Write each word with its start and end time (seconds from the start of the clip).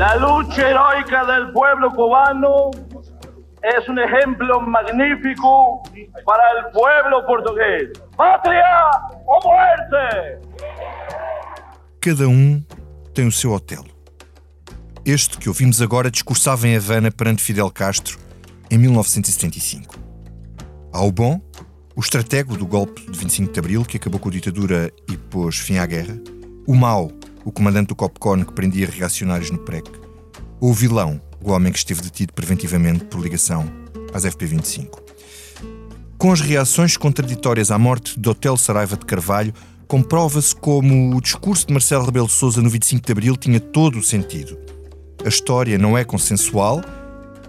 La 0.00 0.16
lucha 0.16 0.70
heroica 0.70 1.26
del 1.26 1.52
pueblo 1.52 1.90
cubano 1.90 2.70
es 3.62 3.86
un 3.86 3.98
ejemplo 3.98 4.58
magnífico 4.62 5.82
para 6.24 6.42
el 6.56 6.72
pueblo 6.72 7.26
portugués. 7.26 7.90
¡Patria 8.16 8.90
o 9.26 9.38
muerte! 9.46 10.40
Cada 12.00 12.26
um 12.26 12.64
tem 13.12 13.26
o 13.26 13.30
seu 13.30 13.52
hotel. 13.52 13.84
Este 15.04 15.36
que 15.36 15.50
ouvimos 15.50 15.82
agora 15.82 16.10
discursava 16.10 16.66
em 16.66 16.78
Havana 16.78 17.10
perante 17.10 17.42
Fidel 17.42 17.70
Castro 17.70 18.18
em 18.70 18.78
1975. 18.78 19.96
Ao 20.94 21.12
bom, 21.12 21.42
o 21.94 22.00
estratego 22.00 22.56
do 22.56 22.66
golpe 22.66 23.02
de 23.02 23.18
25 23.18 23.52
de 23.52 23.58
Abril, 23.58 23.84
que 23.84 23.98
acabou 23.98 24.18
com 24.18 24.30
a 24.30 24.32
ditadura 24.32 24.90
e 25.12 25.18
pôs 25.18 25.58
fim 25.58 25.76
à 25.76 25.84
guerra. 25.84 26.18
O 26.66 26.74
mau, 26.74 27.12
o 27.44 27.52
comandante 27.52 27.88
do 27.88 27.96
Copcon 27.96 28.44
que 28.44 28.52
prendia 28.52 28.86
reacionários 28.86 29.50
no 29.50 29.58
PREC. 29.58 29.99
O 30.62 30.74
vilão, 30.74 31.18
o 31.42 31.52
homem 31.52 31.72
que 31.72 31.78
esteve 31.78 32.02
detido 32.02 32.34
preventivamente 32.34 33.06
por 33.06 33.18
ligação 33.18 33.64
às 34.12 34.26
FP25. 34.26 35.00
Com 36.18 36.32
as 36.32 36.42
reações 36.42 36.98
contraditórias 36.98 37.70
à 37.70 37.78
morte 37.78 38.20
de 38.20 38.28
Hotel 38.28 38.58
Saraiva 38.58 38.94
de 38.94 39.06
Carvalho, 39.06 39.54
comprova-se 39.88 40.54
como 40.54 41.16
o 41.16 41.20
discurso 41.22 41.66
de 41.66 41.72
Marcelo 41.72 42.04
Rebelo 42.04 42.26
de 42.26 42.34
Sousa 42.34 42.60
no 42.60 42.68
25 42.68 43.06
de 43.06 43.10
Abril 43.10 43.36
tinha 43.38 43.58
todo 43.58 43.98
o 43.98 44.02
sentido. 44.02 44.58
A 45.24 45.28
história 45.30 45.78
não 45.78 45.96
é 45.96 46.04
consensual, 46.04 46.82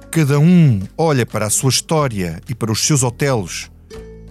cada 0.09 0.39
um 0.39 0.79
olha 0.97 1.25
para 1.25 1.47
a 1.47 1.49
sua 1.49 1.69
história 1.69 2.41
e 2.47 2.55
para 2.55 2.71
os 2.71 2.79
seus 2.79 3.03
hotelos 3.03 3.69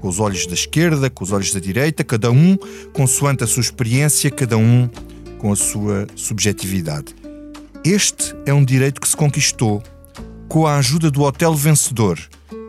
com 0.00 0.08
os 0.08 0.18
olhos 0.18 0.46
da 0.46 0.54
esquerda, 0.54 1.10
com 1.10 1.22
os 1.22 1.32
olhos 1.32 1.52
da 1.52 1.60
direita, 1.60 2.02
cada 2.02 2.30
um 2.30 2.56
consoante 2.94 3.44
a 3.44 3.46
sua 3.46 3.60
experiência, 3.60 4.30
cada 4.30 4.56
um 4.56 4.88
com 5.36 5.52
a 5.52 5.56
sua 5.56 6.06
subjetividade. 6.16 7.19
Este 7.84 8.34
é 8.44 8.52
um 8.52 8.62
direito 8.62 9.00
que 9.00 9.08
se 9.08 9.16
conquistou 9.16 9.82
com 10.50 10.66
a 10.66 10.76
ajuda 10.76 11.10
do 11.10 11.22
hotel 11.22 11.54
vencedor 11.54 12.18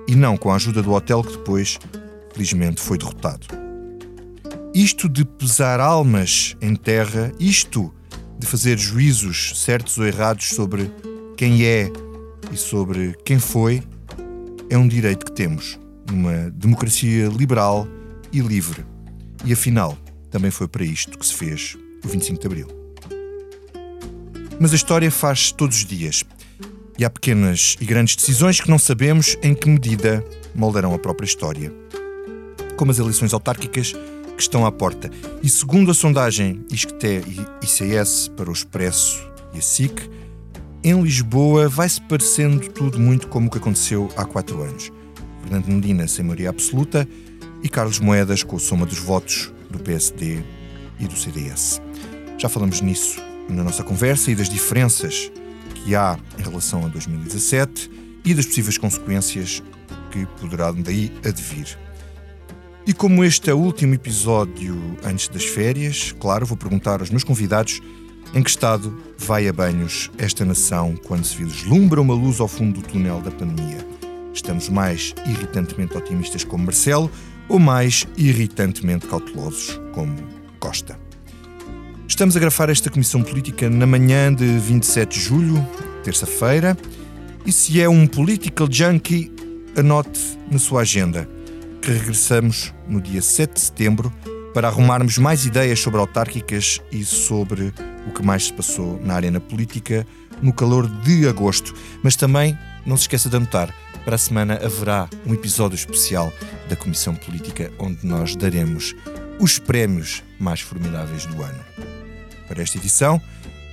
e 0.07 0.15
não 0.15 0.37
com 0.37 0.49
a 0.49 0.55
ajuda 0.55 0.81
do 0.81 0.93
hotel 0.93 1.21
que 1.21 1.33
depois, 1.33 1.77
felizmente, 2.31 2.79
foi 2.79 2.97
derrotado. 2.97 3.45
Isto 4.73 5.09
de 5.09 5.25
pesar 5.25 5.81
almas 5.81 6.55
em 6.61 6.77
terra, 6.77 7.29
isto 7.37 7.93
de 8.39 8.47
fazer 8.47 8.77
juízos 8.77 9.51
certos 9.59 9.97
ou 9.97 10.07
errados 10.07 10.47
sobre 10.51 10.89
quem 11.35 11.65
é 11.65 11.91
e 12.49 12.55
sobre 12.55 13.13
quem 13.25 13.37
foi, 13.37 13.83
é 14.69 14.77
um 14.77 14.87
direito 14.87 15.25
que 15.25 15.33
temos 15.33 15.77
numa 16.09 16.49
democracia 16.51 17.27
liberal 17.27 17.85
e 18.31 18.39
livre. 18.39 18.85
E 19.43 19.51
afinal, 19.51 19.97
também 20.29 20.51
foi 20.51 20.69
para 20.69 20.85
isto 20.85 21.19
que 21.19 21.25
se 21.25 21.33
fez 21.33 21.77
o 22.01 22.07
25 22.07 22.39
de 22.39 22.47
Abril. 22.47 22.80
Mas 24.59 24.73
a 24.73 24.75
história 24.75 25.09
faz 25.09 25.51
todos 25.51 25.77
os 25.77 25.85
dias. 25.85 26.23
E 26.97 27.05
há 27.05 27.09
pequenas 27.09 27.75
e 27.79 27.85
grandes 27.85 28.15
decisões 28.15 28.59
que 28.59 28.69
não 28.69 28.77
sabemos 28.77 29.37
em 29.41 29.53
que 29.53 29.67
medida 29.67 30.23
moldarão 30.53 30.93
a 30.93 30.99
própria 30.99 31.25
história. 31.25 31.73
Como 32.75 32.91
as 32.91 32.99
eleições 32.99 33.33
autárquicas 33.33 33.93
que 34.35 34.41
estão 34.41 34.65
à 34.65 34.71
porta. 34.71 35.09
E 35.41 35.49
segundo 35.49 35.91
a 35.91 35.93
sondagem 35.93 36.65
ISCTE 36.71 37.23
e 37.27 37.65
ICS 37.65 38.29
para 38.35 38.49
o 38.49 38.53
Expresso 38.53 39.21
e 39.53 39.59
a 39.59 39.61
SIC, 39.61 40.09
em 40.83 40.99
Lisboa 41.01 41.69
vai-se 41.69 42.01
parecendo 42.01 42.67
tudo 42.69 42.99
muito 42.99 43.27
como 43.27 43.47
o 43.47 43.51
que 43.51 43.59
aconteceu 43.59 44.09
há 44.15 44.25
quatro 44.25 44.61
anos. 44.63 44.91
Fernando 45.43 45.67
Medina 45.67 46.07
sem 46.07 46.25
maioria 46.25 46.49
absoluta 46.49 47.07
e 47.61 47.69
Carlos 47.69 47.99
Moedas 47.99 48.43
com 48.43 48.55
a 48.55 48.59
soma 48.59 48.85
dos 48.85 48.99
votos 48.99 49.51
do 49.69 49.79
PSD 49.79 50.41
e 50.99 51.07
do 51.07 51.15
CDS. 51.15 51.81
Já 52.37 52.49
falamos 52.49 52.81
nisso 52.81 53.30
na 53.49 53.63
nossa 53.63 53.83
conversa 53.83 54.31
e 54.31 54.35
das 54.35 54.49
diferenças 54.49 55.31
que 55.75 55.95
há 55.95 56.17
em 56.37 56.43
relação 56.43 56.85
a 56.85 56.89
2017 56.89 57.89
e 58.23 58.33
das 58.33 58.45
possíveis 58.45 58.77
consequências 58.77 59.63
que 60.11 60.25
poderá 60.39 60.71
daí 60.71 61.11
advir. 61.25 61.77
E 62.85 62.93
como 62.93 63.23
este 63.23 63.49
é 63.49 63.53
o 63.53 63.57
último 63.59 63.93
episódio 63.93 64.75
antes 65.03 65.27
das 65.27 65.45
férias, 65.45 66.13
claro, 66.19 66.45
vou 66.45 66.57
perguntar 66.57 66.99
aos 66.99 67.09
meus 67.09 67.23
convidados 67.23 67.79
em 68.33 68.41
que 68.41 68.49
estado 68.49 68.97
vai 69.17 69.47
a 69.47 69.53
banhos 69.53 70.09
esta 70.17 70.43
nação 70.45 70.95
quando 71.05 71.25
se 71.25 71.35
vislumbra 71.35 72.01
uma 72.01 72.13
luz 72.13 72.39
ao 72.39 72.47
fundo 72.47 72.81
do 72.81 72.87
túnel 72.87 73.21
da 73.21 73.31
pandemia. 73.31 73.85
Estamos 74.33 74.69
mais 74.69 75.13
irritantemente 75.27 75.97
otimistas 75.97 76.43
como 76.43 76.65
Marcelo 76.65 77.11
ou 77.47 77.59
mais 77.59 78.07
irritantemente 78.17 79.05
cautelosos 79.05 79.79
como 79.93 80.15
Costa. 80.59 80.97
Estamos 82.11 82.35
a 82.35 82.39
gravar 82.41 82.69
esta 82.69 82.89
comissão 82.89 83.23
política 83.23 83.69
na 83.69 83.87
manhã 83.87 84.33
de 84.33 84.45
27 84.45 85.17
de 85.17 85.25
julho, 85.25 85.65
terça-feira, 86.03 86.77
e 87.45 87.53
se 87.53 87.81
é 87.81 87.87
um 87.87 88.05
political 88.05 88.67
junkie, 88.69 89.31
anote 89.77 90.19
na 90.51 90.59
sua 90.59 90.81
agenda 90.81 91.27
que 91.81 91.89
regressamos 91.89 92.73
no 92.85 92.99
dia 92.99 93.21
7 93.21 93.53
de 93.53 93.61
setembro 93.61 94.13
para 94.53 94.67
arrumarmos 94.67 95.17
mais 95.17 95.45
ideias 95.45 95.79
sobre 95.79 96.01
autárquicas 96.01 96.81
e 96.91 97.05
sobre 97.05 97.73
o 98.05 98.11
que 98.11 98.21
mais 98.21 98.47
se 98.47 98.53
passou 98.53 98.99
na 99.01 99.15
arena 99.15 99.39
política 99.39 100.05
no 100.41 100.51
calor 100.51 100.89
de 101.03 101.25
agosto. 101.29 101.73
Mas 102.03 102.17
também 102.17 102.57
não 102.85 102.97
se 102.97 103.03
esqueça 103.03 103.29
de 103.29 103.37
anotar, 103.37 103.73
para 104.03 104.15
a 104.15 104.19
semana 104.19 104.59
haverá 104.61 105.07
um 105.25 105.33
episódio 105.33 105.75
especial 105.75 106.31
da 106.67 106.75
Comissão 106.75 107.15
Política 107.15 107.71
onde 107.79 108.05
nós 108.05 108.35
daremos 108.35 108.93
os 109.39 109.57
prémios 109.57 110.21
mais 110.37 110.59
formidáveis 110.59 111.25
do 111.25 111.41
ano 111.41 111.90
para 112.51 112.61
esta 112.61 112.77
edição, 112.77 113.21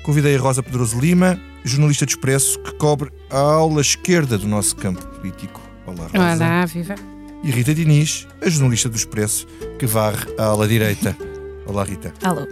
convidei 0.05 0.37
a 0.37 0.41
Rosa 0.41 0.63
Pedroso 0.63 1.01
Lima, 1.01 1.37
jornalista 1.65 2.07
de 2.07 2.13
Expresso, 2.13 2.61
que 2.61 2.73
cobre 2.75 3.11
a 3.29 3.37
aula 3.37 3.81
esquerda 3.81 4.39
do 4.39 4.47
nosso 4.47 4.77
campo 4.77 5.05
político. 5.05 5.61
Olá, 5.85 6.05
Rosa. 6.05 6.45
Olá, 6.45 6.65
viva. 6.65 6.95
E 7.43 7.51
Rita 7.51 7.75
Diniz, 7.75 8.29
a 8.41 8.49
jornalista 8.49 8.89
do 8.89 8.97
Expresso, 8.97 9.49
que 9.81 9.85
varre 9.85 10.33
a 10.39 10.45
ala 10.45 10.69
direita. 10.69 11.17
Olá, 11.67 11.83
Rita. 11.83 12.15
Alô. 12.23 12.47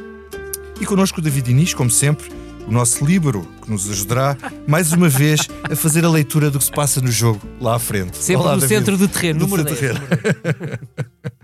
E 0.81 0.85
connosco 0.85 1.21
o 1.21 1.23
David 1.23 1.47
Diniz, 1.47 1.73
como 1.75 1.91
sempre, 1.91 2.29
o 2.67 2.73
nosso 2.73 3.05
líbero, 3.05 3.47
que 3.63 3.71
nos 3.71 3.89
ajudará, 3.89 4.37
mais 4.67 4.93
uma 4.93 5.09
vez, 5.09 5.49
a 5.63 5.77
fazer 5.77 6.05
a 6.05 6.11
leitura 6.11 6.51
do 6.51 6.59
que 6.59 6.65
se 6.65 6.73
passa 6.73 7.01
no 7.01 7.11
jogo 7.11 7.41
lá 7.61 7.77
à 7.77 7.79
frente. 7.79 8.17
Sempre 8.17 8.43
Olá, 8.43 8.55
no 8.57 8.61
David. 8.61 8.79
centro 8.79 8.99
do 8.99 9.07
terreno, 9.07 9.39
no 9.39 9.47
número 9.47 9.63
do 9.63 9.77
terreno. 9.77 10.01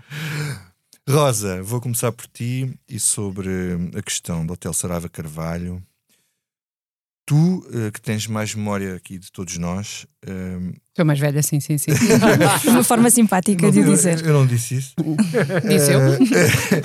Rosa, 1.09 1.61
vou 1.61 1.81
começar 1.81 2.11
por 2.11 2.27
ti 2.27 2.73
e 2.87 2.99
sobre 2.99 3.49
a 3.97 4.01
questão 4.01 4.45
do 4.45 4.53
Hotel 4.53 4.73
Sarava 4.73 5.09
Carvalho. 5.09 5.81
Tu, 7.25 7.65
eh, 7.73 7.89
que 7.91 8.01
tens 8.01 8.27
mais 8.27 8.53
memória 8.53 8.95
aqui 8.95 9.17
de 9.17 9.31
todos 9.31 9.57
nós. 9.57 10.05
eh, 10.25 10.57
Estou 10.89 11.05
mais 11.05 11.17
velha, 11.19 11.41
sim, 11.41 11.59
sim, 11.59 11.77
sim. 11.77 11.91
De 12.61 12.67
uma 12.69 12.83
forma 12.83 13.09
simpática 13.09 13.71
de 13.71 13.79
eu- 13.79 13.85
dizer. 13.85 14.25
Eu 14.25 14.33
não 14.33 14.45
disse 14.45 14.75
isso. 14.75 14.93
Disse 15.67 15.91
eu. 15.93 16.01
Eh, 16.01 16.19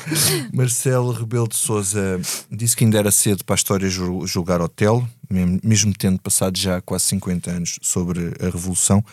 Marcelo 0.54 1.10
Rebelo 1.12 1.48
de 1.48 1.56
Souza 1.56 2.20
disse 2.50 2.76
que 2.76 2.84
ainda 2.84 2.98
era 2.98 3.10
cedo 3.10 3.44
para 3.44 3.54
a 3.54 3.56
história 3.56 3.88
jul- 3.88 4.26
julgar 4.28 4.60
Otelo, 4.60 5.08
mesmo, 5.28 5.60
mesmo 5.62 5.92
tendo 5.96 6.20
passado 6.20 6.56
já 6.56 6.80
quase 6.80 7.04
50 7.06 7.50
anos 7.50 7.78
sobre 7.82 8.32
a 8.40 8.44
Revolução. 8.44 9.04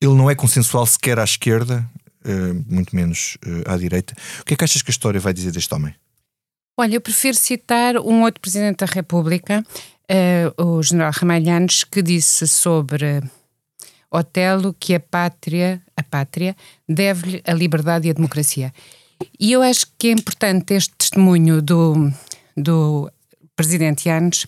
Ele 0.00 0.14
não 0.14 0.30
é 0.30 0.34
consensual 0.34 0.86
sequer 0.86 1.18
à 1.18 1.24
esquerda, 1.24 1.86
muito 2.66 2.94
menos 2.94 3.38
eh, 3.44 3.72
à 3.72 3.76
direita. 3.76 4.14
O 4.40 4.44
que 4.44 4.54
é 4.54 4.56
que 4.56 4.64
achas 4.64 4.82
que 4.82 4.90
a 4.90 4.92
história 4.92 5.20
vai 5.20 5.32
dizer 5.32 5.52
deste 5.52 5.72
homem? 5.74 5.94
Olha, 6.76 6.94
eu 6.94 7.00
prefiro 7.00 7.36
citar 7.36 7.96
um 7.96 8.22
outro 8.22 8.40
Presidente 8.40 8.78
da 8.78 8.86
República, 8.86 9.64
eh, 10.08 10.52
o 10.56 10.82
General 10.82 11.12
Ramalhanes, 11.12 11.84
que 11.84 12.00
disse 12.00 12.46
sobre 12.46 13.22
Otelo 14.10 14.74
que 14.78 14.94
a 14.94 15.00
pátria, 15.00 15.82
a 15.96 16.02
pátria 16.02 16.56
deve-lhe 16.88 17.42
a 17.46 17.52
liberdade 17.52 18.08
e 18.08 18.10
a 18.10 18.14
democracia. 18.14 18.72
E 19.38 19.52
eu 19.52 19.62
acho 19.62 19.86
que 19.98 20.08
é 20.08 20.12
importante 20.12 20.74
este 20.74 20.94
testemunho 20.96 21.60
do, 21.60 22.10
do 22.56 23.10
Presidente 23.56 24.08
Yanes, 24.08 24.46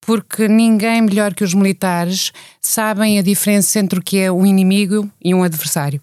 porque 0.00 0.48
ninguém 0.48 1.02
melhor 1.02 1.34
que 1.34 1.44
os 1.44 1.54
militares 1.54 2.32
sabem 2.60 3.18
a 3.18 3.22
diferença 3.22 3.78
entre 3.78 3.98
o 3.98 4.02
que 4.02 4.18
é 4.18 4.30
um 4.30 4.44
inimigo 4.44 5.10
e 5.22 5.34
um 5.34 5.42
adversário. 5.42 6.00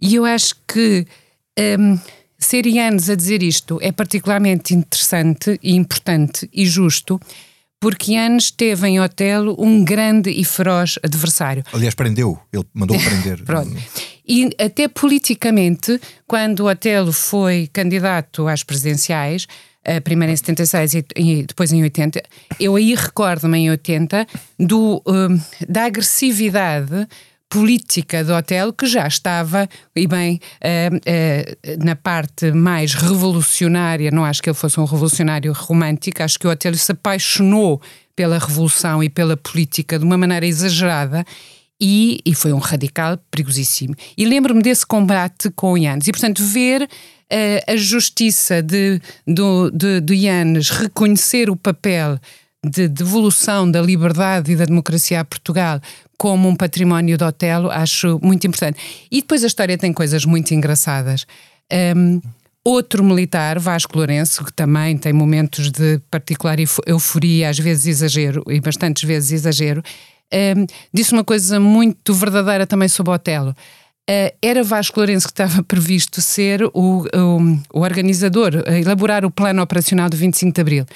E 0.00 0.14
eu 0.14 0.24
acho 0.24 0.54
que 0.66 1.06
hum, 1.78 1.98
ser 2.38 2.66
Yanes 2.66 3.08
a 3.08 3.14
dizer 3.14 3.42
isto 3.42 3.78
é 3.80 3.90
particularmente 3.90 4.74
interessante 4.74 5.58
e 5.62 5.74
importante 5.74 6.48
e 6.52 6.66
justo, 6.66 7.20
porque 7.80 8.12
Yanes 8.12 8.50
teve 8.50 8.86
em 8.88 9.00
Otelo 9.00 9.56
um 9.58 9.84
grande 9.84 10.30
e 10.30 10.44
feroz 10.44 10.98
adversário. 11.02 11.62
Aliás, 11.72 11.94
prendeu, 11.94 12.38
ele 12.52 12.64
mandou 12.72 12.98
prender. 12.98 13.42
Pronto. 13.44 13.76
E 14.26 14.50
até 14.58 14.88
politicamente, 14.88 16.00
quando 16.26 16.66
Otelo 16.66 17.12
foi 17.12 17.68
candidato 17.72 18.48
às 18.48 18.62
presidenciais, 18.62 19.46
a 19.84 20.00
primeira 20.00 20.32
em 20.32 20.36
76 20.36 20.94
e, 20.94 21.04
e 21.14 21.42
depois 21.44 21.72
em 21.72 21.82
80, 21.82 22.20
eu 22.58 22.74
aí 22.74 22.94
recordo-me 22.94 23.58
em 23.58 23.70
80 23.70 24.26
do, 24.58 25.00
hum, 25.06 25.40
da 25.68 25.84
agressividade 25.84 27.06
política 27.56 28.22
do 28.22 28.34
Otelo 28.34 28.70
que 28.70 28.84
já 28.84 29.06
estava, 29.06 29.66
e 29.94 30.06
bem, 30.06 30.38
uh, 30.60 30.96
uh, 30.96 31.84
na 31.84 31.96
parte 31.96 32.52
mais 32.52 32.92
revolucionária, 32.92 34.10
não 34.10 34.26
acho 34.26 34.42
que 34.42 34.50
ele 34.50 34.56
fosse 34.56 34.78
um 34.78 34.84
revolucionário 34.84 35.50
romântico, 35.54 36.22
acho 36.22 36.38
que 36.38 36.46
o 36.46 36.50
Otelo 36.50 36.76
se 36.76 36.92
apaixonou 36.92 37.80
pela 38.14 38.38
revolução 38.38 39.02
e 39.02 39.08
pela 39.08 39.38
política 39.38 39.98
de 39.98 40.04
uma 40.04 40.18
maneira 40.18 40.44
exagerada 40.44 41.24
e, 41.80 42.20
e 42.26 42.34
foi 42.34 42.52
um 42.52 42.58
radical 42.58 43.18
perigosíssimo. 43.30 43.94
E 44.18 44.26
lembro-me 44.26 44.62
desse 44.62 44.84
combate 44.84 45.50
com 45.50 45.78
Yanes. 45.78 46.08
E, 46.08 46.12
portanto, 46.12 46.42
ver 46.42 46.82
uh, 46.82 47.72
a 47.72 47.76
justiça 47.76 48.62
de, 48.62 49.00
do, 49.26 49.70
de, 49.70 50.00
de 50.02 50.14
reconhecer 50.78 51.48
o 51.48 51.56
papel 51.56 52.18
de 52.70 52.88
devolução 52.88 53.70
da 53.70 53.80
liberdade 53.80 54.52
e 54.52 54.56
da 54.56 54.64
democracia 54.64 55.20
a 55.20 55.24
Portugal 55.24 55.80
como 56.18 56.48
um 56.48 56.56
património 56.56 57.16
de 57.16 57.24
Otelo, 57.24 57.70
acho 57.70 58.18
muito 58.22 58.46
importante. 58.46 58.78
E 59.10 59.20
depois 59.20 59.44
a 59.44 59.46
história 59.46 59.76
tem 59.76 59.92
coisas 59.92 60.24
muito 60.24 60.52
engraçadas. 60.54 61.26
Um, 61.96 62.20
outro 62.64 63.04
militar, 63.04 63.58
Vasco 63.58 63.96
Lourenço, 63.96 64.44
que 64.44 64.52
também 64.52 64.96
tem 64.96 65.12
momentos 65.12 65.70
de 65.70 66.00
particular 66.10 66.56
euforia, 66.86 67.50
às 67.50 67.58
vezes 67.58 67.86
exagero, 67.86 68.42
e 68.48 68.60
bastantes 68.60 69.04
vezes 69.04 69.32
exagero, 69.32 69.82
um, 70.56 70.66
disse 70.92 71.12
uma 71.12 71.24
coisa 71.24 71.60
muito 71.60 72.14
verdadeira 72.14 72.66
também 72.66 72.88
sobre 72.88 73.12
Otelo. 73.12 73.54
Uh, 74.08 74.30
era 74.40 74.62
Vasco 74.62 74.98
Lourenço 74.98 75.26
que 75.26 75.32
estava 75.32 75.62
previsto 75.64 76.22
ser 76.22 76.62
o, 76.64 76.70
o, 76.72 77.04
o 77.74 77.80
organizador, 77.80 78.52
elaborar 78.68 79.24
o 79.24 79.30
plano 79.30 79.60
operacional 79.60 80.08
do 80.08 80.16
25 80.16 80.54
de 80.54 80.60
Abril 80.60 80.86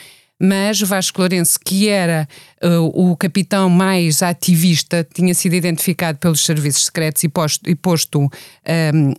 mas 0.41 0.81
Vasco 0.81 1.21
Lourenço, 1.21 1.59
que 1.63 1.89
era 1.89 2.27
uh, 2.65 3.11
o 3.11 3.15
capitão 3.17 3.69
mais 3.69 4.23
ativista, 4.23 5.07
tinha 5.15 5.35
sido 5.35 5.55
identificado 5.55 6.19
pelos 6.19 6.45
serviços 6.45 6.87
secretos 6.87 7.23
e 7.23 7.29
posto, 7.29 7.69
e 7.69 7.75
posto 7.75 8.21
um, 8.21 9.11
uh, 9.11 9.15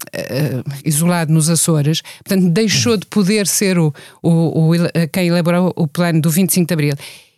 isolado 0.84 1.32
nos 1.32 1.48
Açores, 1.48 2.02
portanto 2.24 2.50
deixou 2.50 2.98
de 2.98 3.06
poder 3.06 3.46
ser 3.46 3.78
o, 3.78 3.94
o, 4.24 4.72
o, 4.72 4.74
quem 5.12 5.28
elaborou 5.28 5.72
o 5.76 5.88
plano 5.88 6.20
do 6.20 6.30
25 6.32 6.68
de 6.68 6.74
Abril. 6.74 6.94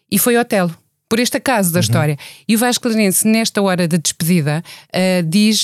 E 0.10 0.18
foi 0.18 0.38
Otelo 0.38 0.74
por 1.10 1.20
este 1.20 1.38
acaso 1.38 1.72
da 1.72 1.78
uhum. 1.78 1.82
história. 1.82 2.18
E 2.48 2.56
o 2.56 2.60
Vasco 2.60 2.88
Lourenço, 2.88 3.28
nesta 3.28 3.62
hora 3.62 3.88
da 3.88 3.98
despedida, 3.98 4.64
uh, 4.90 5.24
diz 5.28 5.64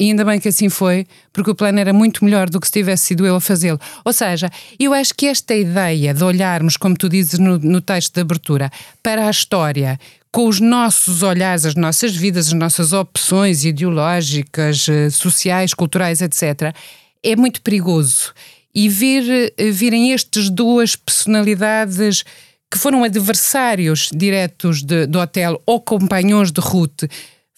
e 0.00 0.10
ainda 0.10 0.24
bem 0.24 0.38
que 0.38 0.48
assim 0.48 0.68
foi, 0.68 1.06
porque 1.32 1.50
o 1.50 1.54
plano 1.54 1.80
era 1.80 1.92
muito 1.92 2.24
melhor 2.24 2.48
do 2.48 2.60
que 2.60 2.66
se 2.66 2.72
tivesse 2.72 3.06
sido 3.06 3.26
eu 3.26 3.34
a 3.34 3.40
fazê-lo. 3.40 3.80
Ou 4.04 4.12
seja, 4.12 4.48
eu 4.78 4.94
acho 4.94 5.12
que 5.12 5.26
esta 5.26 5.54
ideia 5.54 6.14
de 6.14 6.22
olharmos, 6.22 6.76
como 6.76 6.96
tu 6.96 7.08
dizes 7.08 7.38
no, 7.38 7.58
no 7.58 7.80
texto 7.80 8.14
de 8.14 8.20
abertura, 8.20 8.70
para 9.02 9.26
a 9.26 9.30
história 9.30 9.98
com 10.30 10.46
os 10.46 10.60
nossos 10.60 11.22
olhares, 11.22 11.64
as 11.64 11.74
nossas 11.74 12.14
vidas, 12.14 12.48
as 12.48 12.52
nossas 12.52 12.92
opções 12.92 13.64
ideológicas, 13.64 14.88
eh, 14.88 15.10
sociais, 15.10 15.74
culturais, 15.74 16.20
etc., 16.20 16.74
é 17.22 17.34
muito 17.34 17.60
perigoso. 17.62 18.32
E 18.74 18.88
vir, 18.88 19.52
eh, 19.56 19.70
virem 19.70 20.12
estas 20.12 20.50
duas 20.50 20.94
personalidades 20.94 22.24
que 22.70 22.78
foram 22.78 23.02
adversários 23.02 24.10
diretos 24.14 24.82
de, 24.82 25.06
do 25.06 25.18
hotel 25.18 25.60
ou 25.66 25.80
companhões 25.80 26.52
de 26.52 26.60
Ruth 26.60 27.04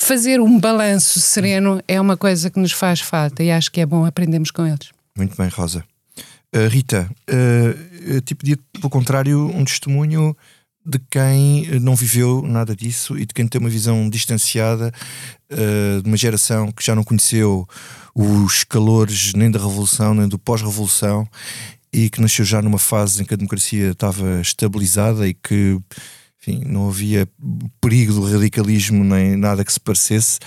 fazer 0.00 0.41
um 0.41 0.58
balanço 0.58 1.20
sereno 1.20 1.81
é 1.87 2.00
uma 2.00 2.17
coisa 2.17 2.50
que 2.50 2.58
nos 2.58 2.73
faz 2.73 3.00
falta 3.00 3.43
e 3.43 3.50
acho 3.50 3.70
que 3.70 3.81
é 3.81 3.87
bom 3.87 4.05
aprendermos 4.05 4.50
com 4.50 4.67
eles. 4.67 4.91
Muito 5.17 5.37
bem, 5.37 5.49
Rosa. 5.49 5.85
Uh, 6.55 6.67
Rita, 6.69 7.08
uh, 7.29 8.12
eu 8.12 8.20
te 8.20 8.35
pedi, 8.35 8.56
pelo 8.73 8.91
contrário, 8.91 9.47
um 9.55 9.64
testemunho 9.64 10.37
de 10.85 10.99
quem 11.11 11.67
não 11.81 11.94
viveu 11.94 12.43
nada 12.43 12.75
disso 12.75 13.17
e 13.17 13.26
de 13.26 13.35
quem 13.35 13.47
tem 13.47 13.61
uma 13.61 13.69
visão 13.69 14.08
distanciada 14.08 14.93
uh, 15.52 16.03
de 16.03 16.08
uma 16.08 16.17
geração 16.17 16.73
que 16.73 16.85
já 16.85 16.94
não 16.94 17.05
conheceu 17.05 17.69
os 18.14 18.64
calores 18.64 19.35
nem 19.35 19.50
da 19.50 19.58
Revolução 19.58 20.14
nem 20.14 20.26
do 20.26 20.38
pós-Revolução 20.38 21.29
e 21.93 22.08
que 22.08 22.20
nasceu 22.20 22.44
já 22.44 22.62
numa 22.62 22.79
fase 22.79 23.23
em 23.23 23.25
que 23.25 23.35
a 23.35 23.37
democracia 23.37 23.91
estava 23.91 24.41
estabilizada 24.41 25.29
e 25.29 25.35
que 25.35 25.79
enfim, 26.40 26.62
não 26.64 26.88
havia 26.88 27.28
perigo 27.81 28.14
do 28.14 28.25
radicalismo 28.25 29.04
nem 29.04 29.37
nada 29.37 29.62
que 29.62 29.72
se 29.72 29.78
parecesse. 29.78 30.38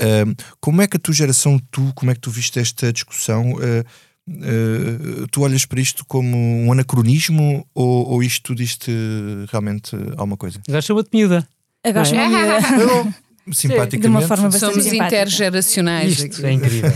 Uh, 0.00 0.34
como 0.58 0.80
é 0.80 0.86
que 0.86 0.96
a 0.96 1.00
tua 1.00 1.12
geração, 1.12 1.60
tu, 1.70 1.92
como 1.94 2.10
é 2.10 2.14
que 2.14 2.20
tu 2.20 2.30
viste 2.30 2.58
esta 2.58 2.90
discussão? 2.90 3.52
Uh, 3.52 3.84
uh, 4.30 5.28
tu 5.30 5.42
olhas 5.42 5.66
para 5.66 5.80
isto 5.80 6.02
como 6.06 6.34
um 6.34 6.72
anacronismo 6.72 7.66
ou, 7.74 8.08
ou 8.08 8.22
isto 8.22 8.54
diz-te 8.54 8.90
realmente 9.50 9.94
alguma 10.16 10.38
coisa? 10.38 10.60
Agora 10.66 10.80
chama-te 10.80 11.10
miúda. 11.12 11.46
Agora 11.84 12.04
chama-te 12.06 12.72
miúda. 12.72 13.14
Simpaticamente. 13.52 14.00
De 14.00 14.06
uma 14.06 14.22
forma 14.22 14.44
bastante 14.44 14.72
Somos 14.72 14.84
simpática. 14.84 15.16
intergeracionais. 15.16 16.18
Isto 16.18 16.46
é 16.46 16.52
incrível. 16.52 16.90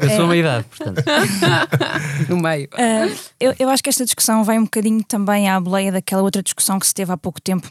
Eu 0.00 0.10
sou 0.10 0.24
uma 0.24 0.36
idade, 0.36 0.64
portanto. 0.64 1.00
no 2.28 2.38
meio. 2.38 2.68
Uh, 2.74 3.16
eu, 3.38 3.54
eu 3.56 3.68
acho 3.68 3.80
que 3.80 3.88
esta 3.88 4.04
discussão 4.04 4.42
vai 4.42 4.58
um 4.58 4.64
bocadinho 4.64 5.04
também 5.04 5.48
à 5.48 5.60
boleia 5.60 5.92
daquela 5.92 6.22
outra 6.22 6.42
discussão 6.42 6.80
que 6.80 6.88
se 6.88 6.92
teve 6.92 7.12
há 7.12 7.16
pouco 7.16 7.40
tempo 7.40 7.70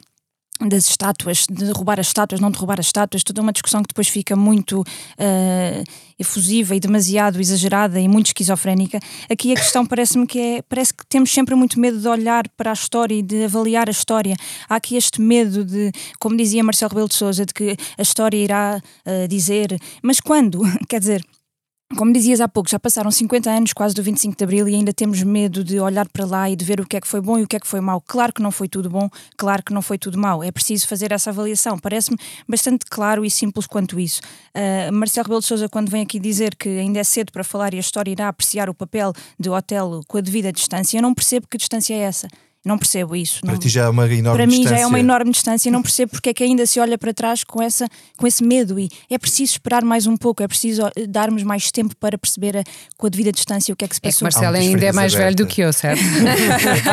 das 0.67 0.87
estátuas, 0.89 1.45
de 1.49 1.71
roubar 1.71 1.99
as 1.99 2.07
estátuas, 2.07 2.39
não 2.39 2.51
de 2.51 2.57
roubar 2.57 2.79
as 2.79 2.87
estátuas, 2.87 3.23
toda 3.23 3.41
uma 3.41 3.51
discussão 3.51 3.81
que 3.81 3.87
depois 3.87 4.07
fica 4.07 4.35
muito 4.35 4.81
uh, 4.81 5.83
efusiva 6.19 6.75
e 6.75 6.79
demasiado 6.79 7.39
exagerada 7.39 7.99
e 7.99 8.07
muito 8.07 8.27
esquizofrénica. 8.27 8.99
Aqui 9.29 9.51
a 9.51 9.55
questão 9.55 9.85
parece-me 9.85 10.27
que 10.27 10.39
é, 10.39 10.61
parece 10.61 10.93
que 10.93 11.05
temos 11.07 11.31
sempre 11.31 11.55
muito 11.55 11.79
medo 11.79 11.99
de 11.99 12.07
olhar 12.07 12.47
para 12.49 12.71
a 12.71 12.73
história 12.73 13.15
e 13.15 13.21
de 13.21 13.43
avaliar 13.43 13.87
a 13.87 13.91
história. 13.91 14.35
Há 14.69 14.75
aqui 14.75 14.95
este 14.95 15.21
medo 15.21 15.65
de, 15.65 15.91
como 16.19 16.37
dizia 16.37 16.63
Marcelo 16.63 16.89
Rebelo 16.89 17.09
de 17.09 17.15
Sousa, 17.15 17.45
de 17.45 17.53
que 17.53 17.75
a 17.97 18.01
história 18.01 18.37
irá 18.37 18.81
uh, 19.05 19.27
dizer, 19.27 19.77
mas 20.01 20.19
quando? 20.19 20.61
Quer 20.87 20.99
dizer, 20.99 21.25
como 21.95 22.13
dizias 22.13 22.39
há 22.39 22.47
pouco, 22.47 22.69
já 22.69 22.79
passaram 22.79 23.11
50 23.11 23.49
anos 23.49 23.73
quase 23.73 23.93
do 23.93 24.01
25 24.01 24.37
de 24.37 24.43
Abril 24.43 24.67
e 24.67 24.75
ainda 24.75 24.93
temos 24.93 25.21
medo 25.23 25.63
de 25.63 25.79
olhar 25.79 26.07
para 26.09 26.25
lá 26.25 26.49
e 26.49 26.55
de 26.55 26.63
ver 26.63 26.79
o 26.79 26.85
que 26.85 26.97
é 26.97 27.01
que 27.01 27.07
foi 27.07 27.21
bom 27.21 27.37
e 27.37 27.43
o 27.43 27.47
que 27.47 27.55
é 27.55 27.59
que 27.59 27.67
foi 27.67 27.81
mau. 27.81 28.01
Claro 28.01 28.33
que 28.33 28.41
não 28.41 28.51
foi 28.51 28.67
tudo 28.67 28.89
bom, 28.89 29.09
claro 29.37 29.63
que 29.63 29.73
não 29.73 29.81
foi 29.81 29.97
tudo 29.97 30.17
mau. 30.17 30.43
É 30.43 30.51
preciso 30.51 30.87
fazer 30.87 31.11
essa 31.11 31.29
avaliação. 31.29 31.77
Parece-me 31.77 32.17
bastante 32.47 32.85
claro 32.89 33.25
e 33.25 33.31
simples 33.31 33.67
quanto 33.67 33.99
isso. 33.99 34.21
Uh, 34.55 34.91
Marcelo 34.93 35.25
Rebelo 35.25 35.41
de 35.41 35.47
Sousa, 35.47 35.69
quando 35.69 35.89
vem 35.89 36.03
aqui 36.03 36.19
dizer 36.19 36.55
que 36.55 36.69
ainda 36.69 36.99
é 36.99 37.03
cedo 37.03 37.31
para 37.31 37.43
falar 37.43 37.73
e 37.73 37.77
a 37.77 37.81
história 37.81 38.11
irá 38.11 38.27
apreciar 38.27 38.69
o 38.69 38.73
papel 38.73 39.13
de 39.39 39.49
Otelo 39.49 40.01
com 40.07 40.17
a 40.17 40.21
devida 40.21 40.51
distância, 40.51 40.97
eu 40.97 41.01
não 41.01 41.13
percebo 41.13 41.47
que 41.47 41.57
distância 41.57 41.93
é 41.93 41.99
essa. 41.99 42.27
Não 42.63 42.77
percebo 42.77 43.15
isso. 43.15 43.41
Para 43.41 43.53
não. 43.53 43.59
ti 43.59 43.69
já 43.69 43.85
é 43.85 43.89
uma 43.89 44.05
enorme 44.05 44.37
Para 44.37 44.45
distância. 44.45 44.69
mim 44.71 44.77
já 44.77 44.83
é 44.83 44.85
uma 44.85 44.99
enorme 44.99 45.31
distância 45.31 45.67
e 45.69 45.71
não 45.71 45.81
percebo 45.81 46.11
porque 46.11 46.29
é 46.29 46.33
que 46.33 46.43
ainda 46.43 46.63
se 46.67 46.79
olha 46.79 46.95
para 46.95 47.11
trás 47.11 47.43
com, 47.43 47.61
essa, 47.61 47.87
com 48.15 48.27
esse 48.27 48.43
medo. 48.43 48.79
E 48.79 48.87
é 49.09 49.17
preciso 49.17 49.53
esperar 49.53 49.83
mais 49.83 50.05
um 50.05 50.15
pouco, 50.15 50.43
é 50.43 50.47
preciso 50.47 50.83
darmos 51.09 51.41
mais 51.41 51.71
tempo 51.71 51.95
para 51.97 52.17
perceber 52.19 52.57
a, 52.57 52.63
com 52.97 53.07
a 53.07 53.09
devida 53.09 53.31
distância 53.31 53.73
o 53.73 53.75
que 53.75 53.83
é 53.83 53.87
que 53.87 53.95
se 53.95 53.99
É 54.03 54.09
que 54.09 54.13
passou. 54.13 54.25
Marcelo 54.25 54.51
muitas 54.53 54.67
ainda 54.67 54.85
é 54.85 54.91
mais 54.91 55.13
velho 55.13 55.35
do 55.35 55.47
que 55.47 55.61
eu, 55.61 55.73
certo? 55.73 56.01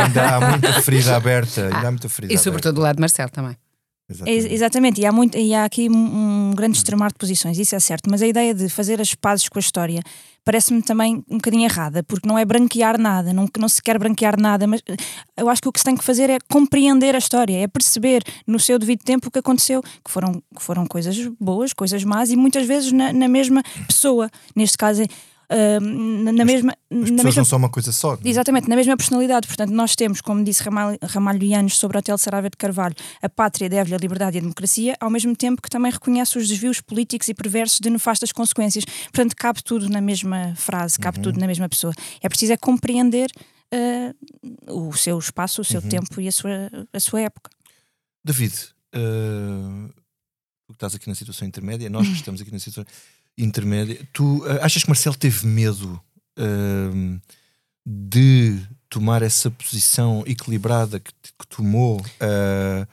ainda 0.07 0.37
há 0.37 0.51
muita 0.51 0.83
ferida 0.83 1.17
aberta. 1.17 1.65
Ainda 1.65 1.89
há 1.89 1.91
muita 1.91 2.09
ferida 2.09 2.33
e 2.33 2.39
sobretudo 2.39 2.77
do 2.77 2.81
lado 2.81 2.97
de 2.97 3.01
Marcelo 3.01 3.31
também. 3.31 3.51
aberta. 3.51 3.69
É, 4.09 4.11
Exatamente. 4.11 4.55
exatamente, 4.55 5.01
e 5.03 5.07
há, 5.07 5.13
muito, 5.13 5.37
e 5.37 5.53
há 5.53 5.67
aqui 5.67 5.91
um, 5.91 6.51
um 6.51 6.55
grande 6.55 6.79
extremar 6.79 7.13
de 7.13 7.19
posições, 7.19 7.59
isso 7.59 7.77
é 7.77 7.79
certo, 7.79 8.09
mas 8.11 8.23
a 8.23 8.27
ideia 8.27 8.55
de 8.55 8.67
fazer 8.71 8.99
as 9.03 9.15
pazes 9.15 9.51
com 9.51 9.59
a 9.59 9.61
história 9.61 10.01
parece-me 10.49 10.81
também 10.81 11.23
um 11.29 11.37
bocadinho 11.37 11.65
errada, 11.65 12.03
porque 12.03 12.27
não 12.27 12.39
é 12.39 12.43
branquear 12.43 12.99
nada, 12.99 13.35
não, 13.35 13.47
não 13.59 13.69
se 13.69 13.83
quer 13.83 13.99
branquear 13.99 14.41
nada, 14.41 14.67
mas 14.67 14.81
eh, 14.89 14.97
eu 15.37 15.47
acho 15.51 15.61
que 15.61 15.69
o 15.69 15.73
que 15.73 15.79
se 15.79 15.85
tem 15.85 15.95
que 15.95 16.03
fazer 16.03 16.31
é 16.31 16.39
compreender 16.51 17.15
a 17.15 17.19
história, 17.19 17.55
é 17.55 17.69
perceber 17.69 18.23
no 18.47 18.59
seu 18.59 18.79
devido 18.79 19.05
tempo 19.05 19.29
o 19.29 19.31
que 19.31 19.41
aconteceu, 19.41 19.83
que 19.83 20.11
foram, 20.11 20.43
que 20.57 20.63
foram 20.63 20.87
coisas 20.87 21.19
boas, 21.39 21.75
coisas 21.75 22.03
más, 22.03 22.31
e 22.31 22.37
muitas 22.37 22.67
vezes 22.67 22.93
na, 22.93 23.13
na 23.13 23.29
mesma 23.29 23.63
pessoa, 23.87 24.31
neste 24.57 24.79
caso. 24.79 25.03
Na, 25.51 26.33
na 26.33 26.45
mesma, 26.45 26.73
As 26.91 27.11
na 27.11 27.25
mesma 27.25 27.41
não 27.41 27.45
são 27.45 27.59
uma 27.59 27.71
coisa 27.71 27.91
só. 27.91 28.13
não 28.13 28.19
é? 28.23 28.29
Exatamente, 28.29 28.69
na 28.69 28.77
mesma 28.77 28.97
personalidade. 28.97 29.47
Portanto, 29.47 29.71
nós 29.71 29.97
temos, 29.97 30.21
como 30.21 30.45
disse 30.45 30.63
Ramalho, 30.63 30.99
Ramalho 31.03 31.43
Ianes 31.43 31.77
sobre 31.77 31.97
o 31.97 32.01
Hotel 32.01 32.19
Saraiva 32.19 32.51
de 32.51 32.57
Carvalho, 32.57 32.95
a 33.23 33.29
pátria 33.29 33.69
deve-lhe 33.69 33.95
a 33.95 33.99
liberdade 33.99 34.37
e 34.37 34.39
a 34.39 34.43
democracia, 34.43 34.97
ao 35.01 35.11
mesmo 35.11 35.35
tempo 35.35 35.63
que 35.63 35.71
também 35.71 35.91
reconhece 35.91 36.37
os 36.37 36.49
desvios 36.49 36.81
políticos 36.81 37.29
e 37.29 37.35
perversos 37.35 37.81
de 37.81 37.89
nefastas 37.89 38.33
consequências. 38.33 38.85
Portanto, 38.85 39.35
cabe 39.37 39.63
tudo 39.63 39.89
na 39.89 40.01
mesma 40.01 40.55
frase, 40.57 40.99
cabe 40.99 41.21
tudo 41.21 41.41
na 41.41 41.47
mesma 41.47 41.69
pessoa. 41.69 41.95
É 42.23 42.29
preciso 42.29 42.53
é 42.53 42.57
compreender 42.57 43.31
eh, 43.71 44.15
o 44.67 44.93
seu 44.95 45.19
espaço, 45.19 45.61
o 45.61 45.65
seu 45.65 45.83
tempo 45.83 46.21
e 46.21 46.29
a 46.29 46.33
sua, 46.33 46.71
a 46.93 47.01
sua 47.01 47.21
época. 47.21 47.51
David, 48.25 48.55
uh, 48.95 49.89
tu 50.67 50.73
que 50.73 50.73
estás 50.75 50.95
aqui 50.95 51.09
na 51.09 51.15
situação 51.15 51.47
intermédia, 51.47 51.91
nós 51.91 52.07
que 52.07 52.15
estamos 52.15 52.41
aqui 52.41 52.51
na 52.51 52.59
situação 52.59 52.85
intermédia, 53.39 53.99
tu 54.13 54.39
uh, 54.45 54.59
achas 54.61 54.83
que 54.83 54.89
Marcelo 54.91 55.17
teve 55.17 55.47
medo 55.47 56.01
uh, 56.39 57.21
de 57.87 58.59
tomar 58.91 59.23
essa 59.23 59.51
posição 59.51 60.25
equilibrada 60.27 60.99
que, 60.99 61.13
que 61.13 61.47
tomou 61.49 62.01
uh, 62.01 62.87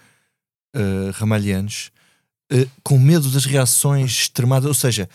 uh, 0.76 1.12
uh, 2.54 2.72
com 2.84 3.00
medo 3.00 3.30
das 3.30 3.46
reações 3.46 4.12
extremadas? 4.12 4.68
Ou 4.68 4.74
seja, 4.74 5.10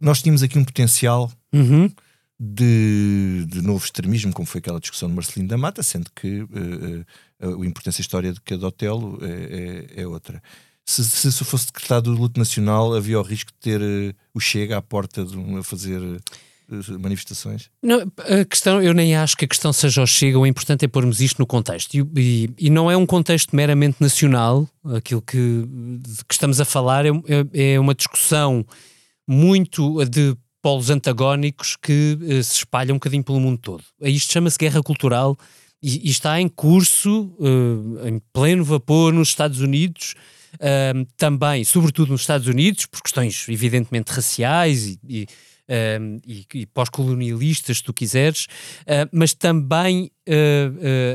nós 0.00 0.20
tínhamos 0.22 0.42
aqui 0.42 0.58
um 0.58 0.64
potencial 0.64 1.32
Uhum. 1.52 1.90
de, 2.38 3.46
de 3.48 3.62
novo 3.62 3.82
extremismo, 3.82 4.32
como 4.32 4.46
foi 4.46 4.58
aquela 4.58 4.78
discussão 4.80 5.08
de 5.08 5.14
Marcelino 5.14 5.48
da 5.48 5.56
Mata, 5.56 5.82
sendo 5.82 6.10
que 6.14 6.40
eh, 6.40 7.04
eh, 7.40 7.46
a 7.46 7.64
importância 7.66 8.02
histórica 8.02 8.34
de 8.34 8.40
cada 8.42 8.66
Otelo 8.66 9.18
é, 9.22 9.94
é, 9.96 10.02
é 10.02 10.06
outra. 10.06 10.42
Se, 10.86 11.04
se 11.04 11.28
isso 11.28 11.44
fosse 11.44 11.66
decretado 11.66 12.10
o 12.10 12.14
luto 12.14 12.38
nacional, 12.38 12.94
havia 12.94 13.18
o 13.18 13.22
risco 13.22 13.50
de 13.52 13.58
ter 13.58 13.82
uh, 13.82 14.14
o 14.32 14.40
Chega 14.40 14.76
à 14.76 14.82
porta 14.82 15.24
de, 15.24 15.36
a 15.58 15.62
fazer 15.62 16.00
uh, 16.00 16.98
manifestações? 17.00 17.68
Não, 17.82 18.00
a 18.18 18.44
questão, 18.44 18.80
eu 18.80 18.94
nem 18.94 19.16
acho 19.16 19.36
que 19.36 19.44
a 19.44 19.48
questão 19.48 19.72
seja 19.72 20.00
o 20.00 20.06
Chega, 20.06 20.38
o 20.38 20.46
importante 20.46 20.84
é 20.84 20.88
pormos 20.88 21.20
isto 21.20 21.40
no 21.40 21.46
contexto. 21.46 21.94
E, 21.94 22.06
e, 22.16 22.50
e 22.58 22.70
não 22.70 22.88
é 22.88 22.96
um 22.96 23.04
contexto 23.04 23.54
meramente 23.54 23.96
nacional, 24.00 24.68
aquilo 24.94 25.20
que, 25.20 25.36
que 26.28 26.34
estamos 26.34 26.60
a 26.60 26.64
falar 26.64 27.04
é, 27.04 27.10
é, 27.52 27.72
é 27.72 27.80
uma 27.80 27.94
discussão 27.94 28.64
muito 29.26 30.04
de 30.04 30.36
polos 30.62 30.88
antagónicos 30.88 31.74
que 31.74 32.16
uh, 32.20 32.42
se 32.44 32.58
espalham 32.58 32.94
um 32.94 32.98
bocadinho 32.98 33.24
pelo 33.24 33.40
mundo 33.40 33.58
todo. 33.58 33.82
Isto 34.02 34.32
chama-se 34.32 34.56
guerra 34.56 34.80
cultural 34.84 35.36
e, 35.82 36.08
e, 36.08 36.10
está 36.10 36.40
em 36.40 36.48
curso, 36.48 37.36
em 38.04 38.20
pleno 38.32 38.64
vapor 38.64 39.12
nos 39.12 39.28
Estados 39.28 39.60
Unidos, 39.60 40.14
uh, 40.56 41.06
também, 41.16 41.64
sobretudo 41.64 42.12
nos 42.12 42.22
Estados 42.22 42.46
Unidos, 42.46 42.86
por 42.86 43.02
questões 43.02 43.46
evidentemente 43.48 44.12
raciais 44.12 44.86
e, 44.86 44.98
e, 45.08 45.22
uh, 45.22 46.20
e, 46.26 46.46
e 46.54 46.66
pós-colonialistas, 46.66 47.78
se 47.78 47.82
tu 47.82 47.92
quiseres, 47.92 48.46
mas 49.12 49.32
também 49.32 50.10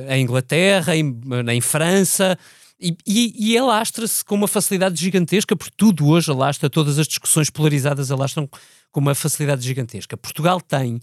em 0.09 0.23
Inglaterra, 0.23 0.95
em, 0.95 1.19
em 1.51 1.61
França. 1.61 2.37
E, 2.79 2.97
e, 3.05 3.51
e 3.51 3.57
alastra-se 3.57 4.25
com 4.25 4.33
uma 4.33 4.47
facilidade 4.47 4.99
gigantesca, 4.99 5.55
porque 5.55 5.73
tudo 5.77 6.07
hoje 6.07 6.31
alastra, 6.31 6.67
todas 6.67 6.97
as 6.97 7.07
discussões 7.07 7.47
polarizadas 7.49 8.09
alastram 8.09 8.49
com 8.91 8.99
uma 8.99 9.13
facilidade 9.13 9.63
gigantesca. 9.63 10.17
Portugal 10.17 10.59
tem, 10.59 10.99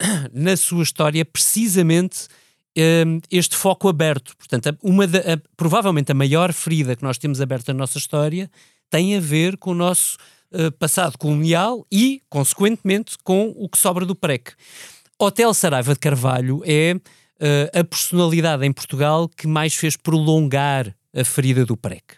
na 0.32 0.56
sua 0.56 0.82
história, 0.82 1.22
precisamente 1.24 2.28
este 3.30 3.56
foco 3.56 3.88
aberto. 3.88 4.36
Portanto, 4.36 4.76
uma 4.82 5.06
da, 5.06 5.18
a, 5.18 5.40
provavelmente 5.56 6.12
a 6.12 6.14
maior 6.14 6.52
ferida 6.52 6.94
que 6.94 7.02
nós 7.02 7.18
temos 7.18 7.40
aberta 7.40 7.72
na 7.72 7.78
nossa 7.78 7.98
história 7.98 8.50
tem 8.90 9.16
a 9.16 9.20
ver 9.20 9.56
com 9.56 9.70
o 9.70 9.74
nosso 9.74 10.16
uh, 10.52 10.72
passado 10.72 11.18
colonial 11.18 11.86
e, 11.90 12.22
consequentemente, 12.28 13.16
com 13.22 13.52
o 13.56 13.68
que 13.68 13.78
sobra 13.78 14.06
do 14.06 14.14
PREC. 14.14 14.52
Hotel 15.18 15.52
Saraiva 15.52 15.92
de 15.92 15.98
Carvalho 15.98 16.62
é 16.64 16.94
uh, 16.94 17.78
a 17.78 17.84
personalidade 17.84 18.64
em 18.64 18.72
Portugal 18.72 19.28
que 19.28 19.46
mais 19.46 19.74
fez 19.74 19.96
prolongar 19.96 20.94
a 21.14 21.24
ferida 21.24 21.66
do 21.66 21.76
PREC. 21.76 22.14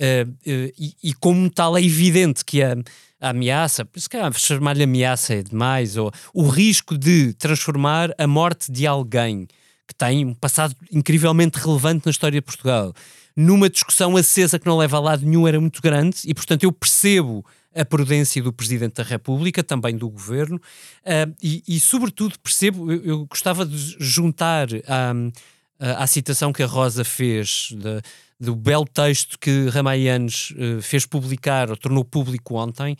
Uh, 0.00 0.32
e, 0.44 0.94
e, 1.02 1.14
como 1.14 1.48
tal, 1.50 1.76
é 1.76 1.82
evidente 1.82 2.44
que 2.44 2.62
a, 2.62 2.74
a 3.20 3.30
ameaça, 3.30 3.88
se 3.94 4.08
calhar 4.08 4.32
chamar-lhe 4.32 4.82
ameaça 4.82 5.34
é 5.34 5.42
demais, 5.42 5.96
ou 5.96 6.10
o 6.32 6.48
risco 6.48 6.98
de 6.98 7.32
transformar 7.34 8.12
a 8.18 8.26
morte 8.26 8.72
de 8.72 8.86
alguém 8.86 9.46
que 9.86 9.94
tem 9.94 10.24
um 10.24 10.34
passado 10.34 10.74
incrivelmente 10.90 11.58
relevante 11.58 12.06
na 12.06 12.10
história 12.10 12.40
de 12.40 12.44
Portugal, 12.44 12.94
numa 13.36 13.68
discussão 13.68 14.16
acesa 14.16 14.58
que 14.58 14.66
não 14.66 14.78
leva 14.78 14.96
a 14.96 15.00
lado 15.00 15.24
nenhum, 15.24 15.46
era 15.46 15.60
muito 15.60 15.82
grande 15.82 16.18
e, 16.24 16.34
portanto, 16.34 16.64
eu 16.64 16.72
percebo 16.72 17.44
a 17.74 17.84
prudência 17.84 18.42
do 18.42 18.52
Presidente 18.52 18.94
da 18.94 19.02
República, 19.02 19.62
também 19.62 19.96
do 19.96 20.08
Governo, 20.08 20.56
uh, 20.56 21.34
e, 21.42 21.62
e, 21.66 21.80
sobretudo, 21.80 22.38
percebo, 22.38 22.90
eu, 22.92 23.04
eu, 23.04 23.26
gostava 23.26 23.66
de 23.66 23.96
juntar 23.98 24.68
à, 24.86 26.02
à 26.02 26.06
citação 26.06 26.52
que 26.52 26.62
a 26.62 26.66
Rosa 26.66 27.02
fez 27.02 27.70
de, 27.72 28.00
do 28.38 28.54
belo 28.54 28.86
texto 28.86 29.38
que 29.38 29.68
Ramalhanes 29.68 30.52
uh, 30.52 30.80
fez 30.80 31.04
publicar, 31.04 31.68
ou 31.68 31.76
tornou 31.76 32.04
público 32.04 32.54
ontem, 32.54 32.96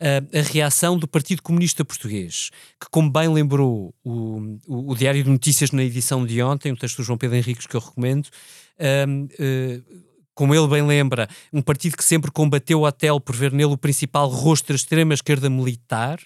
a, 0.00 0.38
a 0.38 0.42
reação 0.42 0.96
do 0.96 1.08
Partido 1.08 1.42
Comunista 1.42 1.84
Português, 1.84 2.50
que, 2.80 2.88
como 2.90 3.10
bem 3.10 3.28
lembrou 3.28 3.94
o, 4.04 4.58
o, 4.66 4.92
o, 4.92 4.94
Diário 4.94 5.22
de 5.22 5.30
Notícias 5.30 5.70
na 5.70 5.82
edição 5.82 6.24
de 6.24 6.40
ontem, 6.42 6.72
um 6.72 6.76
texto 6.76 6.98
do 6.98 7.02
João 7.02 7.18
Pedro 7.18 7.36
Henriques 7.36 7.66
que 7.66 7.74
eu 7.74 7.80
recomendo, 7.80 8.26
uh, 8.26 10.02
como 10.34 10.54
ele 10.54 10.68
bem 10.68 10.86
lembra, 10.86 11.28
um 11.52 11.60
partido 11.60 11.96
que 11.96 12.04
sempre 12.04 12.30
combateu 12.30 12.80
o 12.80 12.86
Hotel 12.86 13.18
por 13.20 13.34
ver 13.34 13.52
nele 13.52 13.72
o 13.72 13.78
principal 13.78 14.28
rosto 14.28 14.68
da 14.68 14.76
extrema-esquerda 14.76 15.50
militar, 15.50 16.20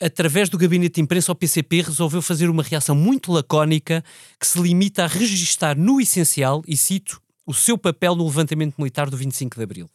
através 0.00 0.48
do 0.48 0.58
gabinete 0.58 0.96
de 0.96 1.00
imprensa, 1.00 1.32
o 1.32 1.34
PCP 1.34 1.82
resolveu 1.82 2.20
fazer 2.20 2.50
uma 2.50 2.62
reação 2.62 2.94
muito 2.94 3.32
lacónica 3.32 4.04
que 4.38 4.46
se 4.46 4.60
limita 4.60 5.04
a 5.04 5.06
registar 5.06 5.78
no 5.78 6.00
essencial, 6.00 6.62
e 6.66 6.76
cito, 6.76 7.20
o 7.46 7.54
seu 7.54 7.78
papel 7.78 8.14
no 8.14 8.24
levantamento 8.24 8.74
militar 8.76 9.08
do 9.08 9.16
25 9.16 9.56
de 9.56 9.62
Abril. 9.62 9.90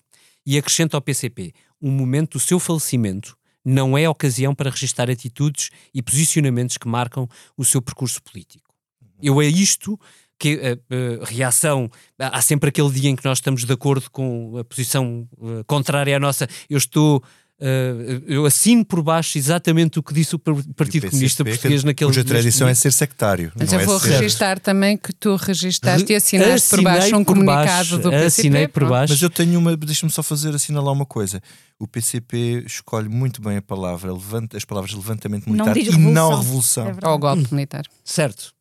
E 0.46 0.58
acrescenta 0.58 0.98
ao 0.98 1.02
PCP: 1.02 1.54
o 1.82 1.90
momento 1.90 2.34
do 2.34 2.40
seu 2.40 2.60
falecimento 2.60 3.38
não 3.64 3.98
é 3.98 4.08
ocasião 4.08 4.56
para 4.56 4.70
registar 4.70 5.10
atitudes 5.10 5.70
e 5.94 6.02
posicionamentos 6.02 6.78
que 6.78 6.88
marcam 6.88 7.28
o 7.58 7.64
seu 7.64 7.82
percurso 7.82 8.22
político. 8.22 8.74
Eu 9.22 9.42
é 9.42 9.46
isto 9.46 10.00
que 10.40 10.60
a, 10.60 11.24
a, 11.24 11.26
reação, 11.26 11.90
há 12.18 12.42
sempre 12.42 12.70
aquele 12.70 12.90
dia 12.90 13.10
em 13.10 13.16
que 13.16 13.26
nós 13.26 13.38
estamos 13.38 13.64
de 13.64 13.72
acordo 13.72 14.10
com 14.10 14.58
a 14.58 14.64
posição 14.64 15.28
uh, 15.38 15.64
contrária 15.68 16.16
à 16.16 16.20
nossa, 16.20 16.48
eu 16.68 16.78
estou 16.80 17.24
Uh, 17.62 18.24
eu 18.26 18.44
assino 18.44 18.84
por 18.84 19.04
baixo 19.04 19.38
exatamente 19.38 20.00
o 20.00 20.04
que 20.04 20.16
disse 20.16 20.36
o 20.36 20.40
Partido 20.40 21.12
Comunista 21.12 21.46
Português 21.46 21.84
naquele 21.84 22.10
Cuja 22.10 22.24
tradição 22.24 22.68
é 22.68 22.74
ser 22.74 22.92
sectário. 22.92 23.52
Mas 23.56 23.72
eu 23.72 23.80
é 23.80 23.86
vou 23.86 24.00
ser... 24.00 24.14
registar 24.14 24.60
também 24.60 24.98
que 24.98 25.14
tu 25.14 25.36
registaste 25.36 26.12
e 26.12 26.16
assinaste 26.16 26.70
por 26.70 26.82
baixo 26.82 27.16
um 27.16 27.24
comunicado 27.24 27.68
baixo, 27.68 27.98
do 28.00 28.10
PCP. 28.10 28.26
Assinei 28.26 28.68
por 28.68 28.90
baixo. 28.90 29.14
Mas 29.14 29.22
eu 29.22 29.30
tenho 29.30 29.60
uma, 29.60 29.78
deixa-me 29.78 30.12
só 30.12 30.24
fazer 30.24 30.56
assinalar 30.56 30.92
uma 30.92 31.06
coisa. 31.06 31.40
O 31.78 31.88
PCP 31.88 32.64
escolhe 32.66 33.08
muito 33.08 33.40
bem 33.44 33.58
a 33.58 33.62
palavra, 33.62 34.12
levanta, 34.12 34.58
as 34.58 34.66
palavras 34.66 34.92
levantamento 34.96 35.48
militar 35.48 35.76
não 35.76 35.84
e 35.84 36.12
não 36.12 36.36
revolução. 36.40 36.88
É 36.88 37.08
Ou 37.08 37.20
golpe 37.20 37.54
militar. 37.54 37.84
Certo. 38.04 38.56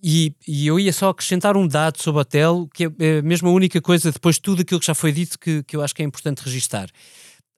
E, 0.00 0.32
e, 0.46 0.68
eu 0.68 0.78
ia 0.78 0.92
só 0.92 1.08
acrescentar 1.08 1.56
um 1.56 1.66
dado 1.66 2.00
sobre 2.00 2.18
o 2.18 2.22
hotel, 2.22 2.68
que 2.72 2.84
é, 2.84 2.90
é 3.00 3.22
mesmo 3.22 3.48
a 3.48 3.52
única 3.52 3.80
coisa, 3.80 4.12
depois 4.12 4.36
de 4.36 4.42
tudo 4.42 4.62
aquilo 4.62 4.78
que 4.78 4.86
já 4.86 4.94
foi 4.94 5.10
dito, 5.10 5.38
que, 5.38 5.64
que 5.64 5.76
eu 5.76 5.82
acho 5.82 5.94
que 5.94 6.00
é 6.00 6.04
importante 6.04 6.42
registar. 6.44 6.88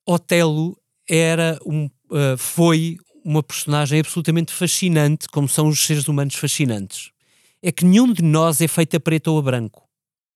Otelo 0.07 0.77
era 1.09 1.59
um, 1.65 1.87
uh, 2.11 2.37
foi 2.37 2.97
uma 3.25 3.43
personagem 3.43 4.01
absolutamente 4.01 4.53
fascinante, 4.53 5.29
como 5.29 5.49
são 5.49 5.69
os 5.69 5.85
seres 5.85 6.09
humanos 6.09 6.35
fascinantes. 6.35 7.11
É 7.63 7.71
que 7.71 7.85
nenhum 7.85 8.13
de 8.13 8.23
nós 8.23 8.61
é 8.61 8.67
feito 8.67 8.97
a 8.97 9.01
preto 9.01 9.29
ou 9.29 9.39
a 9.39 9.43
branco. 9.43 9.89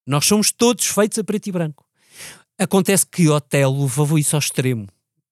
Nós 0.07 0.25
somos 0.25 0.53
todos 0.53 0.87
feitos 0.87 1.19
a 1.19 1.25
preto 1.25 1.49
e 1.49 1.53
branco. 1.53 1.85
Acontece 2.59 3.05
que 3.05 3.29
Otelo 3.29 3.83
levou 3.83 4.19
isso 4.19 4.37
ao 4.37 4.41
extremo. 4.41 4.87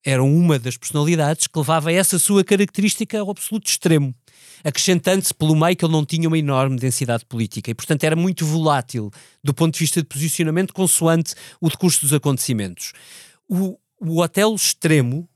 Era 0.05 0.23
uma 0.23 0.59
das 0.59 0.77
personalidades 0.77 1.47
que 1.47 1.59
levava 1.59 1.91
essa 1.91 2.19
sua 2.19 2.45
característica 2.45 3.19
ao 3.19 3.31
absoluto 3.31 3.69
extremo, 3.69 4.15
acrescentando-se 4.63 5.33
pelo 5.33 5.57
meio 5.57 5.75
que 5.75 5.85
ele 5.85 5.93
não 5.93 6.05
tinha 6.05 6.29
uma 6.29 6.39
enorme 6.39 6.77
densidade 6.77 7.25
política 7.25 7.71
e, 7.71 7.75
portanto, 7.75 8.05
era 8.05 8.15
muito 8.15 8.45
volátil 8.45 9.11
do 9.43 9.55
ponto 9.55 9.73
de 9.73 9.81
vista 9.81 10.03
de 10.03 10.09
posicionamento, 10.09 10.75
consoante 10.75 11.35
o 11.59 11.71
decurso 11.71 12.03
dos 12.03 12.13
acontecimentos. 12.13 12.93
O, 13.49 13.79
o 14.05 14.21
Otelo 14.21 14.55
extremo 14.55 15.29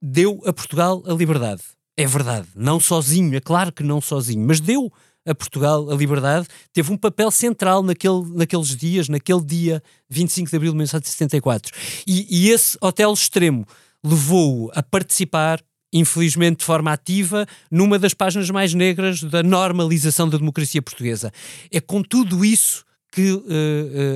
deu 0.00 0.40
a 0.46 0.52
Portugal 0.52 1.02
a 1.06 1.12
liberdade. 1.12 1.62
É 1.96 2.06
verdade, 2.06 2.48
não 2.56 2.80
sozinho, 2.80 3.36
é 3.36 3.40
claro 3.40 3.72
que 3.72 3.82
não 3.82 4.00
sozinho, 4.00 4.44
mas 4.44 4.60
deu 4.60 4.92
a 5.26 5.34
Portugal 5.34 5.90
a 5.90 5.94
liberdade, 5.94 6.46
teve 6.72 6.92
um 6.92 6.96
papel 6.96 7.30
central 7.30 7.82
naquele, 7.82 8.22
naqueles 8.34 8.76
dias, 8.76 9.08
naquele 9.08 9.42
dia 9.42 9.82
25 10.10 10.50
de 10.50 10.56
abril 10.56 10.72
de 10.72 10.76
1974. 10.76 11.72
E, 12.06 12.26
e 12.28 12.50
esse 12.50 12.76
hotel 12.80 13.12
extremo 13.12 13.66
levou-o 14.04 14.70
a 14.74 14.82
participar, 14.82 15.62
infelizmente 15.92 16.58
de 16.58 16.64
forma 16.64 16.92
ativa, 16.92 17.46
numa 17.70 17.98
das 17.98 18.12
páginas 18.12 18.50
mais 18.50 18.74
negras 18.74 19.22
da 19.22 19.42
normalização 19.42 20.28
da 20.28 20.36
democracia 20.36 20.82
portuguesa. 20.82 21.32
É 21.70 21.80
com 21.80 22.02
tudo 22.02 22.44
isso 22.44 22.84
que 23.14 23.30
uh, 23.30 23.42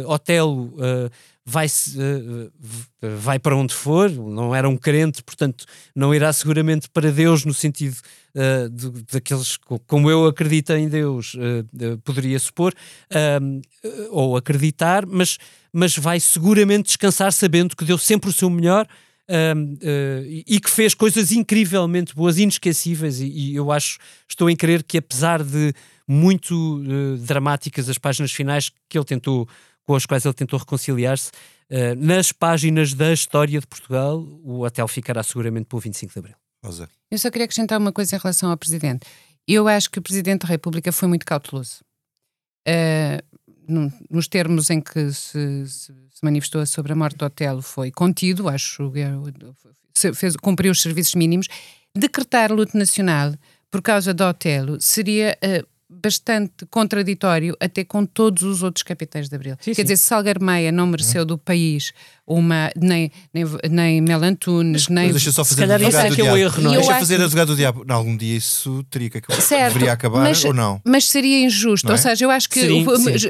uh, 0.05 0.11
Otelo 0.11 0.75
uh, 0.75 1.09
vai, 1.47 1.67
uh, 1.67 2.53
vai 3.21 3.39
para 3.39 3.57
onde 3.57 3.73
for, 3.73 4.11
não 4.11 4.53
era 4.53 4.69
um 4.69 4.77
crente, 4.77 5.23
portanto 5.23 5.65
não 5.95 6.13
irá 6.13 6.33
seguramente 6.33 6.91
para 6.91 7.13
Deus 7.13 7.45
no 7.45 7.55
sentido 7.55 7.97
uh, 8.35 8.69
de, 8.69 9.05
daqueles 9.13 9.57
como 9.87 10.11
eu 10.11 10.27
acredito 10.27 10.73
em 10.73 10.89
Deus, 10.89 11.35
uh, 11.35 11.99
poderia 12.05 12.39
supor, 12.41 12.75
ou 14.11 14.37
acreditar, 14.37 15.07
mas, 15.07 15.39
mas 15.73 15.97
vai 15.97 16.19
seguramente 16.19 16.89
descansar 16.89 17.33
sabendo 17.33 17.77
que 17.77 17.85
deu 17.85 17.97
sempre 17.97 18.29
o 18.29 18.33
seu 18.33 18.51
melhor 18.51 18.87
e 20.47 20.59
que 20.59 20.71
fez 20.71 20.95
coisas 20.95 21.31
incrivelmente 21.33 22.15
boas, 22.15 22.39
inesquecíveis, 22.39 23.21
e, 23.21 23.27
e, 23.27 23.55
eu 23.55 23.71
acho, 23.71 23.99
estou 24.29 24.51
em 24.51 24.57
crer 24.57 24.83
que 24.83 24.99
apesar 24.99 25.43
de 25.43 25.73
muito 26.09 26.83
dramáticas 27.21 27.89
as 27.89 27.99
páginas 27.99 28.33
finais 28.33 28.73
que 28.89 28.97
ele 28.97 29.05
tentou 29.05 29.47
com 29.89 29.95
as 29.95 30.05
quais 30.05 30.27
ele 30.27 30.35
tentou 30.35 30.59
reconciliar-se, 30.59 31.31
uh, 31.71 31.95
nas 31.97 32.31
páginas 32.31 32.93
da 32.93 33.11
história 33.11 33.59
de 33.59 33.67
Portugal, 33.67 34.19
o 34.45 34.61
hotel 34.61 34.87
ficará 34.87 35.23
seguramente 35.23 35.65
pelo 35.65 35.81
25 35.81 36.13
de 36.13 36.19
Abril. 36.19 36.35
Rosa. 36.63 36.91
Eu 37.11 37.17
só 37.17 37.31
queria 37.31 37.47
acrescentar 37.47 37.81
uma 37.81 37.91
coisa 37.91 38.15
em 38.15 38.19
relação 38.19 38.51
ao 38.51 38.57
Presidente. 38.59 39.07
Eu 39.47 39.67
acho 39.67 39.91
que 39.91 39.99
o 39.99 40.03
Presidente 40.03 40.43
da 40.43 40.49
República 40.49 40.93
foi 40.93 41.09
muito 41.09 41.25
cauteloso. 41.25 41.81
Uh, 42.69 43.89
nos 44.11 44.29
termos 44.29 44.69
em 44.69 44.79
que 44.79 45.11
se, 45.11 45.67
se, 45.67 45.93
se, 45.93 46.23
manifestou 46.23 46.65
sobre 46.67 46.93
a 46.93 46.97
morte 46.97 47.17
do 47.17 47.25
Otelo 47.25 47.63
foi 47.63 47.91
contido, 47.91 48.49
acho 48.49 48.91
que 49.95 50.13
fez, 50.15 50.37
cumpriu 50.37 50.73
os 50.73 50.83
serviços 50.83 51.15
mínimos. 51.15 51.47
Decretar 51.97 52.53
luto 52.53 52.77
nacional 52.77 53.35
por 53.71 53.81
causa 53.81 54.13
do 54.13 54.25
Otelo 54.25 54.79
seria 54.83 55.39
uh, 55.43 55.67
bastante 55.91 56.67
contraditório 56.67 57.57
até 57.59 57.83
com 57.83 58.05
todos 58.05 58.43
os 58.43 58.63
outros 58.63 58.83
capitães 58.83 59.29
de 59.29 59.35
Abril. 59.35 59.57
Sim, 59.61 59.73
Quer 59.73 59.77
sim. 59.77 59.83
dizer, 59.83 59.97
Salgar 59.97 60.41
Meia 60.41 60.71
não 60.71 60.87
mereceu 60.87 61.25
do 61.25 61.39
país 61.39 61.93
uma, 62.27 62.71
nem, 62.77 63.11
nem, 63.33 63.45
nem 63.71 64.01
Mel 64.03 64.23
Antunes, 64.23 64.89
nem... 64.89 65.07
Mas 65.07 65.15
deixa 65.15 65.33
só 65.33 65.45
fazer 65.45 65.67
se 65.67 65.73
advogado 65.73 66.13
é 66.13 66.15
que 66.15 66.21
é 66.21 66.33
o 66.33 66.37
erro, 66.37 66.63
não 66.63 66.75
é? 66.75 66.77
Deixa 66.77 66.95
fazer 66.99 67.23
advogado 67.23 67.49
do 67.49 67.57
diabo. 67.57 67.85
Não, 67.87 67.97
algum 67.97 68.15
dia 68.15 68.37
isso 68.37 68.85
teria 68.91 69.09
que 69.09 69.19
acabar. 69.19 69.41
Certo, 69.41 69.73
Deveria 69.73 69.93
acabar 69.95 70.25
mas, 70.25 70.45
ou 70.45 70.53
não? 70.53 70.81
Mas 70.85 71.07
seria 71.07 71.43
injusto. 71.43 71.89
É? 71.89 71.93
Ou 71.93 71.99
seja, 71.99 72.25
eu 72.25 72.31
acho 72.31 72.51
que, 72.51 72.61
sim, 72.61 72.85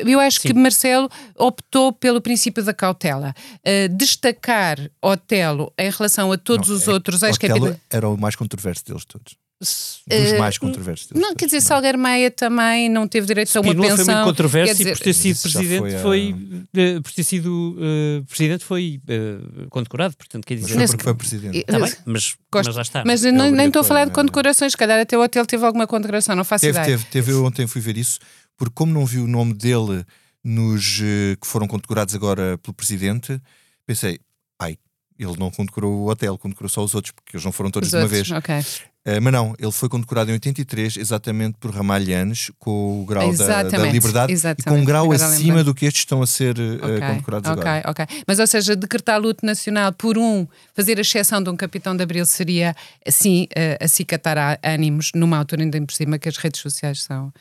eu 0.04 0.18
acho 0.18 0.40
que 0.40 0.52
Marcelo 0.52 1.08
optou 1.36 1.92
pelo 1.92 2.20
princípio 2.20 2.64
da 2.64 2.74
cautela. 2.74 3.32
Uh, 3.58 3.96
destacar 3.96 4.78
Otelo 5.00 5.72
em 5.78 5.90
relação 5.90 6.32
a 6.32 6.36
todos 6.36 6.68
não, 6.68 6.76
os 6.76 6.88
é, 6.88 6.90
outros 6.90 7.22
ex-capitães... 7.22 7.76
era 7.88 8.08
o 8.08 8.16
mais 8.16 8.34
controverso 8.34 8.84
deles 8.84 9.04
todos 9.04 9.36
dos 9.60 10.02
uh, 10.06 10.38
mais 10.38 10.56
controversos. 10.56 11.08
Não, 11.14 11.34
quer 11.34 11.46
dizer, 11.46 11.60
Salgueiro 11.60 11.98
Meia 11.98 12.30
também 12.30 12.88
não 12.88 13.08
teve 13.08 13.26
direito 13.26 13.56
a 13.56 13.60
uma 13.60 13.74
pensão. 13.74 13.96
foi 13.96 14.14
muito 14.14 14.24
controverso 14.24 14.74
dizer, 14.74 14.90
e 14.90 14.92
por 14.92 15.02
ter 15.02 15.12
sido 15.12 15.40
presidente 15.40 15.78
foi, 15.80 15.94
a... 15.94 15.98
foi 16.00 16.32
uh, 16.32 17.02
por 17.02 17.12
ter 17.12 17.24
sido 17.24 17.76
uh, 17.76 18.24
presidente 18.26 18.64
foi 18.64 19.00
uh, 19.08 19.68
condecorado, 19.68 20.16
portanto 20.16 20.46
quer 20.46 20.54
dizer... 20.54 20.76
Mas 20.76 20.90
porque 20.90 21.04
foi 21.04 21.14
presidente. 21.14 21.64
Tá 21.64 21.80
bem, 21.80 21.92
mas, 22.06 22.36
mas 22.54 22.74
lá 22.74 22.82
está. 22.82 23.04
Mas 23.04 23.22
não, 23.22 23.50
nem 23.50 23.66
estou 23.66 23.80
a 23.80 23.84
falar 23.84 24.04
de 24.04 24.12
condecorações, 24.12 24.72
se 24.72 24.76
calhar 24.78 25.00
até 25.00 25.18
o 25.18 25.22
hotel 25.22 25.44
teve 25.44 25.64
alguma 25.64 25.86
condecoração, 25.86 26.36
não 26.36 26.44
faço 26.44 26.62
teve, 26.62 26.78
ideia. 26.78 26.96
Teve, 26.96 27.10
teve, 27.10 27.32
eu 27.32 27.44
ontem 27.44 27.66
fui 27.66 27.80
ver 27.80 27.96
isso, 27.96 28.20
porque 28.56 28.74
como 28.74 28.92
não 28.92 29.04
vi 29.04 29.18
o 29.18 29.26
nome 29.26 29.54
dele 29.54 30.04
nos 30.44 31.00
que 31.40 31.46
foram 31.46 31.66
condecorados 31.66 32.14
agora 32.14 32.56
pelo 32.58 32.72
presidente, 32.72 33.40
pensei, 33.84 34.20
ai, 34.60 34.78
ele 35.18 35.36
não 35.38 35.50
condecorou 35.50 35.92
o 35.92 36.10
hotel, 36.10 36.38
condecorou 36.38 36.68
só 36.68 36.84
os 36.84 36.94
outros, 36.94 37.12
porque 37.12 37.36
eles 37.36 37.44
não 37.44 37.52
foram 37.52 37.70
todos 37.70 37.88
os 37.88 37.90
de 37.90 37.96
uma 37.96 38.04
outros, 38.04 38.28
vez. 38.28 38.38
Okay. 38.38 38.88
Uh, 39.08 39.22
mas 39.22 39.32
não, 39.32 39.54
ele 39.58 39.72
foi 39.72 39.88
condecorado 39.88 40.30
em 40.30 40.34
83 40.34 40.98
exatamente 40.98 41.56
por 41.58 41.70
Ramalhanes, 41.70 42.50
com 42.58 43.02
o 43.02 43.06
grau 43.06 43.34
da, 43.34 43.62
da, 43.62 43.78
liberdade 43.86 44.32
e 44.32 44.62
com 44.62 44.74
um 44.74 44.84
grau 44.84 45.10
acima 45.12 45.64
do 45.64 45.74
que 45.74 45.86
estes 45.86 46.02
estão 46.02 46.20
a 46.20 46.26
ser 46.26 46.58
uh, 46.58 46.74
okay. 46.76 47.00
condecorados 47.00 47.50
okay. 47.50 47.62
agora. 47.62 47.90
Ok, 47.90 48.06
Mas, 48.26 48.38
ou 48.38 48.46
seja, 48.46 48.76
decretar 48.76 49.18
luto 49.18 49.46
nacional 49.46 49.92
por 49.92 50.18
um, 50.18 50.46
fazer 50.74 50.98
a 50.98 51.00
exceção 51.00 51.42
de 51.42 51.48
um 51.48 51.56
capitão 51.56 51.96
de 51.96 52.02
abril 52.02 52.26
seria, 52.26 52.76
assim, 53.06 53.44
uh, 53.44 53.82
acicatar 53.82 54.58
ânimos 54.62 55.10
numa 55.14 55.38
altura 55.38 55.62
ainda 55.62 55.80
por 55.80 55.94
cima 55.94 56.18
que 56.18 56.28
as 56.28 56.36
redes 56.36 56.60
sociais 56.60 57.02
são 57.02 57.32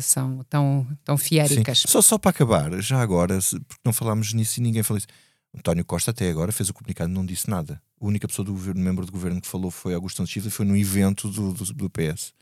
são 0.00 0.44
tão, 0.50 0.84
tão 1.04 1.16
fiéricas. 1.16 1.84
Só, 1.86 2.02
só 2.02 2.18
para 2.18 2.30
acabar, 2.30 2.82
já 2.82 3.00
agora, 3.00 3.38
porque 3.38 3.82
não 3.84 3.92
falámos 3.92 4.32
nisso 4.32 4.58
e 4.58 4.62
ninguém 4.62 4.82
falou 4.82 4.98
isso. 4.98 5.06
António 5.54 5.84
Costa 5.84 6.10
até 6.10 6.28
agora 6.30 6.52
fez 6.52 6.68
o 6.68 6.74
comunicado 6.74 7.12
não 7.12 7.24
disse 7.24 7.48
nada. 7.48 7.80
A 8.00 8.06
única 8.06 8.28
pessoa 8.28 8.44
do 8.44 8.52
governo, 8.52 8.80
membro 8.80 9.06
do 9.06 9.12
governo 9.12 9.40
que 9.40 9.46
falou 9.46 9.70
foi 9.70 9.94
Augusto 9.94 10.18
Santos 10.18 10.32
Silva 10.32 10.48
e 10.48 10.50
foi 10.50 10.66
no 10.66 10.76
evento 10.76 11.28
do, 11.28 11.52
do, 11.52 11.64
do, 11.72 11.90
PS. 11.90 12.34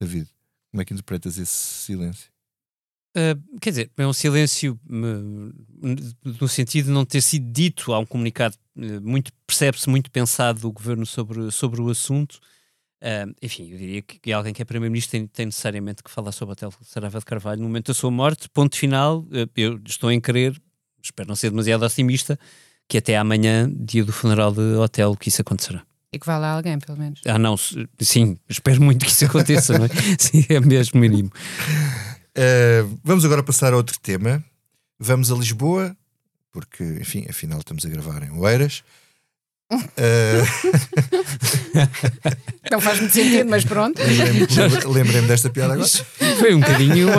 David, 0.00 0.28
como 0.70 0.82
é 0.82 0.84
que 0.84 0.92
interpretas 0.92 1.38
esse 1.38 1.52
silêncio? 1.52 2.30
Uh, 3.16 3.58
quer 3.58 3.70
dizer, 3.70 3.90
é 3.96 4.06
um 4.06 4.12
silêncio 4.12 4.78
uh, 4.86 6.38
no 6.40 6.46
sentido 6.46 6.86
de 6.86 6.92
não 6.92 7.06
ter 7.06 7.22
sido 7.22 7.50
dito, 7.50 7.92
há 7.92 7.98
um 7.98 8.06
comunicado 8.06 8.54
uh, 8.76 9.00
muito, 9.00 9.32
percebe-se 9.46 9.88
muito 9.88 10.10
pensado 10.10 10.60
do 10.60 10.70
governo 10.70 11.06
sobre, 11.06 11.50
sobre 11.50 11.80
o 11.80 11.88
assunto. 11.88 12.38
enfim, 13.40 13.70
eu 13.70 13.78
diria 13.78 14.02
que, 14.02 14.30
alguém 14.30 14.52
que 14.52 14.60
é 14.60 14.64
primeiro-ministro 14.64 15.12
tem, 15.12 15.26
tem, 15.26 15.46
necessariamente 15.46 16.02
que 16.02 16.10
falar 16.10 16.32
sobre 16.32 16.52
a 16.52 16.56
Tel 16.56 16.72
Sarava 16.82 17.18
de 17.18 17.24
Carvalho 17.24 17.62
no 17.62 17.66
momento 17.66 17.86
da 17.86 17.94
sua 17.94 18.10
morte. 18.10 18.48
Ponto 18.50 18.76
final, 18.76 19.26
eu 19.56 19.80
estou 19.86 20.12
em 20.12 20.20
crer 20.20 20.60
espero 21.02 21.28
não 21.28 21.36
ser 21.36 21.50
demasiado 21.50 21.84
otimista, 21.84 22.38
que 22.88 22.98
até 22.98 23.16
amanhã, 23.16 23.70
dia 23.74 24.04
do 24.04 24.12
funeral 24.12 24.52
de 24.52 24.76
hotel, 24.76 25.16
que 25.16 25.28
isso 25.28 25.42
acontecerá. 25.42 25.82
E 26.12 26.18
que 26.18 26.26
vá 26.26 26.38
lá 26.38 26.52
alguém, 26.52 26.78
pelo 26.78 26.98
menos. 26.98 27.20
Ah, 27.26 27.38
não, 27.38 27.56
sim, 28.00 28.38
espero 28.48 28.82
muito 28.82 29.04
que 29.04 29.12
isso 29.12 29.26
aconteça, 29.26 29.78
não 29.78 29.84
é? 29.84 29.88
Sim, 30.18 30.44
é 30.48 30.58
mesmo 30.58 30.98
mínimo. 30.98 31.30
Uh, 32.30 32.98
vamos 33.04 33.26
agora 33.26 33.42
passar 33.42 33.74
a 33.74 33.76
outro 33.76 33.98
tema. 34.00 34.42
Vamos 34.98 35.30
a 35.30 35.34
Lisboa, 35.34 35.94
porque, 36.50 36.82
enfim, 36.82 37.26
afinal 37.28 37.58
estamos 37.58 37.84
a 37.84 37.88
gravar 37.90 38.22
em 38.22 38.30
Oeiras. 38.30 38.82
Uh... 39.70 39.78
não 42.72 42.80
faz 42.80 43.00
muito 43.00 43.12
sentido, 43.12 43.50
mas 43.50 43.64
pronto. 43.66 44.00
Lembrei-me 44.00 44.92
lembrei 44.92 45.22
desta 45.22 45.50
piada 45.50 45.74
agora. 45.74 45.88
Foi 46.40 46.54
um 46.54 46.60
bocadinho 46.60 47.10
o 47.10 47.12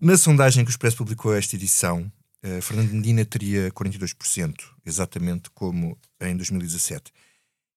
Na 0.00 0.16
sondagem 0.16 0.64
que 0.64 0.70
o 0.70 0.72
Expresso 0.72 0.96
publicou 0.96 1.34
esta 1.34 1.56
edição, 1.56 2.10
uh, 2.44 2.62
Fernando 2.62 2.92
Medina 2.92 3.24
teria 3.24 3.70
42%, 3.72 4.54
exatamente 4.84 5.50
como 5.50 5.98
em 6.20 6.36
2017. 6.36 7.12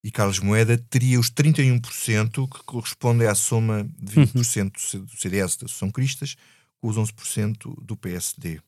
E 0.04 0.10
Carlos 0.10 0.40
Moeda 0.40 0.78
teria 0.90 1.20
os 1.20 1.30
31%, 1.30 2.50
que 2.50 2.64
correspondem 2.64 3.28
à 3.28 3.36
soma 3.36 3.88
de 4.00 4.16
20% 4.16 4.94
uhum. 4.94 5.06
do 5.06 5.18
CDS 5.18 5.56
da 5.58 5.66
Associação 5.66 5.92
Cristas, 5.92 6.36
com 6.80 6.88
os 6.88 6.98
11% 6.98 7.84
do 7.84 7.96
PSD. 7.96 8.58
Uh, 8.58 8.62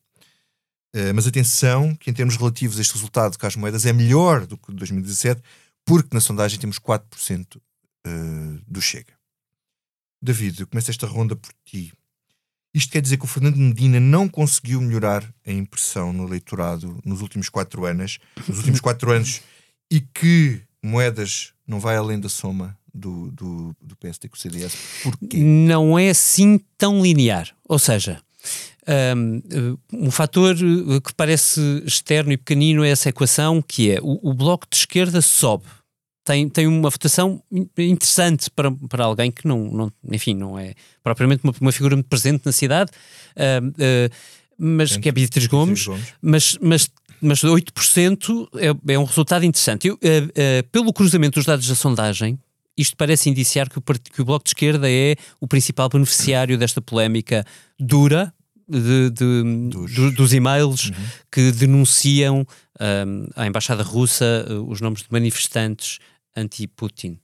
eh, 0.94 1.12
mas 1.12 1.26
atenção, 1.26 1.94
que 1.96 2.08
em 2.08 2.14
termos 2.14 2.36
relativos 2.36 2.78
este 2.78 2.94
resultado 2.94 3.32
de 3.32 3.38
Carlos 3.38 3.56
Moedas 3.56 3.84
é 3.84 3.92
melhor 3.92 4.46
do 4.46 4.56
que 4.56 4.72
2017, 4.72 5.42
porque 5.84 6.14
na 6.14 6.20
sondagem 6.20 6.58
temos 6.58 6.78
4% 6.78 7.56
uh, 7.56 7.60
eh, 8.06 8.60
do 8.66 8.80
Chega. 8.80 9.12
David, 10.22 10.60
eu 10.60 10.66
começo 10.66 10.90
esta 10.90 11.06
ronda 11.06 11.36
por 11.36 11.52
ti. 11.64 11.92
Isto 12.74 12.90
quer 12.90 13.00
dizer 13.00 13.18
que 13.18 13.24
o 13.24 13.28
Fernando 13.28 13.56
Medina 13.56 14.00
não 14.00 14.28
conseguiu 14.28 14.80
melhorar 14.80 15.24
a 15.46 15.52
impressão 15.52 16.12
no 16.12 16.26
eleitorado 16.26 16.98
nos 17.04 17.20
últimos 17.20 17.48
quatro 17.48 17.84
anos, 17.86 18.18
nos 18.48 18.58
últimos 18.58 18.80
quatro 18.82 19.12
anos, 19.12 19.40
e 19.90 20.00
que 20.00 20.60
Moedas 20.82 21.52
não 21.66 21.78
vai 21.78 21.96
além 21.96 22.18
da 22.18 22.28
soma 22.28 22.76
do, 22.92 23.30
do, 23.30 23.76
do 23.80 23.96
PSD 23.96 24.28
com 24.28 24.36
o 24.36 24.38
CDS. 24.38 24.76
Porquê? 25.04 25.38
Não 25.38 25.96
é 25.96 26.10
assim 26.10 26.60
tão 26.76 27.00
linear. 27.00 27.48
Ou 27.68 27.78
seja, 27.78 28.20
um, 29.16 29.78
um 29.92 30.10
fator 30.10 30.56
que 30.56 31.14
parece 31.14 31.60
externo 31.86 32.32
e 32.32 32.36
pequenino 32.36 32.84
é 32.84 32.90
essa 32.90 33.08
equação, 33.08 33.62
que 33.62 33.92
é 33.92 34.00
o, 34.02 34.30
o 34.30 34.34
bloco 34.34 34.66
de 34.68 34.76
esquerda 34.76 35.22
sobe 35.22 35.64
tem, 36.24 36.48
tem 36.48 36.66
uma 36.66 36.88
votação 36.88 37.42
interessante 37.76 38.50
para, 38.50 38.72
para 38.72 39.04
alguém 39.04 39.30
que 39.30 39.46
não, 39.46 39.64
não, 39.70 39.92
enfim, 40.10 40.34
não 40.34 40.58
é 40.58 40.74
propriamente 41.02 41.44
uma, 41.44 41.52
uma 41.60 41.72
figura 41.72 41.94
muito 41.94 42.08
presente 42.08 42.42
na 42.46 42.52
cidade, 42.52 42.90
uh, 43.36 43.68
uh, 43.68 44.14
mas 44.56 44.96
que 44.96 45.08
é 45.08 45.12
Beatriz 45.12 45.46
Gomes, 45.46 45.84
Gomes, 45.86 46.14
mas, 46.22 46.58
mas, 46.62 46.90
mas 47.20 47.40
8% 47.40 48.48
é, 48.56 48.92
é 48.94 48.98
um 48.98 49.04
resultado 49.04 49.44
interessante. 49.44 49.88
Eu, 49.88 49.94
uh, 49.94 50.68
pelo 50.72 50.92
cruzamento 50.94 51.38
dos 51.38 51.44
dados 51.44 51.68
da 51.68 51.74
sondagem, 51.74 52.38
isto 52.76 52.96
parece 52.96 53.28
indiciar 53.28 53.68
que 53.68 53.78
o, 53.78 53.82
que 53.82 54.22
o 54.22 54.24
Bloco 54.24 54.44
de 54.44 54.50
Esquerda 54.50 54.90
é 54.90 55.16
o 55.38 55.46
principal 55.46 55.90
beneficiário 55.90 56.56
desta 56.56 56.80
polémica 56.80 57.44
dura, 57.78 58.32
de, 58.66 59.10
de, 59.10 59.68
dos... 59.68 59.94
Do, 59.94 60.10
dos 60.12 60.32
e-mails 60.32 60.86
uhum. 60.86 60.94
que 61.30 61.52
denunciam 61.52 62.46
um, 62.80 63.26
à 63.36 63.46
Embaixada 63.46 63.82
Russa 63.82 64.46
os 64.66 64.80
nomes 64.80 65.02
de 65.02 65.08
manifestantes 65.10 65.98
anti-Putin. 66.34 67.20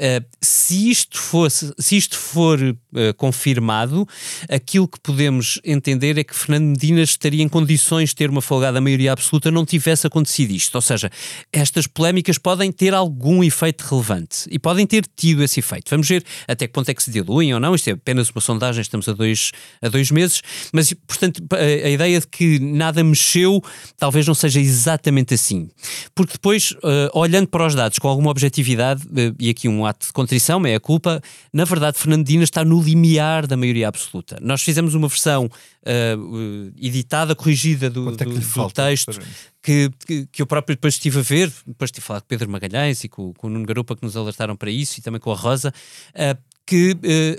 Uh, 0.00 0.24
se 0.40 0.88
isto 0.90 1.18
fosse, 1.18 1.74
se 1.78 1.94
isto 1.94 2.16
for 2.16 2.58
uh, 2.58 2.76
confirmado, 3.18 4.08
aquilo 4.48 4.88
que 4.88 4.98
podemos 4.98 5.60
entender 5.62 6.16
é 6.16 6.24
que 6.24 6.34
Fernando 6.34 6.68
Medina 6.70 7.02
estaria 7.02 7.42
em 7.42 7.48
condições 7.48 8.08
de 8.08 8.14
ter 8.14 8.30
uma 8.30 8.40
folgada 8.40 8.80
maioria 8.80 9.12
absoluta 9.12 9.50
não 9.50 9.66
tivesse 9.66 10.06
acontecido 10.06 10.52
isto. 10.52 10.74
Ou 10.74 10.80
seja, 10.80 11.10
estas 11.52 11.86
polémicas 11.86 12.38
podem 12.38 12.72
ter 12.72 12.94
algum 12.94 13.44
efeito 13.44 13.82
relevante 13.82 14.48
e 14.50 14.58
podem 14.58 14.86
ter 14.86 15.04
tido 15.14 15.44
esse 15.44 15.60
efeito. 15.60 15.90
Vamos 15.90 16.08
ver 16.08 16.24
até 16.48 16.66
que 16.66 16.72
ponto 16.72 16.88
é 16.88 16.94
que 16.94 17.02
se 17.02 17.10
diluem 17.10 17.52
ou 17.52 17.60
não. 17.60 17.74
Isto 17.74 17.90
é 17.90 17.92
apenas 17.92 18.30
uma 18.30 18.40
sondagem, 18.40 18.80
estamos 18.80 19.06
a 19.06 19.12
dois, 19.12 19.52
a 19.82 19.88
dois 19.90 20.10
meses, 20.10 20.40
mas 20.72 20.94
portanto 21.06 21.42
a, 21.52 21.56
a 21.56 21.90
ideia 21.90 22.18
de 22.20 22.26
que 22.26 22.58
nada 22.58 23.04
mexeu 23.04 23.62
talvez 23.98 24.26
não 24.26 24.34
seja 24.34 24.60
exatamente 24.60 25.34
assim. 25.34 25.68
Porque 26.14 26.32
depois, 26.32 26.70
uh, 26.70 27.10
olhando 27.12 27.48
para 27.48 27.66
os 27.66 27.74
dados 27.74 27.98
com 27.98 28.08
alguma 28.08 28.30
objetividade, 28.30 29.02
e 29.38 29.50
aqui 29.50 29.68
um 29.68 29.89
ato 29.90 30.06
de 30.06 30.12
contrição, 30.12 30.58
meia 30.58 30.80
culpa, 30.80 31.20
na 31.52 31.64
verdade 31.64 31.98
Fernandina 31.98 32.44
está 32.44 32.64
no 32.64 32.80
limiar 32.80 33.46
da 33.46 33.56
maioria 33.56 33.88
absoluta. 33.88 34.38
Nós 34.40 34.62
fizemos 34.62 34.94
uma 34.94 35.08
versão 35.08 35.46
uh, 35.46 36.72
editada, 36.76 37.34
corrigida 37.34 37.90
do, 37.90 38.08
é 38.08 38.12
do, 38.12 38.38
do 38.38 38.70
texto 38.70 39.20
que, 39.62 39.90
que, 40.06 40.26
que, 40.26 40.42
eu 40.42 40.46
próprio 40.46 40.74
depois 40.76 40.94
estive 40.94 41.18
a 41.18 41.22
ver, 41.22 41.52
depois 41.66 41.88
estive 41.88 42.04
a 42.04 42.06
falar 42.06 42.20
com 42.20 42.26
Pedro 42.26 42.50
Magalhães 42.50 43.04
e 43.04 43.08
com, 43.08 43.32
com 43.34 43.46
o 43.46 43.50
Nuno 43.50 43.66
Garupa 43.66 43.94
que 43.94 44.02
nos 44.02 44.16
alertaram 44.16 44.56
para 44.56 44.70
isso 44.70 44.98
e 44.98 45.02
também 45.02 45.20
com 45.20 45.30
a 45.30 45.36
Rosa, 45.36 45.72
uh, 46.14 46.38
que 46.66 46.92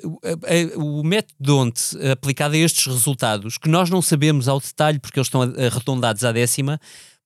uh, 0.03 0.07
uh, 0.07 0.99
o 0.99 1.03
método 1.03 1.57
onde 1.57 1.81
aplicado 2.11 2.55
a 2.55 2.57
estes 2.57 2.85
resultados, 2.85 3.57
que 3.57 3.69
nós 3.69 3.89
não 3.89 4.01
sabemos 4.01 4.47
ao 4.47 4.59
detalhe 4.59 4.99
porque 4.99 5.19
eles 5.19 5.27
estão 5.27 5.41
arredondados 5.41 6.23
à 6.23 6.31
décima, 6.31 6.79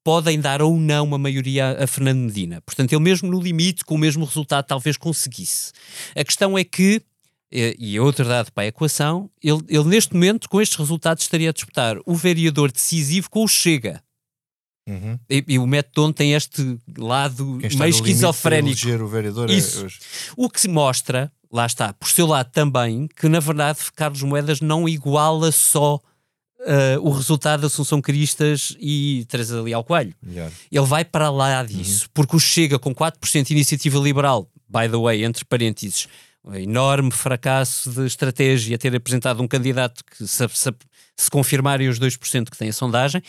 podem 0.05 0.39
dar 0.39 0.61
ou 0.61 0.77
não 0.77 1.03
uma 1.03 1.17
maioria 1.17 1.83
a 1.83 1.87
Fernando 1.87 2.19
Medina. 2.19 2.61
Portanto, 2.61 2.93
ele 2.93 3.01
mesmo 3.01 3.27
no 3.27 3.41
limite, 3.41 3.83
com 3.83 3.95
o 3.95 3.97
mesmo 3.97 4.23
resultado, 4.23 4.63
talvez 4.63 4.97
conseguisse. 4.97 5.71
A 6.15 6.23
questão 6.23 6.55
é 6.55 6.63
que, 6.63 7.01
e 7.51 7.97
é 7.97 7.99
outro 7.99 8.23
dado 8.23 8.51
para 8.51 8.65
a 8.65 8.67
equação, 8.67 9.27
ele, 9.41 9.61
ele 9.67 9.85
neste 9.85 10.13
momento, 10.13 10.47
com 10.47 10.61
estes 10.61 10.77
resultados, 10.77 11.23
estaria 11.23 11.49
a 11.49 11.51
disputar 11.51 11.97
o 12.05 12.13
vereador 12.13 12.71
decisivo 12.71 13.31
com 13.31 13.43
o 13.43 13.47
Chega. 13.47 13.99
Uhum. 14.87 15.17
E, 15.27 15.43
e, 15.47 15.57
o 15.57 15.65
método 15.65 16.13
tem 16.13 16.35
este 16.35 16.77
lado 16.95 17.43
meio 17.43 17.89
esquizofrénico. 17.89 19.03
O, 19.03 19.07
vereador 19.07 19.49
é 19.49 19.53
Isso. 19.53 19.87
É 19.87 19.89
o 20.37 20.47
que 20.47 20.61
se 20.61 20.67
mostra, 20.67 21.31
lá 21.51 21.65
está, 21.65 21.93
por 21.93 22.07
seu 22.09 22.27
lado 22.27 22.51
também, 22.51 23.07
que 23.07 23.27
na 23.27 23.39
verdade 23.39 23.79
Carlos 23.95 24.21
Moedas 24.21 24.61
não 24.61 24.87
iguala 24.87 25.51
só 25.51 25.99
uh, 26.65 26.99
o 27.01 27.11
resultado 27.11 27.61
da 27.61 27.67
Assunção 27.67 28.01
Cristas 28.01 28.75
e 28.79 29.25
Teresa 29.29 29.61
Leal 29.61 29.83
Coelho. 29.83 30.13
Yeah. 30.27 30.53
Ele 30.71 30.85
vai 30.85 31.05
para 31.05 31.29
lá 31.29 31.63
disso, 31.63 32.05
uhum. 32.05 32.09
porque 32.13 32.35
o 32.35 32.39
Chega 32.39 32.79
com 32.79 32.93
4% 32.93 33.45
de 33.45 33.53
iniciativa 33.53 33.99
liberal, 33.99 34.49
by 34.67 34.89
the 34.89 34.97
way, 34.97 35.23
entre 35.23 35.45
parênteses, 35.45 36.07
um 36.43 36.55
enorme 36.55 37.11
fracasso 37.11 37.89
de 37.89 38.05
estratégia 38.05 38.77
ter 38.77 38.95
apresentado 38.95 39.41
um 39.41 39.47
candidato 39.47 40.03
que 40.05 40.27
se, 40.27 40.47
se, 40.49 40.73
se 41.15 41.31
confirmarem 41.31 41.87
os 41.87 41.99
2% 41.99 42.49
que 42.49 42.57
tem 42.57 42.69
a 42.69 42.73
sondagem, 42.73 43.21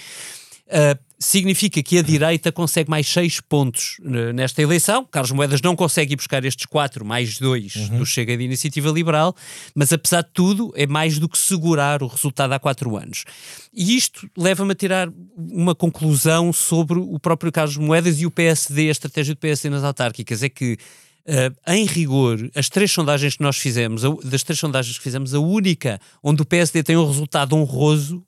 uh, 0.69 1.07
significa 1.19 1.83
que 1.83 1.99
a 1.99 2.03
direita 2.03 2.53
consegue 2.53 2.91
mais 2.91 3.07
6 3.09 3.41
pontos 3.41 3.99
uh, 4.01 4.33
nesta 4.33 4.61
eleição. 4.61 5.05
Carlos 5.05 5.33
Moedas 5.33 5.61
não 5.63 5.75
consegue 5.75 6.13
ir 6.13 6.17
buscar 6.17 6.45
estes 6.45 6.67
4 6.67 7.05
mais 7.05 7.39
2 7.39 7.75
uhum. 7.77 7.99
do 7.99 8.07
Chega 8.07 8.37
de 8.37 8.45
Iniciativa 8.45 8.91
Liberal, 8.91 9.35
mas 9.75 9.93
apesar 9.93 10.23
de 10.23 10.31
tudo 10.33 10.73
é 10.77 10.87
mais 10.87 11.19
do 11.19 11.29
que 11.29 11.39
segurar 11.39 12.03
o 12.03 12.07
resultado 12.07 12.53
há 12.53 12.59
4 12.59 12.97
anos. 12.97 13.25
E 13.73 13.97
isto 13.97 14.29
leva-me 14.37 14.73
a 14.73 14.75
tirar 14.75 15.09
uma 15.37 15.75
conclusão 15.75 16.53
sobre 16.53 16.99
o 16.99 17.19
próprio 17.19 17.53
Carlos 17.53 17.77
Moedas 17.77 18.21
e 18.21 18.27
o 18.27 18.31
PSD, 18.31 18.89
a 18.89 18.93
estratégia 18.93 19.35
do 19.35 19.39
PSD 19.39 19.71
nas 19.71 19.85
autárquicas, 19.85 20.43
é 20.43 20.49
que 20.49 20.77
Uh, 21.29 21.51
em 21.73 21.85
rigor, 21.87 22.39
as 22.55 22.69
três 22.69 22.93
sondagens 22.93 23.37
que 23.37 23.43
nós 23.43 23.57
fizemos, 23.57 24.03
das 24.23 24.45
três 24.45 24.61
sondagens 24.61 24.97
que 24.97 25.03
fizemos, 25.03 25.35
a 25.35 25.41
única 25.41 26.01
onde 26.23 26.41
o 26.41 26.45
PSD 26.45 26.85
tem 26.85 26.97
um 26.97 27.05
resultado 27.05 27.57
honroso 27.57 28.25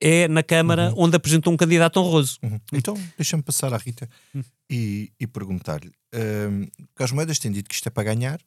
é 0.00 0.28
na 0.28 0.42
Câmara 0.42 0.90
uhum. 0.90 1.04
onde 1.04 1.16
apresentou 1.16 1.52
um 1.52 1.56
candidato 1.56 1.98
honroso. 1.98 2.38
Uhum. 2.42 2.60
Então, 2.72 2.94
deixa-me 3.16 3.42
passar 3.42 3.72
à 3.72 3.76
Rita 3.76 4.08
uhum. 4.34 4.44
e, 4.70 5.12
e 5.18 5.26
perguntar-lhe: 5.26 5.88
uh, 5.88 6.86
Carlos 6.94 7.12
Moedas 7.12 7.38
tem 7.38 7.50
dito 7.50 7.68
que 7.68 7.74
isto 7.74 7.86
é 7.86 7.90
para 7.90 8.04
ganhar. 8.04 8.40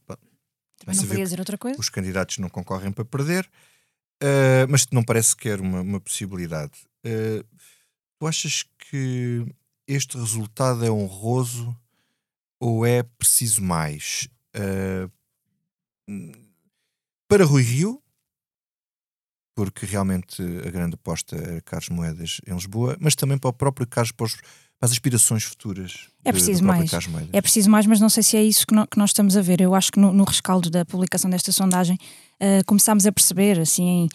Também 0.78 0.96
não 0.96 1.08
podia 1.08 1.24
dizer 1.24 1.40
outra 1.40 1.58
coisa. 1.58 1.80
Os 1.80 1.90
candidatos 1.90 2.38
não 2.38 2.50
concorrem 2.50 2.92
para 2.92 3.04
perder, 3.04 3.46
uh, 4.24 4.68
mas 4.70 4.88
não 4.92 5.04
parece 5.04 5.30
sequer 5.30 5.60
uma, 5.60 5.82
uma 5.82 6.00
possibilidade. 6.00 6.74
Uh, 7.06 7.44
tu 8.20 8.28
achas 8.28 8.64
que 8.90 9.46
este 9.88 10.18
resultado 10.18 10.86
é 10.86 10.92
honroso 10.92 11.76
ou 12.60 12.86
é 12.86 13.04
preciso 13.04 13.62
mais? 13.62 14.30
Uh, 14.56 15.12
para 17.28 17.46
Rui 17.46 17.62
Rio, 17.62 18.02
porque 19.60 19.86
realmente 19.86 20.41
a 20.65 20.72
grande 20.72 20.93
aposta 20.93 21.36
é 21.36 21.60
Carlos 21.60 21.89
Moedas 21.89 22.39
em 22.48 22.54
Lisboa, 22.54 22.95
mas 22.98 23.13
também 23.13 23.38
para 23.38 23.50
o 23.50 23.54
próprio 23.54 23.86
Carlos, 23.86 24.13
para, 24.13 24.26
os, 24.26 24.36
para 24.36 24.43
as 24.84 24.91
aspirações 24.93 25.43
futuras. 25.43 26.08
É 26.24 26.32
preciso 26.32 26.63
mais. 26.63 26.89
É 27.34 27.41
preciso 27.41 27.69
mais, 27.69 27.86
mas 27.86 28.00
não 28.00 28.08
sei 28.08 28.24
se 28.24 28.38
é 28.38 28.41
isso 28.41 28.65
que, 28.65 28.74
no, 28.74 28.88
que 28.88 28.98
nós 28.98 29.10
estamos 29.10 29.36
a 29.36 29.41
ver. 29.41 29.60
Eu 29.60 29.76
acho 29.76 29.91
que 29.91 30.00
no, 30.00 30.13
no 30.13 30.24
rescaldo 30.24 30.69
da 30.69 30.86
publicação 30.86 31.30
desta 31.30 31.52
sondagem 31.52 31.98
uh, 32.39 32.63
começámos 32.65 33.06
a 33.06 33.12
perceber, 33.12 33.60
assim, 33.60 33.84
em, 33.84 34.10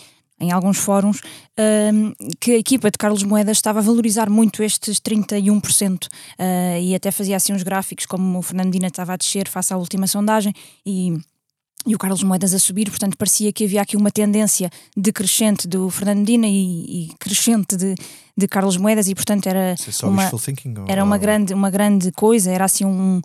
em 0.47 0.51
alguns 0.51 0.79
fóruns, 0.79 1.19
uh, 1.19 2.35
que 2.41 2.53
a 2.53 2.59
equipa 2.59 2.91
de 2.91 2.97
Carlos 2.97 3.23
Moedas 3.23 3.59
estava 3.59 3.81
a 3.81 3.83
valorizar 3.83 4.31
muito 4.31 4.63
estes 4.63 4.99
31% 4.99 6.07
uh, 6.07 6.81
e 6.81 6.95
até 6.95 7.11
fazia 7.11 7.37
assim 7.37 7.53
uns 7.53 7.63
gráficos 7.63 8.07
como 8.07 8.39
o 8.39 8.43
Fernandina 8.43 8.87
estava 8.87 9.13
a 9.13 9.17
descer 9.17 9.47
face 9.47 9.75
à 9.75 9.77
última 9.77 10.07
sondagem 10.07 10.55
e 10.87 11.19
e 11.87 11.95
o 11.95 11.99
Carlos 11.99 12.23
Moedas 12.23 12.55
a 12.55 12.59
subir, 12.59 12.89
portanto 12.89 13.17
parecia 13.17 13.53
que 13.53 13.65
havia 13.65 13.83
aqui 13.83 13.97
uma 13.97 14.11
tendência 14.11 14.71
decrescente 14.97 15.69
do 15.69 15.91
Fernandina 15.91 16.47
e, 16.47 17.09
e 17.09 17.15
crescente 17.19 17.77
de, 17.77 17.95
de 18.37 18.49
Carlos 18.49 18.77
Moedas 18.77 19.09
e 19.09 19.15
portanto 19.15 19.47
era 19.47 19.75
uma, 20.03 20.23
era 20.89 21.05
uma 21.05 21.19
grande, 21.19 21.55
uma 21.55 21.71
grande 21.71 22.11
coisa, 22.13 22.51
era 22.51 22.65
assim 22.65 22.85
um, 22.85 23.21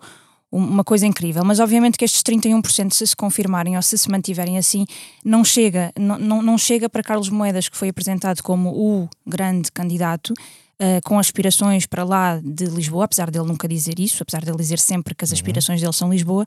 uma 0.51 0.83
coisa 0.83 1.05
incrível, 1.05 1.43
mas 1.45 1.59
obviamente 1.59 1.97
que 1.97 2.03
estes 2.03 2.21
31% 2.23 2.93
se 2.93 3.07
se 3.07 3.15
confirmarem 3.15 3.75
ou 3.75 3.81
se 3.81 3.97
se 3.97 4.09
mantiverem 4.09 4.57
assim, 4.57 4.85
não 5.23 5.43
chega, 5.45 5.91
não, 5.97 6.17
não, 6.17 6.41
não 6.41 6.57
chega 6.57 6.89
para 6.89 7.03
Carlos 7.03 7.29
Moedas 7.29 7.69
que 7.69 7.77
foi 7.77 7.89
apresentado 7.89 8.41
como 8.41 8.69
o 8.71 9.09
grande 9.25 9.71
candidato 9.71 10.33
Uh, 10.81 11.01
com 11.03 11.19
aspirações 11.19 11.85
para 11.85 12.05
lá 12.05 12.39
de 12.41 12.63
Lisboa, 12.67 13.03
apesar 13.03 13.29
dele 13.29 13.45
nunca 13.45 13.67
dizer 13.67 13.99
isso, 13.99 14.23
apesar 14.23 14.45
dele 14.45 14.55
dizer 14.55 14.79
sempre 14.79 15.13
que 15.13 15.25
as 15.25 15.29
uhum. 15.31 15.35
aspirações 15.35 15.81
dele 15.81 15.91
são 15.91 16.09
Lisboa, 16.09 16.45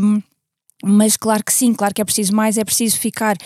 um, 0.00 0.22
mas 0.84 1.16
claro 1.16 1.44
que 1.44 1.52
sim, 1.52 1.72
claro 1.74 1.94
que 1.94 2.02
é 2.02 2.04
preciso 2.04 2.34
mais, 2.34 2.58
é 2.58 2.64
preciso 2.64 2.98
ficar 2.98 3.36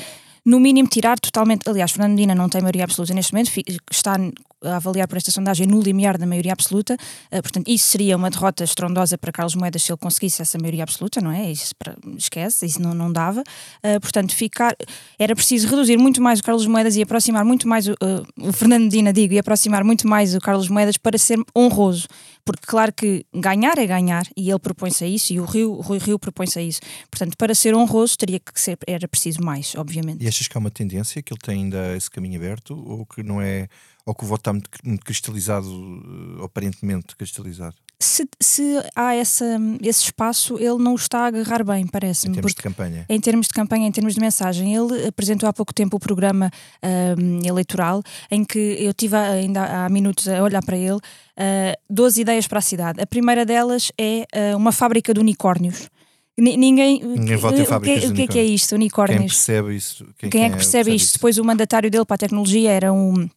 no 0.45 0.61
mínimo 0.61 0.89
tirar 0.89 1.19
totalmente. 1.19 1.69
Aliás, 1.69 1.91
Fernandina 1.93 2.35
não 2.35 2.49
tem 2.49 2.61
maioria 2.61 2.85
absoluta 2.85 3.15
neste 3.15 3.33
momento, 3.33 3.51
está 3.91 4.17
a 4.65 4.77
avaliar 4.77 5.07
por 5.07 5.17
esta 5.17 5.31
sondagem 5.31 5.67
no 5.67 5.81
limiar 5.81 6.17
da 6.17 6.27
maioria 6.27 6.53
absoluta, 6.53 6.95
uh, 6.95 7.43
portanto, 7.43 7.69
isso 7.69 7.87
seria 7.89 8.17
uma 8.17 8.31
derrota 8.31 8.65
estrondosa 8.65 9.19
para 9.19 9.31
Carlos 9.31 9.55
Moedas 9.55 9.83
se 9.83 9.93
ele 9.93 9.99
conseguisse 9.99 10.41
essa 10.41 10.59
maioria 10.59 10.83
absoluta, 10.83 11.21
não 11.21 11.31
é? 11.31 11.51
Isso 11.51 11.75
para, 11.77 11.95
esquece, 12.17 12.67
isso 12.67 12.81
não, 12.81 12.95
não 12.95 13.13
dava. 13.13 13.41
Uh, 13.41 14.01
portanto, 14.01 14.35
ficar. 14.35 14.75
Era 15.19 15.35
preciso 15.35 15.69
reduzir 15.69 15.99
muito 15.99 16.23
mais 16.23 16.41
o 16.41 16.43
Carlos 16.43 16.67
Moedas 16.67 16.97
e 16.97 17.03
aproximar 17.03 17.45
muito 17.45 17.69
mais 17.69 17.87
o, 17.87 17.93
uh, 17.93 18.49
o 18.49 18.53
Fernandina, 18.53 19.13
digo, 19.13 19.35
e 19.35 19.39
aproximar 19.39 19.85
muito 19.85 20.09
mais 20.09 20.35
o 20.35 20.41
Carlos 20.41 20.69
Moedas 20.69 20.97
para 20.97 21.19
ser 21.19 21.39
honroso. 21.57 22.09
Porque, 22.45 22.67
claro 22.67 22.93
que 22.93 23.25
ganhar 23.35 23.79
é 23.79 23.87
ganhar, 23.87 24.27
e 24.37 24.51
ele 24.51 24.59
propõe-se 24.59 25.05
a 25.05 25.07
isso, 25.07 25.33
e 25.33 25.41
o 25.41 25.45
Rio, 25.45 25.73
o 25.73 25.81
Rui 25.81 25.99
Rio 25.99 26.19
propõe-se 26.19 26.59
a 26.59 26.63
isso. 26.63 26.81
Portanto, 27.11 27.37
para 27.39 27.55
ser 27.55 27.75
honroso, 27.75 28.19
teria 28.19 28.39
que 28.39 28.61
ser, 28.61 28.77
era 28.87 29.09
preciso 29.09 29.43
mais, 29.43 29.75
obviamente. 29.77 30.23
E 30.23 30.29
achas 30.29 30.47
que 30.47 30.57
há 30.57 30.61
uma 30.61 30.71
tendência 30.71 31.23
que 31.23 31.33
ele 31.33 31.41
tem 31.41 31.65
ainda 31.65 31.97
esse 31.97 32.11
caminho 32.11 32.37
aberto, 32.37 32.77
ou 32.77 33.07
que 33.07 33.23
não 33.23 33.41
é 33.41 33.69
ou 34.07 34.15
que 34.15 34.25
o 34.25 34.27
voto 34.27 34.41
está 34.41 34.53
muito, 34.53 34.71
muito 34.85 35.05
cristalizado, 35.05 35.67
uh, 35.67 36.45
aparentemente 36.45 37.17
cristalizado? 37.17 37.77
Se, 38.05 38.29
se, 38.39 38.83
há 38.95 39.15
essa, 39.15 39.59
esse 39.81 40.03
espaço, 40.05 40.59
ele 40.59 40.77
não 40.77 40.93
o 40.93 40.97
está 40.97 41.21
a 41.21 41.27
agarrar 41.29 41.65
bem, 41.65 41.87
parece-me. 41.87 42.33
Em 42.33 42.35
termos 42.35 42.55
de 42.55 42.63
campanha? 42.63 43.07
Em 43.09 43.21
termos 43.21 43.47
de 43.47 43.55
campanha, 43.55 43.87
em 43.89 43.93
termos 43.93 44.15
de 44.15 44.21
mensagem. 44.21 44.75
Ele 44.75 45.07
apresentou 45.07 45.49
há 45.49 45.53
pouco 45.55 45.73
tempo 45.73 45.97
o 45.97 46.01
programa 46.01 46.51
um, 47.19 47.41
eleitoral, 47.47 48.03
em 48.31 48.45
que 48.45 48.77
eu 48.79 48.93
tive 48.93 49.17
ainda 49.17 49.85
há 49.85 49.89
minutos 49.89 50.29
a 50.29 50.43
olhar 50.43 50.63
para 50.63 50.77
ele, 50.77 50.97
uh, 50.97 51.81
12 51.89 52.21
ideias 52.21 52.47
para 52.47 52.59
a 52.59 52.63
cidade. 52.63 53.01
A 53.01 53.07
primeira 53.07 53.47
delas 53.47 53.91
é 53.99 54.27
uh, 54.53 54.57
uma 54.57 54.71
fábrica 54.71 55.15
de 55.15 55.21
unicórnios. 55.21 55.89
Ninguém, 56.37 57.01
Ninguém 57.03 57.37
vota 57.37 57.61
em 57.61 57.65
fábricas 57.65 58.05
o 58.05 58.07
que, 58.09 58.13
o 58.13 58.15
que 58.17 58.23
é 58.23 58.27
que 58.27 58.39
é 58.39 58.45
isto, 58.45 58.75
unicórnios? 58.75 59.21
Quem 59.21 59.29
percebe 59.29 59.77
isso? 59.77 60.05
Quem, 60.19 60.29
quem 60.29 60.45
é 60.45 60.51
que 60.51 60.57
percebe, 60.57 60.75
percebe 60.75 60.97
isto? 60.97 61.07
Isso? 61.07 61.15
Depois 61.15 61.39
o 61.39 61.45
mandatário 61.45 61.91
dele 61.91 62.05
para 62.05 62.17
a 62.17 62.19
tecnologia 62.19 62.71
era 62.71 62.93
um 62.93 63.29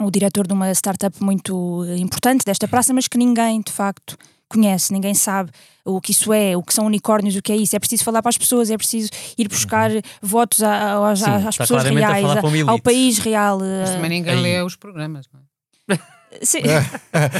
o 0.00 0.10
diretor 0.10 0.46
de 0.46 0.52
uma 0.52 0.70
startup 0.72 1.22
muito 1.22 1.84
importante 1.98 2.44
desta 2.44 2.66
praça, 2.66 2.92
mas 2.92 3.08
que 3.08 3.18
ninguém 3.18 3.60
de 3.60 3.72
facto 3.72 4.16
conhece, 4.48 4.92
ninguém 4.92 5.14
sabe 5.14 5.50
o 5.84 6.00
que 6.00 6.12
isso 6.12 6.32
é, 6.32 6.56
o 6.56 6.62
que 6.62 6.74
são 6.74 6.86
unicórnios, 6.86 7.34
o 7.34 7.42
que 7.42 7.52
é 7.52 7.56
isso. 7.56 7.74
É 7.74 7.78
preciso 7.78 8.04
falar 8.04 8.22
para 8.22 8.28
as 8.28 8.38
pessoas, 8.38 8.70
é 8.70 8.76
preciso 8.76 9.10
ir 9.36 9.48
buscar 9.48 9.90
uhum. 9.90 10.00
votos 10.20 10.62
às, 10.62 11.18
Sim, 11.18 11.30
às 11.30 11.56
pessoas 11.56 11.84
reais, 11.84 12.24
ao 12.68 12.78
país 12.78 13.18
real. 13.18 13.58
Mas 13.58 13.90
também 13.90 14.10
ninguém 14.10 14.34
Aí. 14.34 14.40
lê 14.40 14.62
os 14.62 14.76
programas, 14.76 15.26
não 15.32 15.40
é? 15.40 15.98
Sim. 16.40 16.60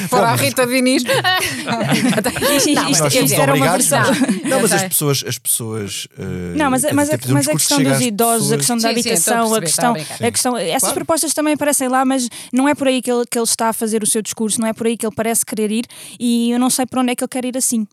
Fora 0.09 0.29
a 0.29 0.37
Rita 0.37 0.67
Diniz. 0.67 1.03
não, 1.05 2.91
isto, 2.91 3.07
isto 3.07 3.41
era 3.41 3.55
uma 3.55 3.73
versão. 3.73 4.03
Não, 4.45 4.61
mas 4.61 4.73
as 4.73 4.83
pessoas. 4.83 5.25
As 5.27 5.39
pessoas 5.39 6.07
uh, 6.19 6.57
não, 6.57 6.71
mas, 6.71 6.83
mas, 6.93 7.11
a, 7.11 7.19
mas 7.29 7.49
a 7.49 7.53
questão 7.53 7.83
dos 7.83 8.01
idosos, 8.01 8.53
a 8.53 8.57
questão 8.57 8.77
da 8.77 8.91
habitação, 8.91 9.49
sim, 9.49 9.57
a, 9.57 9.61
questão, 9.61 9.95
a, 9.95 10.27
a 10.27 10.31
questão. 10.31 10.57
Essas 10.57 10.81
claro. 10.81 10.95
propostas 10.95 11.35
também 11.35 11.55
aparecem 11.55 11.89
lá, 11.89 12.05
mas 12.05 12.29
não 12.53 12.69
é 12.69 12.75
por 12.75 12.89
aí 12.89 13.01
que 13.01 13.11
ele, 13.11 13.25
que 13.31 13.39
ele 13.39 13.45
está 13.45 13.69
a 13.69 13.73
fazer 13.73 14.03
o 14.03 14.07
seu 14.07 14.23
discurso, 14.23 14.61
não 14.61 14.69
é 14.69 14.73
por 14.73 14.87
aí 14.87 14.97
que 14.97 15.07
ele 15.07 15.15
parece 15.15 15.45
querer 15.45 15.71
ir 15.71 15.87
e 16.19 16.51
eu 16.51 16.59
não 16.59 16.71
sei 16.71 16.87
para 16.87 17.01
onde 17.01 17.13
é 17.13 17.17
que 17.17 17.25
ele 17.25 17.29
quer 17.29 17.45
ir 17.45 17.57
assim. 17.57 17.87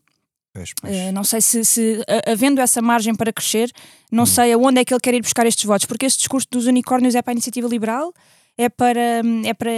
Pois, 0.52 0.72
pois. 0.80 0.94
Uh, 0.94 1.12
não 1.12 1.22
sei 1.22 1.40
se, 1.40 1.64
se, 1.64 2.04
havendo 2.26 2.60
essa 2.60 2.82
margem 2.82 3.14
para 3.14 3.32
crescer, 3.32 3.70
não 4.10 4.24
hum. 4.24 4.26
sei 4.26 4.52
aonde 4.52 4.80
é 4.80 4.84
que 4.84 4.92
ele 4.92 5.00
quer 5.00 5.14
ir 5.14 5.22
buscar 5.22 5.46
estes 5.46 5.64
votos, 5.64 5.86
porque 5.86 6.06
este 6.06 6.18
discurso 6.18 6.46
dos 6.50 6.66
unicórnios 6.66 7.14
é 7.14 7.22
para 7.22 7.32
a 7.32 7.34
iniciativa 7.34 7.68
liberal, 7.68 8.12
é 8.60 8.68
para, 8.68 9.22
é 9.44 9.54
para, 9.54 9.70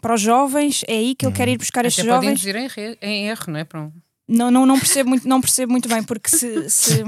para 0.00 0.14
os 0.14 0.20
jovens, 0.20 0.82
é 0.88 0.94
aí 0.94 1.14
que 1.14 1.26
ele 1.26 1.34
quer 1.34 1.48
ir 1.48 1.58
buscar 1.58 1.84
estes 1.84 2.04
jovens. 2.04 2.40
Pode 2.40 2.50
induzir 2.50 2.56
em, 2.56 2.96
em 3.02 3.28
erro, 3.28 3.44
não 3.48 3.58
é? 3.58 3.64
Para 3.64 3.90
não, 4.26 4.50
não, 4.50 4.64
não, 4.64 4.78
percebo 4.78 5.10
muito, 5.10 5.28
não 5.28 5.40
percebo 5.40 5.72
muito 5.72 5.88
bem, 5.88 6.02
porque 6.02 6.30
se, 6.30 6.70
se, 6.70 7.04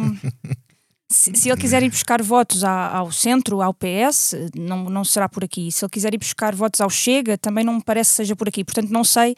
se, 1.11 1.35
se, 1.35 1.49
ele 1.49 1.61
quiser 1.61 1.83
ir 1.83 1.89
buscar 1.89 2.21
votos 2.21 2.63
ao 2.63 3.11
centro, 3.11 3.63
ao 3.63 3.73
PS, 3.73 4.35
não, 4.55 4.91
não 4.91 5.05
será 5.05 5.29
por 5.29 5.43
aqui. 5.43 5.73
Se 5.73 5.85
ele 5.85 5.91
quiser 5.91 6.13
ir 6.13 6.19
buscar 6.19 6.55
votos 6.55 6.83
ao 6.83 6.91
Chega, 6.91 7.39
também 7.39 7.65
não 7.65 7.77
me 7.77 7.83
parece 7.83 8.11
que 8.11 8.17
seja 8.17 8.37
por 8.37 8.49
aqui. 8.49 8.63
Portanto, 8.63 8.91
não 8.91 9.05
sei, 9.05 9.35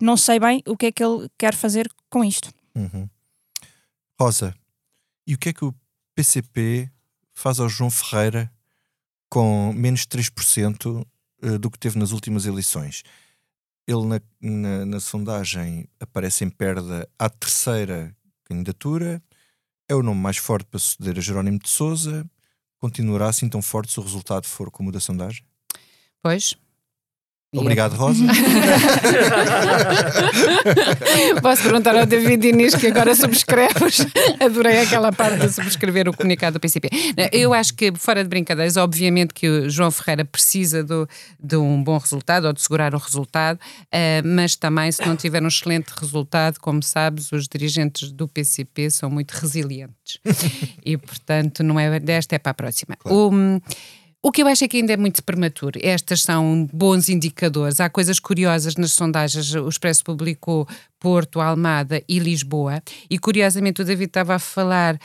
não 0.00 0.16
sei 0.16 0.40
bem 0.40 0.62
o 0.66 0.76
que 0.76 0.86
é 0.86 0.92
que 0.92 1.04
ele 1.04 1.28
quer 1.38 1.54
fazer 1.54 1.88
com 2.10 2.24
isto. 2.24 2.50
Uhum. 2.74 3.08
Rosa, 4.20 4.52
e 5.24 5.34
o 5.34 5.38
que 5.38 5.50
é 5.50 5.52
que 5.52 5.64
o 5.64 5.72
PCP 6.16 6.90
faz 7.32 7.60
ao 7.60 7.68
João 7.68 7.90
Ferreira 7.90 8.50
com 9.28 9.72
menos 9.72 10.06
3% 10.06 11.06
eh, 11.42 11.58
do 11.58 11.70
que 11.70 11.78
teve 11.78 11.98
nas 11.98 12.12
últimas 12.12 12.46
eleições. 12.46 13.02
Ele, 13.86 14.04
na, 14.04 14.20
na, 14.40 14.86
na, 14.86 15.00
sondagem, 15.00 15.88
aparece 15.98 16.44
em 16.44 16.50
perda 16.50 17.08
à 17.18 17.28
terceira 17.28 18.14
candidatura, 18.44 19.22
é 19.88 19.94
o 19.94 20.02
nome 20.02 20.20
mais 20.20 20.36
forte 20.36 20.66
para 20.66 20.78
suceder 20.78 21.16
a 21.16 21.20
Jerónimo 21.20 21.58
de 21.58 21.68
Souza. 21.68 22.28
Continuará 22.78 23.28
assim 23.28 23.48
tão 23.48 23.62
forte 23.62 23.92
se 23.92 23.98
o 23.98 24.02
resultado 24.02 24.46
for 24.46 24.70
como 24.70 24.90
o 24.90 24.92
da 24.92 25.00
sondagem? 25.00 25.42
Pois, 26.22 26.54
Obrigado, 27.56 27.94
Rosa. 27.94 28.26
Posso 31.40 31.62
perguntar 31.62 31.96
ao 31.96 32.04
David 32.04 32.46
Inês 32.46 32.74
que 32.74 32.88
agora 32.88 33.14
subscreves. 33.14 34.06
Adorei 34.38 34.80
aquela 34.80 35.10
parte 35.10 35.38
de 35.38 35.54
subscrever 35.54 36.10
o 36.10 36.12
comunicado 36.14 36.58
do 36.58 36.60
PCP. 36.60 36.90
Eu 37.32 37.54
acho 37.54 37.72
que, 37.72 37.90
fora 37.96 38.22
de 38.22 38.28
brincadeiras, 38.28 38.76
obviamente 38.76 39.32
que 39.32 39.48
o 39.48 39.70
João 39.70 39.90
Ferreira 39.90 40.26
precisa 40.26 40.84
do, 40.84 41.08
de 41.40 41.56
um 41.56 41.82
bom 41.82 41.96
resultado 41.96 42.46
ou 42.46 42.52
de 42.52 42.60
segurar 42.60 42.94
um 42.94 42.98
resultado, 42.98 43.56
uh, 43.56 44.26
mas 44.26 44.54
também, 44.54 44.92
se 44.92 45.00
não 45.06 45.16
tiver 45.16 45.42
um 45.42 45.48
excelente 45.48 45.88
resultado, 45.98 46.60
como 46.60 46.82
sabes, 46.82 47.32
os 47.32 47.48
dirigentes 47.48 48.12
do 48.12 48.28
PCP 48.28 48.90
são 48.90 49.08
muito 49.08 49.30
resilientes. 49.30 50.20
e, 50.84 50.98
portanto, 50.98 51.62
não 51.62 51.80
é 51.80 51.98
desta, 51.98 52.36
é 52.36 52.38
para 52.38 52.50
a 52.50 52.54
próxima. 52.54 52.94
Claro. 52.94 53.16
O, 53.16 53.30
o 54.20 54.32
que 54.32 54.42
eu 54.42 54.48
acho 54.48 54.64
é 54.64 54.68
que 54.68 54.78
ainda 54.78 54.92
é 54.92 54.96
muito 54.96 55.22
prematuro. 55.22 55.78
Estas 55.80 56.22
são 56.22 56.68
bons 56.72 57.08
indicadores. 57.08 57.78
Há 57.78 57.88
coisas 57.88 58.18
curiosas 58.18 58.74
nas 58.74 58.90
sondagens. 58.90 59.54
O 59.54 59.68
Expresso 59.68 60.02
publicou 60.02 60.66
Porto, 60.98 61.40
Almada 61.40 62.02
e 62.08 62.18
Lisboa. 62.18 62.82
E 63.08 63.16
curiosamente 63.16 63.80
o 63.80 63.84
David 63.84 64.08
estava 64.08 64.34
a 64.34 64.38
falar 64.40 64.96
uh, 64.96 64.98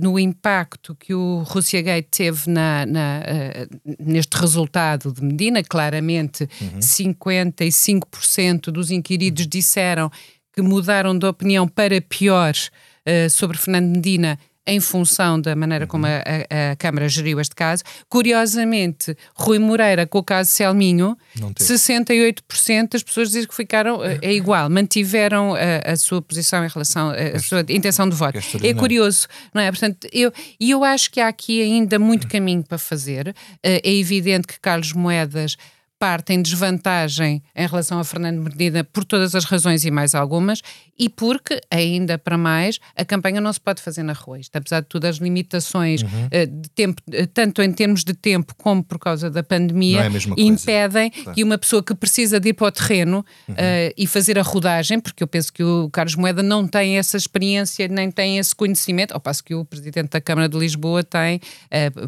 no 0.00 0.16
impacto 0.16 0.94
que 0.94 1.12
o 1.12 1.42
Rússia 1.42 1.82
Gate 1.82 2.06
teve 2.08 2.48
na, 2.48 2.86
na 2.86 3.20
uh, 3.20 3.80
neste 3.98 4.36
resultado 4.36 5.12
de 5.12 5.22
Medina. 5.22 5.64
Claramente, 5.64 6.48
uhum. 6.60 6.78
55% 6.78 8.70
dos 8.70 8.92
inquiridos 8.92 9.48
disseram 9.48 10.08
que 10.52 10.62
mudaram 10.62 11.18
de 11.18 11.26
opinião 11.26 11.66
para 11.66 12.00
pior 12.00 12.54
uh, 12.54 13.28
sobre 13.28 13.58
Fernando 13.58 13.88
Medina 13.88 14.38
em 14.66 14.78
função 14.80 15.40
da 15.40 15.56
maneira 15.56 15.86
como 15.86 16.06
a, 16.06 16.10
a, 16.10 16.72
a, 16.72 16.76
Câmara 16.76 17.08
geriu 17.08 17.40
este 17.40 17.54
caso. 17.54 17.82
Curiosamente, 18.08 19.16
Rui 19.34 19.58
Moreira, 19.58 20.06
com 20.06 20.18
o 20.18 20.22
caso 20.22 20.50
Selminho, 20.50 21.16
68% 21.36 22.88
das 22.90 23.02
pessoas 23.02 23.30
dizem 23.30 23.48
que 23.48 23.54
ficaram 23.54 24.04
é, 24.04 24.18
é 24.22 24.32
igual, 24.32 24.70
mantiveram 24.70 25.54
a, 25.54 25.92
a, 25.92 25.96
sua 25.96 26.22
posição 26.22 26.64
em 26.64 26.68
relação 26.68 27.10
à 27.10 27.38
sua 27.38 27.64
intenção 27.68 28.08
de 28.08 28.14
voto. 28.14 28.38
É, 28.62 28.68
é 28.68 28.74
curioso, 28.74 29.26
não 29.52 29.60
é? 29.60 29.70
Portanto, 29.70 30.06
eu, 30.12 30.32
e 30.60 30.70
eu 30.70 30.84
acho 30.84 31.10
que 31.10 31.20
há 31.20 31.28
aqui 31.28 31.60
ainda 31.62 31.98
muito 31.98 32.28
caminho 32.28 32.62
para 32.62 32.78
fazer. 32.78 33.34
Eh, 33.62 33.80
é 33.84 33.94
evidente 33.94 34.46
que 34.46 34.60
Carlos 34.60 34.92
Moedas 34.92 35.56
parte 36.02 36.32
em 36.32 36.42
desvantagem 36.42 37.40
em 37.54 37.64
relação 37.64 38.00
a 38.00 38.02
Fernando 38.02 38.42
Medina 38.42 38.82
por 38.82 39.04
todas 39.04 39.36
as 39.36 39.44
razões 39.44 39.84
e 39.84 39.90
mais 39.92 40.16
algumas, 40.16 40.60
e 40.98 41.08
porque, 41.08 41.60
ainda 41.70 42.18
para 42.18 42.36
mais, 42.36 42.80
a 42.96 43.04
campanha 43.04 43.40
não 43.40 43.52
se 43.52 43.60
pode 43.60 43.80
fazer 43.80 44.02
na 44.02 44.12
rua. 44.12 44.40
Isto, 44.40 44.56
apesar 44.56 44.80
de 44.80 44.88
tudo, 44.88 45.04
as 45.04 45.18
limitações 45.18 46.02
uhum. 46.02 46.08
uh, 46.08 46.60
de 46.60 46.68
tempo, 46.70 47.00
uh, 47.08 47.26
tanto 47.28 47.62
em 47.62 47.72
termos 47.72 48.02
de 48.02 48.14
tempo 48.14 48.52
como 48.56 48.82
por 48.82 48.98
causa 48.98 49.30
da 49.30 49.44
pandemia, 49.44 50.00
é 50.00 50.10
impedem 50.40 51.10
claro. 51.10 51.34
que 51.34 51.44
uma 51.44 51.56
pessoa 51.56 51.84
que 51.84 51.94
precisa 51.94 52.40
de 52.40 52.48
ir 52.48 52.54
para 52.54 52.66
o 52.66 52.72
terreno 52.72 53.24
uhum. 53.46 53.54
uh, 53.54 53.94
e 53.96 54.04
fazer 54.04 54.36
a 54.40 54.42
rodagem, 54.42 54.98
porque 54.98 55.22
eu 55.22 55.28
penso 55.28 55.52
que 55.52 55.62
o 55.62 55.88
Carlos 55.88 56.16
Moeda 56.16 56.42
não 56.42 56.66
tem 56.66 56.98
essa 56.98 57.16
experiência, 57.16 57.86
nem 57.86 58.10
tem 58.10 58.38
esse 58.38 58.56
conhecimento, 58.56 59.12
ao 59.12 59.20
passo 59.20 59.44
que 59.44 59.54
o 59.54 59.64
Presidente 59.64 60.10
da 60.10 60.20
Câmara 60.20 60.48
de 60.48 60.58
Lisboa 60.58 61.04
tem 61.04 61.40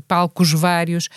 palcos 0.08 0.52
vários 0.52 1.08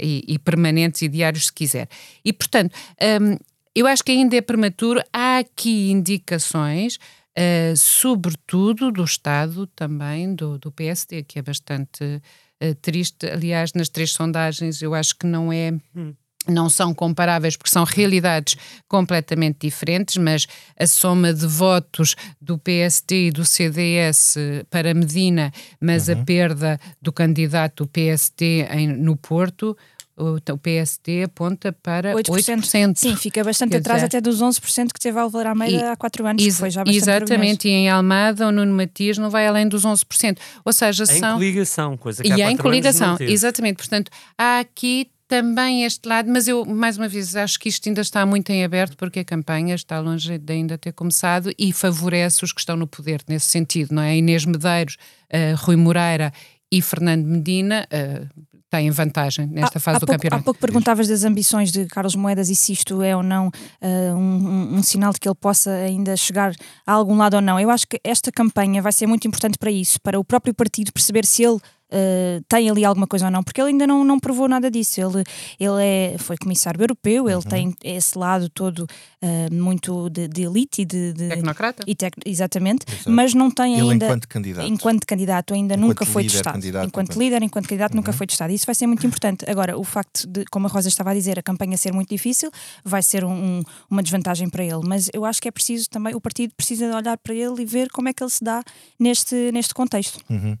e, 0.00 0.24
e 0.28 0.38
permanentes 0.38 1.02
e 1.02 1.08
diários, 1.08 1.46
se 1.46 1.52
quiser. 1.52 1.88
E, 2.24 2.32
portanto, 2.32 2.74
um, 3.20 3.36
eu 3.74 3.86
acho 3.86 4.04
que 4.04 4.12
ainda 4.12 4.36
é 4.36 4.40
prematuro. 4.40 5.00
Há 5.12 5.38
aqui 5.38 5.90
indicações, 5.90 6.96
uh, 6.96 7.76
sobretudo 7.76 8.90
do 8.90 9.04
Estado 9.04 9.66
também, 9.68 10.34
do, 10.34 10.58
do 10.58 10.70
PSD, 10.70 11.22
que 11.22 11.38
é 11.38 11.42
bastante 11.42 12.04
uh, 12.04 12.74
triste. 12.80 13.26
Aliás, 13.26 13.72
nas 13.72 13.88
três 13.88 14.12
sondagens, 14.12 14.82
eu 14.82 14.94
acho 14.94 15.16
que 15.16 15.26
não 15.26 15.52
é. 15.52 15.72
Hum 15.94 16.14
não 16.48 16.68
são 16.68 16.92
comparáveis 16.92 17.56
porque 17.56 17.70
são 17.70 17.84
realidades 17.84 18.56
completamente 18.88 19.58
diferentes, 19.60 20.16
mas 20.16 20.46
a 20.78 20.86
soma 20.86 21.32
de 21.32 21.46
votos 21.46 22.16
do 22.40 22.58
PST 22.58 23.14
e 23.14 23.30
do 23.30 23.44
CDS 23.44 24.36
para 24.68 24.94
Medina, 24.94 25.52
mas 25.80 26.08
uhum. 26.08 26.20
a 26.20 26.24
perda 26.24 26.80
do 27.00 27.12
candidato 27.12 27.86
PST 27.86 28.44
em, 28.70 28.88
no 28.88 29.16
Porto, 29.16 29.76
o, 30.16 30.58
PSD 30.58 31.24
aponta 31.24 31.72
para 31.72 32.14
8%. 32.14 32.60
8%. 32.60 32.96
Sim, 32.96 33.16
fica 33.16 33.42
bastante 33.42 33.70
Quer 33.70 33.78
atrás 33.78 34.02
dizer, 34.02 34.06
até 34.06 34.20
dos 34.20 34.42
11% 34.42 34.92
que 34.92 35.00
teve 35.00 35.18
Álvaro 35.18 35.48
Almeida 35.48 35.76
e, 35.76 35.82
há 35.82 35.96
4 35.96 36.26
anos, 36.26 36.42
que 36.42 36.52
foi 36.52 36.70
já 36.70 36.84
bastante 36.84 37.02
Exatamente, 37.02 37.68
e 37.68 37.70
em 37.70 37.88
Almada 37.88 38.46
o 38.46 38.52
Nuno 38.52 38.74
Matias 38.74 39.18
não 39.18 39.30
vai 39.30 39.46
além 39.46 39.66
dos 39.66 39.84
11%. 39.84 40.38
Ou 40.64 40.72
seja, 40.72 41.06
são... 41.06 41.30
Em 41.30 41.34
coligação, 41.34 41.96
coisa 41.96 42.22
que 42.22 42.28
e 42.28 42.42
há 42.42 42.50
em 42.50 42.56
coligação, 42.56 43.16
exatamente. 43.20 43.76
Portanto, 43.76 44.10
há 44.36 44.60
aqui 44.60 45.10
também 45.32 45.84
este 45.84 46.06
lado, 46.06 46.30
mas 46.30 46.46
eu, 46.46 46.62
mais 46.66 46.98
uma 46.98 47.08
vez, 47.08 47.34
acho 47.34 47.58
que 47.58 47.66
isto 47.66 47.88
ainda 47.88 48.02
está 48.02 48.26
muito 48.26 48.50
em 48.50 48.62
aberto 48.62 48.98
porque 48.98 49.20
a 49.20 49.24
campanha 49.24 49.74
está 49.74 49.98
longe 49.98 50.36
de 50.36 50.52
ainda 50.52 50.76
ter 50.76 50.92
começado 50.92 51.50
e 51.58 51.72
favorece 51.72 52.44
os 52.44 52.52
que 52.52 52.60
estão 52.60 52.76
no 52.76 52.86
poder 52.86 53.22
nesse 53.26 53.46
sentido, 53.46 53.94
não 53.94 54.02
é? 54.02 54.14
Inês 54.14 54.44
Medeiros, 54.44 54.98
uh, 55.32 55.56
Rui 55.56 55.76
Moreira 55.76 56.30
e 56.70 56.82
Fernando 56.82 57.24
Medina 57.24 57.88
uh, 57.90 58.42
têm 58.72 58.90
vantagem 58.90 59.46
nesta 59.48 59.78
fase 59.78 59.96
há 59.96 60.00
do 60.00 60.06
pouco, 60.06 60.18
campeonato. 60.18 60.40
Há 60.40 60.44
pouco 60.44 60.58
perguntavas 60.58 61.06
das 61.06 61.24
ambições 61.24 61.70
de 61.70 61.84
Carlos 61.84 62.16
Moedas 62.16 62.48
e 62.48 62.56
se 62.56 62.72
isto 62.72 63.02
é 63.02 63.14
ou 63.14 63.22
não 63.22 63.48
uh, 63.48 64.14
um, 64.16 64.76
um, 64.78 64.82
sinal 64.82 65.12
de 65.12 65.20
que 65.20 65.28
ele 65.28 65.34
possa 65.34 65.70
ainda 65.70 66.16
chegar 66.16 66.54
a 66.86 66.92
algum 66.92 67.14
lado 67.14 67.34
ou 67.34 67.42
não. 67.42 67.60
Eu 67.60 67.68
acho 67.68 67.86
que 67.86 68.00
esta 68.02 68.32
campanha 68.32 68.80
vai 68.80 68.90
ser 68.90 69.06
muito 69.06 69.28
importante 69.28 69.58
para 69.58 69.70
isso, 69.70 70.00
para 70.00 70.18
o 70.18 70.24
próprio 70.24 70.54
partido 70.54 70.90
perceber 70.90 71.26
se 71.26 71.44
ele 71.44 71.58
uh, 71.92 72.42
tem 72.48 72.70
ali 72.70 72.84
alguma 72.84 73.06
coisa 73.06 73.26
ou 73.26 73.30
não, 73.30 73.42
porque 73.42 73.60
ele 73.60 73.70
ainda 73.70 73.86
não, 73.86 74.04
não 74.04 74.18
provou 74.18 74.48
nada 74.48 74.70
disso. 74.70 75.00
Ele, 75.00 75.22
ele 75.60 75.82
é, 75.82 76.16
foi 76.18 76.36
comissário 76.36 76.80
europeu, 76.80 77.28
ele 77.28 77.36
uhum. 77.36 77.42
tem 77.42 77.74
esse 77.84 78.18
lado 78.18 78.48
todo 78.48 78.80
uh, 78.80 79.54
muito 79.54 80.08
de, 80.10 80.26
de, 80.28 80.42
elite 80.42 80.82
e 80.82 80.84
de, 80.84 81.12
de 81.12 81.28
tecnocrata. 81.28 81.84
E 81.86 81.94
tec, 81.94 82.14
exatamente, 82.24 82.86
Exato. 82.88 83.10
mas 83.10 83.34
não 83.34 83.50
tem 83.50 83.78
ele 83.78 83.92
ainda. 83.92 84.06
Enquanto 84.06 84.28
candidato. 84.28 84.66
Enquanto 84.66 85.06
candidato 85.06 85.54
ainda 85.54 85.74
enquanto 85.74 85.88
nunca 85.88 86.06
foi 86.06 86.22
testado. 86.24 86.58
Enquanto, 86.58 86.86
enquanto 86.86 87.18
líder, 87.18 87.42
enquanto 87.42 87.68
candidato, 87.68 87.92
uhum. 87.92 87.96
nunca 87.96 88.12
foi 88.12 88.26
testado. 88.26 88.52
Isso 88.52 88.66
vai 88.66 88.74
ser 88.74 88.86
muito 88.86 89.06
importante. 89.06 89.44
Agora, 89.48 89.78
o 89.78 89.84
facto 89.84 90.26
de, 90.26 90.44
como 90.46 90.66
a 90.66 90.70
Rosa 90.70 90.88
estava 90.88 91.10
a 91.10 91.14
dizer, 91.14 91.38
a 91.38 91.42
campanha 91.42 91.76
ser 91.76 91.92
muito 91.92 92.08
difícil, 92.08 92.50
vai 92.84 93.02
ser 93.02 93.24
um, 93.24 93.32
um, 93.32 93.62
uma 93.90 94.02
desvantagem 94.02 94.48
para 94.48 94.64
ele. 94.64 94.80
Mas 94.84 95.10
eu 95.12 95.24
acho 95.24 95.40
que 95.40 95.48
é 95.48 95.50
preciso 95.50 95.88
também, 95.90 96.14
o 96.14 96.20
partido 96.20 96.52
precisa 96.56 96.94
olhar 96.96 97.16
para 97.18 97.34
ele 97.34 97.62
e 97.62 97.64
ver 97.64 97.90
como 97.90 98.08
é 98.08 98.12
que 98.12 98.22
ele 98.22 98.30
se 98.30 98.42
dá 98.42 98.62
neste, 98.98 99.50
neste 99.52 99.74
contexto. 99.74 100.20
Uhum. 100.30 100.56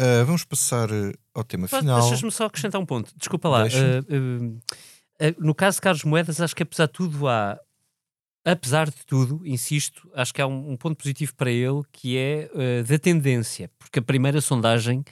Uh, 0.00 0.24
vamos 0.26 0.44
passar 0.44 0.90
eh, 0.90 1.12
ao 1.34 1.42
tema 1.42 1.66
final. 1.66 2.02
Deixas-me 2.02 2.30
só 2.30 2.44
acrescentar 2.44 2.78
um 2.78 2.84
ponto. 2.84 3.10
Desculpa 3.16 3.48
lá. 3.48 3.64
Uh, 3.64 4.44
uh, 4.52 5.34
no 5.38 5.54
caso 5.54 5.76
de 5.76 5.80
Carlos 5.80 6.04
Moedas, 6.04 6.38
acho 6.38 6.54
que 6.54 6.62
apesar 6.62 6.86
de 6.86 6.92
tudo 6.92 7.26
há. 7.26 7.58
Apesar 8.44 8.86
de 8.88 9.04
tudo, 9.06 9.40
insisto, 9.44 10.08
acho 10.14 10.32
que 10.32 10.40
há 10.40 10.46
um, 10.46 10.72
um 10.72 10.76
ponto 10.76 10.96
positivo 10.96 11.34
para 11.34 11.50
ele 11.50 11.82
que 11.90 12.16
é 12.16 12.48
da 12.86 12.96
tendência, 12.96 13.68
porque 13.76 13.98
a 13.98 14.02
primeira 14.02 14.40
sondagem 14.40 15.02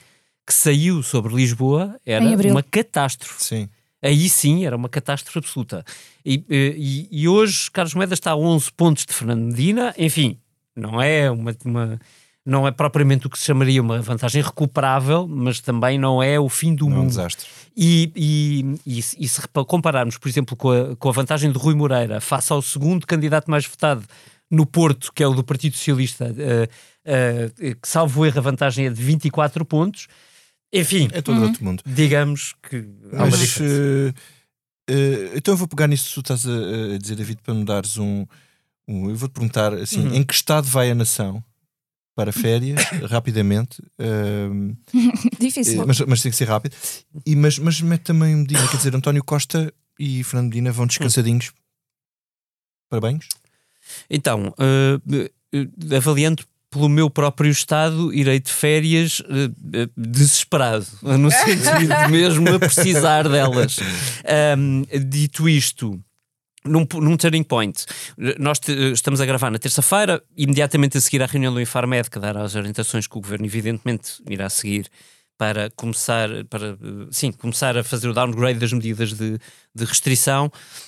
que 0.46 0.54
saiu 0.54 1.02
sobre 1.02 1.34
Lisboa 1.34 1.98
era 2.06 2.24
uma 2.24 2.62
catástrofe. 2.62 3.42
Sim. 3.42 3.68
Aí 4.00 4.28
sim 4.28 4.64
era 4.64 4.76
uma 4.76 4.88
catástrofe 4.88 5.40
absoluta. 5.40 5.84
E, 6.24 6.44
e, 6.48 7.08
e 7.10 7.26
hoje 7.26 7.68
Carlos 7.72 7.94
Moedas 7.94 8.18
está 8.20 8.30
a 8.30 8.36
11 8.36 8.70
pontos 8.70 9.04
de 9.04 9.12
Fernando 9.12 9.46
Medina, 9.46 9.92
enfim, 9.98 10.38
não 10.76 11.02
é 11.02 11.28
uma, 11.28 11.56
uma 11.64 11.98
não 12.46 12.68
é 12.68 12.70
propriamente 12.70 13.26
o 13.26 13.30
que 13.30 13.38
se 13.38 13.46
chamaria 13.46 13.80
uma 13.80 14.02
vantagem 14.02 14.42
recuperável, 14.42 15.26
mas 15.26 15.60
também 15.60 15.98
não 15.98 16.22
é 16.22 16.38
o 16.38 16.48
fim 16.48 16.74
do 16.74 16.84
não 16.84 16.90
mundo. 16.90 17.00
É 17.00 17.04
um 17.04 17.08
desastre. 17.08 17.46
E, 17.74 18.12
e, 18.14 18.76
e, 18.86 18.98
e, 18.98 19.28
se 19.28 19.40
compararmos, 19.66 20.18
por 20.18 20.28
exemplo, 20.28 20.54
com 20.54 20.70
a, 20.70 20.94
com 20.96 21.08
a 21.08 21.12
vantagem 21.12 21.50
de 21.50 21.58
Rui 21.58 21.74
Moreira 21.74 22.20
face 22.20 22.52
ao 22.52 22.60
segundo 22.60 23.06
candidato 23.06 23.50
mais 23.50 23.66
votado 23.66 24.04
no 24.50 24.66
Porto, 24.66 25.10
que 25.12 25.22
é 25.22 25.26
o 25.26 25.32
do 25.32 25.42
Partido 25.42 25.74
Socialista, 25.74 26.26
uh, 26.26 26.64
uh, 26.64 27.74
que 27.76 27.88
salvo 27.88 28.26
erro 28.26 28.38
a 28.38 28.42
vantagem 28.42 28.86
é 28.86 28.90
de 28.90 29.02
24 29.02 29.64
pontos. 29.64 30.06
Enfim, 30.72 31.08
é 31.12 31.22
todo 31.22 31.38
uhum. 31.38 31.44
outro 31.44 31.64
mundo. 31.64 31.82
Digamos 31.86 32.54
que 32.68 32.84
há 33.14 33.24
uma 33.24 33.36
diferença. 33.36 34.14
Uh, 34.90 35.32
então 35.34 35.54
eu 35.54 35.58
vou 35.58 35.66
pegar 35.66 35.86
nisso 35.86 36.08
que 36.08 36.14
tu 36.14 36.20
estás 36.20 36.46
a, 36.46 36.94
a 36.94 36.98
dizer, 36.98 37.16
David, 37.16 37.40
para 37.42 37.54
me 37.54 37.64
dares 37.64 37.96
um. 37.96 38.26
um 38.86 39.08
eu 39.08 39.16
vou-te 39.16 39.32
perguntar 39.32 39.72
assim: 39.72 40.06
uhum. 40.06 40.14
em 40.14 40.22
que 40.22 40.34
estado 40.34 40.66
vai 40.66 40.90
a 40.90 40.94
nação? 40.94 41.42
Para 42.14 42.32
férias 42.32 42.80
rapidamente. 43.10 43.82
Uh, 43.98 44.76
Difícil. 45.38 45.84
Mas, 45.86 46.00
mas, 46.00 46.22
tem 46.22 46.30
que 46.30 46.36
ser 46.36 46.48
rápido. 46.48 46.76
E, 47.26 47.34
mas, 47.34 47.58
mas 47.58 47.80
mete 47.80 48.02
também 48.02 48.36
Medina, 48.36 48.66
quer 48.68 48.76
dizer, 48.76 48.94
António 48.94 49.24
Costa 49.24 49.72
e 49.98 50.22
Fernando 50.24 50.50
Medina 50.50 50.72
vão 50.72 50.86
descansadinhos. 50.86 51.52
Parabéns. 52.88 53.26
Então, 54.08 54.54
uh, 54.58 55.96
avaliando 55.96 56.44
pelo 56.74 56.88
meu 56.88 57.08
próprio 57.08 57.50
estado, 57.50 58.12
irei 58.12 58.40
de 58.40 58.50
férias 58.50 59.20
uh, 59.20 59.90
desesperado, 59.96 60.86
no 61.02 61.30
sentido 61.32 62.10
mesmo 62.10 62.52
a 62.54 62.58
precisar 62.58 63.28
delas. 63.28 63.76
Um, 64.56 64.84
dito 65.06 65.46
isto, 65.46 66.02
num, 66.66 66.86
num 66.94 67.16
turning 67.16 67.42
point. 67.42 67.84
Nós 68.38 68.58
te, 68.58 68.72
estamos 68.92 69.20
a 69.20 69.26
gravar 69.26 69.50
na 69.50 69.58
terça-feira, 69.58 70.22
imediatamente 70.36 70.98
a 70.98 71.00
seguir 71.00 71.22
à 71.22 71.26
reunião 71.26 71.52
do 71.52 71.60
Infarmed, 71.60 72.10
que 72.10 72.18
dará 72.18 72.42
as 72.42 72.54
orientações 72.54 73.06
que 73.06 73.16
o 73.16 73.20
Governo, 73.20 73.46
evidentemente, 73.46 74.22
irá 74.28 74.48
seguir 74.48 74.90
para 75.36 75.68
começar, 75.70 76.28
para, 76.48 76.78
sim, 77.10 77.32
começar 77.32 77.76
a 77.76 77.82
fazer 77.82 78.08
o 78.08 78.12
downgrade 78.12 78.58
das 78.58 78.72
medidas 78.72 79.12
de, 79.12 79.38
de 79.74 79.84
restrição. 79.84 80.46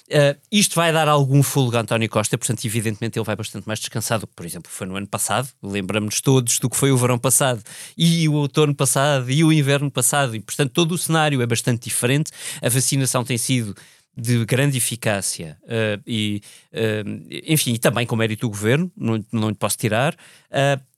Uh, 0.08 0.38
isto 0.52 0.76
vai 0.76 0.92
dar 0.92 1.08
algum 1.08 1.42
fôlego 1.42 1.76
a 1.76 1.80
António 1.80 2.08
Costa, 2.08 2.38
portanto, 2.38 2.64
evidentemente, 2.64 3.18
ele 3.18 3.24
vai 3.24 3.34
bastante 3.34 3.66
mais 3.66 3.80
descansado 3.80 4.20
do 4.20 4.26
que, 4.28 4.34
por 4.34 4.46
exemplo, 4.46 4.70
foi 4.70 4.86
no 4.86 4.96
ano 4.96 5.06
passado. 5.06 5.48
Lembramos-nos 5.60 6.20
todos 6.20 6.60
do 6.60 6.70
que 6.70 6.76
foi 6.76 6.92
o 6.92 6.96
verão 6.96 7.18
passado, 7.18 7.60
e 7.98 8.28
o 8.28 8.34
outono 8.34 8.74
passado, 8.74 9.30
e 9.30 9.42
o 9.42 9.52
inverno 9.52 9.90
passado, 9.90 10.36
e, 10.36 10.40
portanto, 10.40 10.70
todo 10.70 10.92
o 10.92 10.98
cenário 10.98 11.42
é 11.42 11.46
bastante 11.46 11.84
diferente. 11.84 12.30
A 12.62 12.68
vacinação 12.68 13.24
tem 13.24 13.36
sido 13.36 13.74
de 14.16 14.44
grande 14.46 14.78
eficácia 14.78 15.58
uh, 15.64 16.02
e, 16.06 16.40
uh, 16.72 17.42
enfim, 17.46 17.74
e 17.74 17.78
também 17.78 18.06
com 18.06 18.16
mérito 18.16 18.46
do 18.46 18.50
governo, 18.50 18.90
não, 18.96 19.22
não 19.30 19.48
lhe 19.50 19.54
posso 19.54 19.76
tirar. 19.76 20.14
Uh, 20.50 20.96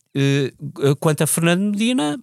quanto 0.98 1.22
a 1.22 1.26
Fernando 1.26 1.60
Medina, 1.70 2.18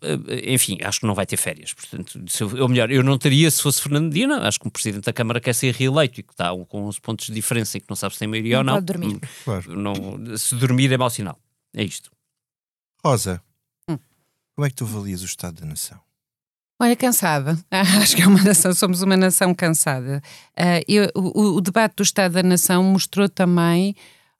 enfim, 0.46 0.78
acho 0.84 1.00
que 1.00 1.06
não 1.06 1.14
vai 1.14 1.26
ter 1.26 1.38
férias. 1.38 1.72
Portanto, 1.72 2.20
eu, 2.42 2.64
ou 2.64 2.68
melhor, 2.68 2.92
eu 2.92 3.02
não 3.02 3.18
teria 3.18 3.50
se 3.50 3.62
fosse 3.62 3.82
Fernando 3.82 4.06
Medina. 4.06 4.46
Acho 4.46 4.60
que 4.60 4.68
um 4.68 4.72
presidente 4.72 5.06
da 5.06 5.14
Câmara 5.14 5.40
quer 5.40 5.54
ser 5.54 5.74
reeleito 5.74 6.20
e 6.20 6.24
que 6.24 6.34
está 6.34 6.50
com 6.68 6.84
11 6.88 7.00
pontos 7.00 7.28
de 7.28 7.34
diferença 7.34 7.78
e 7.78 7.80
que 7.80 7.86
não 7.88 7.96
sabe 7.96 8.16
se 8.16 8.20
tem 8.20 8.28
maioria 8.28 8.56
não 8.56 8.60
ou 8.60 8.66
não. 8.66 8.74
Pode 8.74 8.86
dormir. 8.86 9.20
Claro. 9.46 9.76
Não, 9.80 10.38
se 10.38 10.56
dormir 10.56 10.92
é 10.92 10.98
mau 10.98 11.10
sinal. 11.10 11.40
É 11.74 11.84
isto. 11.84 12.12
Rosa, 13.04 13.42
Hum. 13.88 13.98
como 14.56 14.66
é 14.66 14.70
que 14.70 14.76
tu 14.76 14.84
avalias 14.84 15.22
o 15.22 15.26
estado 15.26 15.62
da 15.62 15.66
nação? 15.66 16.00
Olha, 16.80 16.96
cansada. 16.96 17.58
Acho 17.72 18.16
que 18.16 18.22
é 18.22 18.28
uma 18.28 18.44
nação, 18.44 18.74
somos 18.74 19.02
uma 19.02 19.16
nação 19.16 19.54
cansada. 19.54 20.22
Ah, 20.58 20.82
eu- 20.88 21.10
o, 21.16 21.56
o 21.58 21.62
debate 21.62 21.96
do 21.96 22.04
Estado 22.04 22.34
da 22.34 22.44
Nação 22.44 22.84
mostrou 22.84 23.30
também 23.30 23.96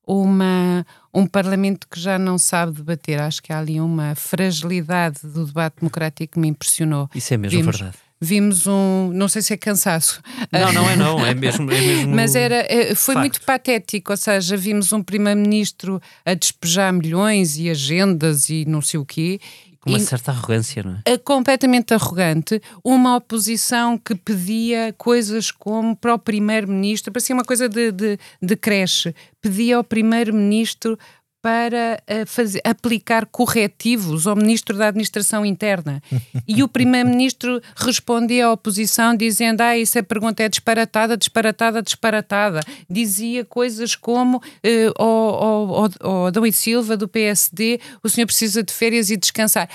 uma, 0.06 0.86
um 1.14 1.26
Parlamento 1.26 1.88
que 1.90 2.00
já 2.00 2.20
não 2.20 2.38
sabe 2.38 2.74
debater. 2.74 3.22
Acho 3.22 3.42
que 3.42 3.54
há 3.54 3.60
ali 3.60 3.80
uma 3.80 4.14
fragilidade 4.16 5.20
do 5.24 5.46
debate 5.46 5.76
democrático 5.80 6.34
que 6.34 6.40
me 6.40 6.50
impressionou. 6.50 7.10
Isso 7.16 7.34
é 7.34 7.38
mesmo 7.38 7.60
Vimos- 7.60 7.78
verdade. 7.78 7.98
Vimos 8.22 8.66
um, 8.66 9.12
não 9.14 9.28
sei 9.28 9.42
se 9.42 9.54
é 9.54 9.58
cansaço, 9.58 10.22
Não, 10.50 10.72
não 10.72 10.90
é 10.90 10.96
não, 10.96 11.26
é 11.26 11.34
mesmo. 11.34 11.70
É 11.70 11.80
mesmo 11.82 12.16
mas 12.16 12.34
era, 12.34 12.66
eh, 12.70 12.96
foi 12.96 13.14
facto. 13.14 13.20
muito 13.20 13.42
patético, 13.42 14.12
ou 14.14 14.18
seja, 14.18 14.56
vimos 14.56 14.94
um 14.94 15.04
primeiro-ministro 15.04 16.02
a 16.26 16.34
despejar 16.34 16.94
milhões 16.94 17.58
e 17.58 17.70
agendas 17.70 18.50
e 18.50 18.64
não 18.66 18.82
sei 18.82 19.00
o 19.02 19.06
quê. 19.06 19.40
Uma 19.86 19.98
E- 19.98 20.02
certa 20.02 20.32
arrogância, 20.32 20.82
não 20.84 20.94
é? 21.06 21.14
é 21.14 21.18
completamente 21.18 21.94
arrogante, 21.94 22.62
uma 22.84 23.16
oposição 23.18 23.98
que 23.98 24.16
pedia 24.16 24.94
coisas 24.98 25.52
como 25.52 25.96
para 25.96 26.14
o 26.16 26.20
primeiro-ministro, 26.20 27.12
parecia 27.14 27.36
uma 27.36 27.44
coisa 27.46 27.70
de, 27.70 27.92
de, 27.92 28.18
de 28.42 28.56
creche, 28.56 29.14
pedia 29.42 29.78
ao 29.78 29.84
primeiro-ministro 29.84 30.98
para 31.46 32.02
eh, 32.08 32.26
fazer, 32.26 32.60
aplicar 32.64 33.28
corretivos 33.28 34.26
ao 34.26 34.36
ministro 34.36 34.76
da 34.76 34.88
Administração 34.88 35.46
Interna. 35.46 36.02
E 36.48 36.64
o 36.64 36.68
primeiro-ministro 36.68 37.62
respondia 37.76 38.48
à 38.48 38.52
oposição 38.52 39.16
dizendo: 39.16 39.62
Ah, 39.62 39.78
essa 39.78 40.02
pergunta 40.02 40.42
é 40.42 40.50
disparatada, 40.50 41.16
disparatada, 41.16 41.82
disparatada. 41.82 42.62
Dizia 42.90 43.46
coisas 43.46 43.96
como 43.96 44.42
eh, 44.64 44.92
ao, 44.96 45.06
ao, 45.08 45.90
ao 46.00 46.26
Adão 46.28 46.46
e 46.46 46.52
Silva 46.52 46.98
do 46.98 47.08
PSD: 47.08 47.80
o 48.04 48.10
senhor 48.10 48.26
precisa 48.26 48.64
de 48.64 48.74
férias 48.74 49.12
e 49.12 49.18
descansar. 49.18 49.70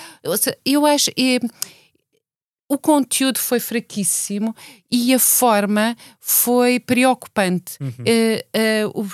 Eu 0.65 0.85
acho. 0.87 1.11
eh, 1.17 1.39
o 2.71 2.79
conteúdo 2.79 3.39
foi 3.39 3.59
fraquíssimo 3.59 4.55
e 4.91 5.13
a 5.13 5.19
forma 5.19 5.97
foi 6.21 6.79
preocupante. 6.79 7.77
Eh, 8.07 8.47
eh, 8.55 8.87
o, 8.87 9.05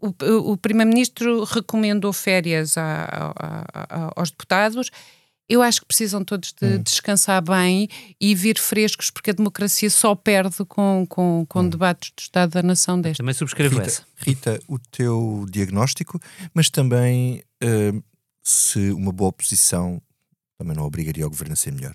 o- 0.00 0.52
o 0.52 0.56
Primeiro-Ministro 0.56 1.44
recomendou 1.44 2.12
férias 2.12 2.78
a- 2.78 3.32
a- 3.38 3.64
a- 3.74 4.12
aos 4.16 4.30
deputados. 4.30 4.90
Eu 5.48 5.62
acho 5.62 5.80
que 5.80 5.86
precisam 5.86 6.24
todos 6.24 6.52
de 6.60 6.78
descansar 6.78 7.40
bem 7.40 7.88
e 8.20 8.34
vir 8.34 8.58
frescos, 8.58 9.10
porque 9.10 9.30
a 9.30 9.34
democracia 9.34 9.88
só 9.90 10.14
perde 10.16 10.64
com, 10.64 11.06
com, 11.08 11.46
com 11.48 11.68
debates 11.68 12.10
do 12.16 12.20
Estado 12.20 12.50
da 12.50 12.62
Nação 12.64 13.00
deste. 13.00 13.18
Também 13.18 13.34
subscrevo 13.34 13.76
Rita, 13.76 13.86
essa. 13.86 14.02
Rita, 14.16 14.60
o 14.66 14.76
teu 14.78 15.46
diagnóstico, 15.48 16.18
mas 16.52 16.68
também 16.68 17.42
eh, 17.62 17.92
se 18.42 18.90
uma 18.90 19.12
boa 19.12 19.28
oposição 19.28 20.02
também 20.58 20.74
não 20.74 20.84
obrigaria 20.84 21.24
o 21.26 21.30
governo 21.30 21.52
a 21.52 21.56
ser 21.56 21.70
melhor. 21.72 21.94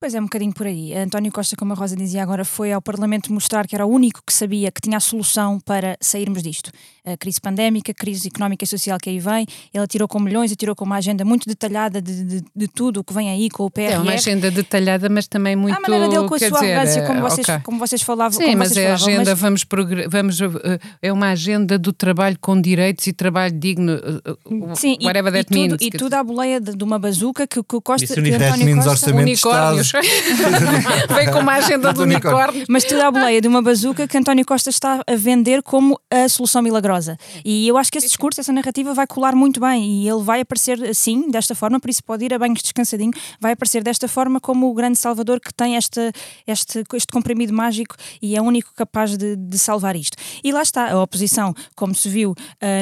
Pois 0.00 0.14
é, 0.14 0.18
um 0.18 0.24
bocadinho 0.24 0.54
por 0.54 0.66
aí. 0.66 0.94
António 0.94 1.30
Costa, 1.30 1.54
como 1.56 1.74
a 1.74 1.76
Rosa 1.76 1.94
dizia 1.94 2.22
agora, 2.22 2.42
foi 2.42 2.72
ao 2.72 2.80
Parlamento 2.80 3.30
mostrar 3.30 3.66
que 3.66 3.74
era 3.74 3.84
o 3.84 3.90
único 3.90 4.22
que 4.26 4.32
sabia 4.32 4.72
que 4.72 4.80
tinha 4.80 4.96
a 4.96 5.00
solução 5.00 5.60
para 5.60 5.94
sairmos 6.00 6.42
disto. 6.42 6.70
A 7.04 7.18
crise 7.18 7.38
pandémica, 7.38 7.92
a 7.92 7.94
crise 7.94 8.28
económica 8.28 8.64
e 8.64 8.66
social 8.66 8.98
que 8.98 9.10
aí 9.10 9.18
vem, 9.18 9.46
ele 9.74 9.84
atirou 9.84 10.08
com 10.08 10.18
milhões, 10.18 10.50
atirou 10.52 10.74
com 10.74 10.86
uma 10.86 10.96
agenda 10.96 11.22
muito 11.22 11.46
detalhada 11.46 12.00
de, 12.00 12.24
de, 12.24 12.44
de 12.56 12.68
tudo 12.68 13.00
o 13.00 13.04
que 13.04 13.12
vem 13.12 13.28
aí 13.28 13.50
com 13.50 13.64
o 13.64 13.70
PRR. 13.70 13.92
É 13.92 13.98
uma 13.98 14.12
agenda 14.12 14.50
detalhada, 14.50 15.06
mas 15.10 15.28
também 15.28 15.54
muito. 15.54 15.76
a 15.76 15.80
maneira 15.80 16.08
dele 16.08 16.26
com 16.26 16.34
a 16.34 16.38
sua 16.38 16.48
dizer, 16.48 16.72
arrogância, 16.72 17.06
como 17.06 17.18
eh, 17.18 17.22
vocês, 17.22 17.48
ok. 17.50 17.60
como 17.62 17.78
vocês 17.78 18.02
falavam. 18.02 18.38
Sim, 18.38 18.46
como 18.46 18.56
mas 18.56 18.68
vocês 18.68 18.78
é 18.78 18.88
falavam, 18.88 19.06
agenda, 19.06 19.30
mas- 19.32 19.38
vamos, 19.38 19.66
vamos 20.08 20.40
eh, 20.40 20.78
é 21.02 21.12
uma 21.12 21.28
agenda 21.28 21.78
do 21.78 21.92
trabalho 21.92 22.38
com 22.40 22.58
direitos 22.58 23.06
e 23.06 23.12
trabalho 23.12 23.52
digno, 23.52 23.92
eh, 23.92 24.74
Sim, 24.76 24.96
e, 24.98 25.04
whatever 25.04 25.30
e 25.34 25.36
that 25.36 25.46
tudo, 25.46 25.58
means. 25.58 25.76
e 25.82 25.90
tudo 25.90 26.14
à 26.14 26.24
boleia 26.24 26.58
de, 26.58 26.74
de 26.74 26.84
uma 26.84 26.98
bazuca 26.98 27.46
que, 27.46 27.62
que 27.62 27.76
o 27.76 27.82
Costa, 27.82 28.04
Isso 28.04 28.14
que. 28.14 28.30
António 28.32 28.76
Costa... 28.76 28.90
orçamento 28.90 29.36
de 29.36 29.89
unicórnios. 29.94 31.06
Vem 31.16 31.30
com 31.30 31.38
uma 31.40 31.54
agenda 31.54 31.88
de 31.88 31.94
Do 31.94 32.02
unicórnio. 32.02 32.38
unicórnios. 32.38 32.66
Mas 32.68 32.84
tudo 32.84 33.02
à 33.02 33.10
boleia 33.10 33.40
de 33.40 33.48
uma 33.48 33.62
bazuca 33.62 34.06
que 34.06 34.16
António 34.16 34.44
Costa 34.44 34.70
está 34.70 35.02
a 35.06 35.16
vender 35.16 35.62
como 35.62 35.98
a 36.10 36.28
solução 36.28 36.62
milagrosa. 36.62 37.16
E 37.44 37.66
eu 37.66 37.76
acho 37.76 37.90
que 37.90 37.98
esse 37.98 38.06
discurso, 38.06 38.40
essa 38.40 38.52
narrativa 38.52 38.94
vai 38.94 39.06
colar 39.06 39.34
muito 39.34 39.60
bem 39.60 40.02
e 40.02 40.08
ele 40.08 40.22
vai 40.22 40.40
aparecer 40.40 40.82
assim, 40.84 41.30
desta 41.30 41.54
forma, 41.54 41.80
por 41.80 41.90
isso 41.90 42.02
pode 42.04 42.24
ir 42.24 42.34
a 42.34 42.38
banhos 42.38 42.62
descansadinho, 42.62 43.12
vai 43.40 43.52
aparecer 43.52 43.82
desta 43.82 44.08
forma 44.08 44.40
como 44.40 44.70
o 44.70 44.74
grande 44.74 44.98
salvador 44.98 45.40
que 45.40 45.52
tem 45.52 45.76
esta, 45.76 46.12
este, 46.46 46.84
este 46.94 47.12
comprimido 47.12 47.52
mágico 47.52 47.96
e 48.20 48.36
é 48.36 48.40
o 48.40 48.44
único 48.44 48.72
capaz 48.74 49.16
de, 49.16 49.36
de 49.36 49.58
salvar 49.58 49.96
isto. 49.96 50.16
E 50.42 50.52
lá 50.52 50.62
está, 50.62 50.90
a 50.90 51.02
oposição, 51.02 51.54
como 51.74 51.94
se 51.94 52.08
viu, 52.08 52.34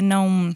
não 0.03 0.55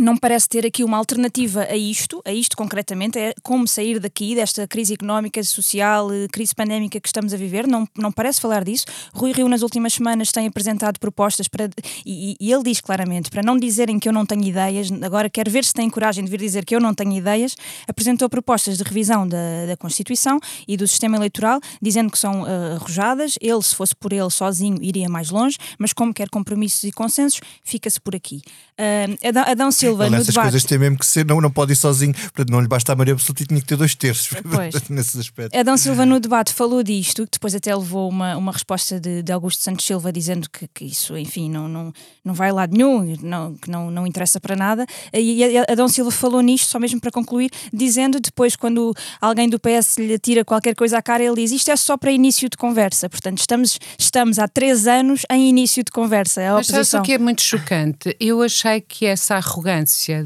não 0.00 0.16
parece 0.16 0.48
ter 0.48 0.66
aqui 0.66 0.82
uma 0.82 0.96
alternativa 0.96 1.66
a 1.68 1.76
isto, 1.76 2.22
a 2.24 2.32
isto 2.32 2.56
concretamente, 2.56 3.18
é 3.18 3.34
como 3.42 3.68
sair 3.68 4.00
daqui, 4.00 4.34
desta 4.34 4.66
crise 4.66 4.94
económica, 4.94 5.42
social, 5.44 6.10
eh, 6.12 6.26
crise 6.32 6.54
pandémica 6.54 6.98
que 6.98 7.06
estamos 7.06 7.34
a 7.34 7.36
viver, 7.36 7.66
não, 7.66 7.86
não 7.96 8.10
parece 8.10 8.40
falar 8.40 8.64
disso. 8.64 8.86
Rui 9.12 9.32
Rio, 9.32 9.48
nas 9.48 9.62
últimas 9.62 9.92
semanas, 9.92 10.32
tem 10.32 10.46
apresentado 10.46 10.98
propostas 10.98 11.48
para. 11.48 11.68
E, 12.04 12.36
e 12.40 12.52
ele 12.52 12.62
diz 12.62 12.80
claramente, 12.80 13.30
para 13.30 13.42
não 13.42 13.58
dizerem 13.58 13.98
que 13.98 14.08
eu 14.08 14.12
não 14.12 14.24
tenho 14.24 14.42
ideias, 14.42 14.90
agora 15.02 15.28
quero 15.28 15.50
ver 15.50 15.64
se 15.64 15.74
tem 15.74 15.88
coragem 15.90 16.24
de 16.24 16.30
vir 16.30 16.40
dizer 16.40 16.64
que 16.64 16.74
eu 16.74 16.80
não 16.80 16.94
tenho 16.94 17.12
ideias, 17.12 17.54
apresentou 17.86 18.28
propostas 18.28 18.78
de 18.78 18.82
revisão 18.82 19.28
da, 19.28 19.66
da 19.66 19.76
Constituição 19.76 20.40
e 20.66 20.76
do 20.76 20.88
sistema 20.88 21.16
eleitoral, 21.16 21.60
dizendo 21.80 22.10
que 22.10 22.18
são 22.18 22.46
eh, 22.46 22.76
arrojadas. 22.76 23.36
Ele, 23.40 23.62
se 23.62 23.74
fosse 23.74 23.94
por 23.94 24.12
ele 24.12 24.30
sozinho, 24.30 24.78
iria 24.80 25.08
mais 25.08 25.30
longe, 25.30 25.58
mas 25.78 25.92
como 25.92 26.14
quer 26.14 26.30
compromissos 26.30 26.84
e 26.84 26.92
consensos, 26.92 27.40
fica-se 27.62 28.00
por 28.00 28.16
aqui. 28.16 28.40
Ah, 28.80 29.28
Adão, 29.28 29.44
Adão 29.46 29.70
Silva, 29.70 29.89
Ele 29.90 30.04
no 30.04 30.10
nessas 30.10 30.26
debate. 30.28 30.44
coisas 30.44 30.64
tem 30.64 30.78
mesmo 30.78 30.98
que 30.98 31.06
ser, 31.06 31.24
não, 31.24 31.40
não 31.40 31.50
pode 31.50 31.72
ir 31.72 31.76
sozinho, 31.76 32.12
portanto 32.14 32.50
não 32.50 32.60
lhe 32.60 32.68
basta 32.68 32.92
a 32.92 32.96
maioria 32.96 33.14
absoluta 33.14 33.42
e 33.42 33.46
tinha 33.46 33.60
que 33.60 33.66
ter 33.66 33.76
dois 33.76 33.94
terços 33.94 34.28
Pois. 34.52 34.88
nesses 34.88 35.16
aspectos. 35.16 35.58
Adão 35.58 35.76
Silva 35.76 36.04
no 36.06 36.18
debate 36.20 36.52
falou 36.52 36.82
disto, 36.82 37.24
que 37.24 37.32
depois 37.32 37.54
até 37.54 37.74
levou 37.74 38.08
uma, 38.08 38.36
uma 38.36 38.52
resposta 38.52 38.98
de, 39.00 39.22
de 39.22 39.32
Augusto 39.32 39.62
Santos 39.62 39.84
Silva 39.86 40.12
dizendo 40.12 40.48
que, 40.50 40.68
que 40.68 40.84
isso, 40.84 41.16
enfim, 41.16 41.50
não, 41.50 41.68
não, 41.68 41.92
não 42.24 42.34
vai 42.34 42.50
a 42.50 42.52
lado 42.52 42.76
nenhum, 42.76 43.16
não, 43.22 43.54
que 43.54 43.70
não, 43.70 43.90
não 43.90 44.06
interessa 44.06 44.40
para 44.40 44.56
nada. 44.56 44.86
E 45.12 45.58
a- 45.58 45.66
Adão 45.72 45.88
Silva 45.88 46.10
falou 46.10 46.40
nisto, 46.40 46.66
só 46.68 46.78
mesmo 46.78 47.00
para 47.00 47.10
concluir, 47.10 47.50
dizendo 47.72 48.20
depois, 48.20 48.56
quando 48.56 48.94
alguém 49.20 49.48
do 49.48 49.58
PS 49.58 49.96
lhe 49.98 50.18
tira 50.18 50.44
qualquer 50.44 50.74
coisa 50.74 50.98
à 50.98 51.02
cara, 51.02 51.22
ele 51.22 51.36
diz 51.36 51.50
isto 51.52 51.70
é 51.70 51.76
só 51.76 51.96
para 51.96 52.10
início 52.12 52.48
de 52.48 52.56
conversa. 52.56 53.08
Portanto, 53.08 53.38
estamos, 53.38 53.78
estamos 53.98 54.38
há 54.38 54.46
três 54.48 54.86
anos 54.86 55.22
em 55.30 55.48
início 55.48 55.82
de 55.84 55.90
conversa. 55.90 56.40
A 56.42 56.54
Mas 56.54 56.66
sabes 56.66 56.78
oposição. 56.88 57.00
o 57.00 57.04
que 57.04 57.12
é 57.12 57.18
muito 57.18 57.42
chocante? 57.42 58.16
Eu 58.20 58.42
achei 58.42 58.80
que 58.80 59.06
essa 59.06 59.36
arrogância 59.36 59.69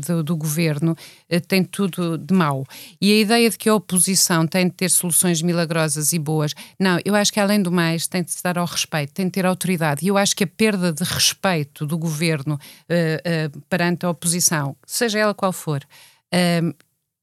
do, 0.07 0.23
do 0.23 0.37
governo 0.37 0.97
eh, 1.29 1.41
tem 1.41 1.63
tudo 1.63 2.17
de 2.19 2.35
mau. 2.35 2.65
E 3.01 3.13
a 3.13 3.17
ideia 3.17 3.51
de 3.51 3.59
que 3.59 3.69
a 3.69 3.75
oposição 3.75 4.47
tem 4.47 4.67
de 4.69 4.75
ter 4.75 4.91
soluções 4.91 5.43
milagrosas 5.43 6.13
e 6.13 6.19
boas, 6.19 6.55
não, 6.79 6.99
eu 7.05 7.15
acho 7.15 7.33
que 7.33 7.41
além 7.41 7.63
do 7.63 7.71
mais 7.71 8.07
tem 8.07 8.23
de 8.23 8.31
se 8.31 8.43
dar 8.43 8.59
ao 8.59 8.67
respeito, 8.67 9.13
tem 9.13 9.27
de 9.27 9.33
ter 9.33 9.47
autoridade. 9.47 10.05
E 10.05 10.09
eu 10.09 10.17
acho 10.17 10.35
que 10.35 10.45
a 10.45 10.47
perda 10.47 10.93
de 10.93 11.05
respeito 11.05 11.87
do 11.87 11.99
governo 11.99 12.59
eh, 12.89 13.21
eh, 13.25 13.51
perante 13.69 14.07
a 14.07 14.11
oposição, 14.11 14.77
seja 14.87 15.19
ela 15.19 15.35
qual 15.35 15.53
for, 15.53 15.85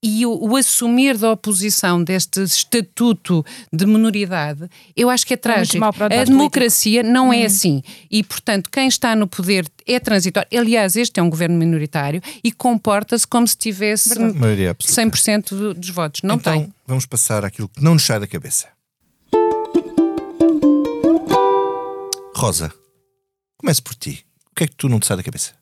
e 0.04 0.26
o, 0.26 0.32
o 0.50 0.56
assumir 0.56 1.16
da 1.18 1.32
oposição 1.32 2.04
deste 2.04 2.42
estatuto 2.42 3.46
de 3.72 3.86
minoridade, 3.86 4.68
eu 4.96 5.10
acho 5.12 5.26
que 5.26 5.36
é 5.36 5.38
trágico. 5.38 5.78
mau 5.80 5.94
para 5.94 6.16
o 6.16 6.20
a 6.20 6.24
democracia 6.24 7.04
não 7.04 7.32
é 7.32 7.46
assim. 7.46 7.84
E, 8.10 8.24
portanto, 8.24 8.70
quem 8.72 8.88
está 8.88 9.16
no 9.16 9.28
poder 9.28 9.68
é 9.86 10.00
transitório. 10.00 10.48
Aliás, 10.58 10.96
este 10.96 11.20
é 11.20 11.24
um 11.24 11.30
governo 11.30 11.56
minoritário 11.58 12.22
e 12.44 12.52
comporta-se 12.52 13.28
como 13.28 13.48
se 13.48 13.56
tivesse 13.56 14.18
Maioria 14.20 14.72
absoluta. 14.72 15.18
100% 15.18 15.50
do- 15.56 15.74
dos 15.76 15.90
votos. 15.92 16.22
Não 16.24 16.36
então, 16.36 16.54
tem. 16.64 16.74
vamos 16.88 17.06
passar 17.06 17.46
àquilo 17.46 17.70
que 17.70 17.84
não 17.84 17.94
nos 17.94 18.04
sai 18.04 18.20
da 18.20 18.26
cabeça. 18.28 18.68
Rosa, 22.36 22.74
comece 23.58 23.82
por 23.82 23.94
ti. 23.94 24.26
O 24.52 24.56
que 24.56 24.64
é 24.64 24.68
que 24.68 24.76
tu 24.76 24.90
não 24.90 25.00
te 25.00 25.06
sai 25.06 25.18
da 25.18 25.24
cabeça? 25.24 25.54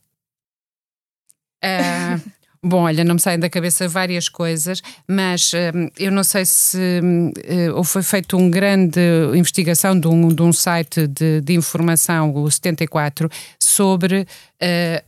Ah, 1.62 2.18
Bom, 2.62 2.82
olha, 2.82 3.06
não 3.06 3.16
me 3.16 3.22
saem 3.22 3.40
da 3.40 3.50
cabeça 3.50 3.88
várias 3.88 4.28
coisas, 4.28 4.82
mas 5.08 5.54
hum, 5.54 5.90
eu 5.98 6.12
não 6.12 6.26
sei 6.26 6.46
se 6.46 6.78
hum, 7.02 7.32
eh, 7.42 7.72
ou 7.72 7.86
foi 7.86 8.04
feita 8.04 8.36
uma 8.36 8.50
grande 8.50 9.00
investigação 9.34 9.98
de 9.98 10.10
um, 10.10 10.28
de 10.28 10.42
um 10.42 10.52
site 10.52 11.08
de, 11.08 11.40
de, 11.40 11.54
informação, 11.54 12.36
o 12.36 12.52
74, 12.52 13.30
sobre 13.58 14.22
uh, 14.22 14.26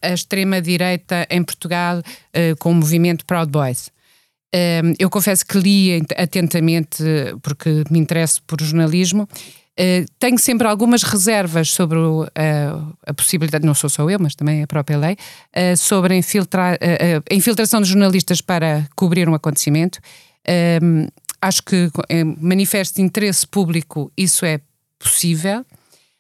a 0.02 0.14
extrema-direita 0.14 1.28
em 1.30 1.44
Portugal 1.44 2.00
uh, 2.00 2.56
com 2.58 2.72
o 2.72 2.76
movimento 2.76 3.26
Proud 3.26 3.52
Boys. 3.52 3.90
Um, 4.56 4.94
eu 4.98 5.10
confesso 5.10 5.46
que 5.46 5.58
li 5.58 6.02
atentamente, 6.18 7.04
porque 7.42 7.84
me 7.90 8.00
interesso 8.00 8.42
por 8.44 8.62
jornalismo, 8.62 9.28
Uh, 9.82 10.06
tenho 10.20 10.38
sempre 10.38 10.68
algumas 10.68 11.02
reservas 11.02 11.70
sobre 11.72 11.98
o, 11.98 12.26
uh, 12.26 12.98
a 13.04 13.14
possibilidade, 13.16 13.66
não 13.66 13.74
sou 13.74 13.90
só 13.90 14.08
eu, 14.08 14.20
mas 14.20 14.36
também 14.36 14.62
a 14.62 14.68
própria 14.68 14.96
lei, 14.96 15.14
uh, 15.14 15.76
sobre 15.76 16.14
a, 16.14 16.18
infiltra, 16.18 16.78
a 17.28 17.34
infiltração 17.34 17.82
de 17.82 17.90
jornalistas 17.90 18.42
para 18.42 18.88
cobrir 18.96 19.28
um 19.28 19.34
acontecimento. 19.34 20.00
Ehm, 20.48 21.08
acho 21.42 21.64
que 21.64 21.90
manifesto 22.40 22.96
de 22.96 23.02
interesse 23.02 23.48
público 23.48 24.12
isso 24.16 24.46
é 24.46 24.60
possível. 25.00 25.66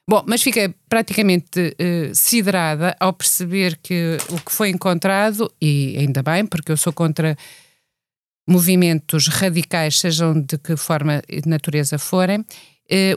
Bom, 0.09 0.23
mas 0.25 0.41
fiquei 0.41 0.73
praticamente 0.89 1.75
siderada 2.13 2.95
ao 2.99 3.13
perceber 3.13 3.79
que 3.81 4.17
o 4.29 4.39
que 4.39 4.51
foi 4.51 4.69
encontrado, 4.69 5.51
e 5.61 5.95
ainda 5.99 6.23
bem, 6.23 6.45
porque 6.45 6.71
eu 6.71 6.77
sou 6.77 6.91
contra 6.91 7.37
movimentos 8.47 9.27
radicais, 9.27 9.99
sejam 9.99 10.39
de 10.41 10.57
que 10.57 10.75
forma 10.75 11.21
e 11.29 11.41
de 11.41 11.47
natureza 11.49 11.97
forem, 11.97 12.45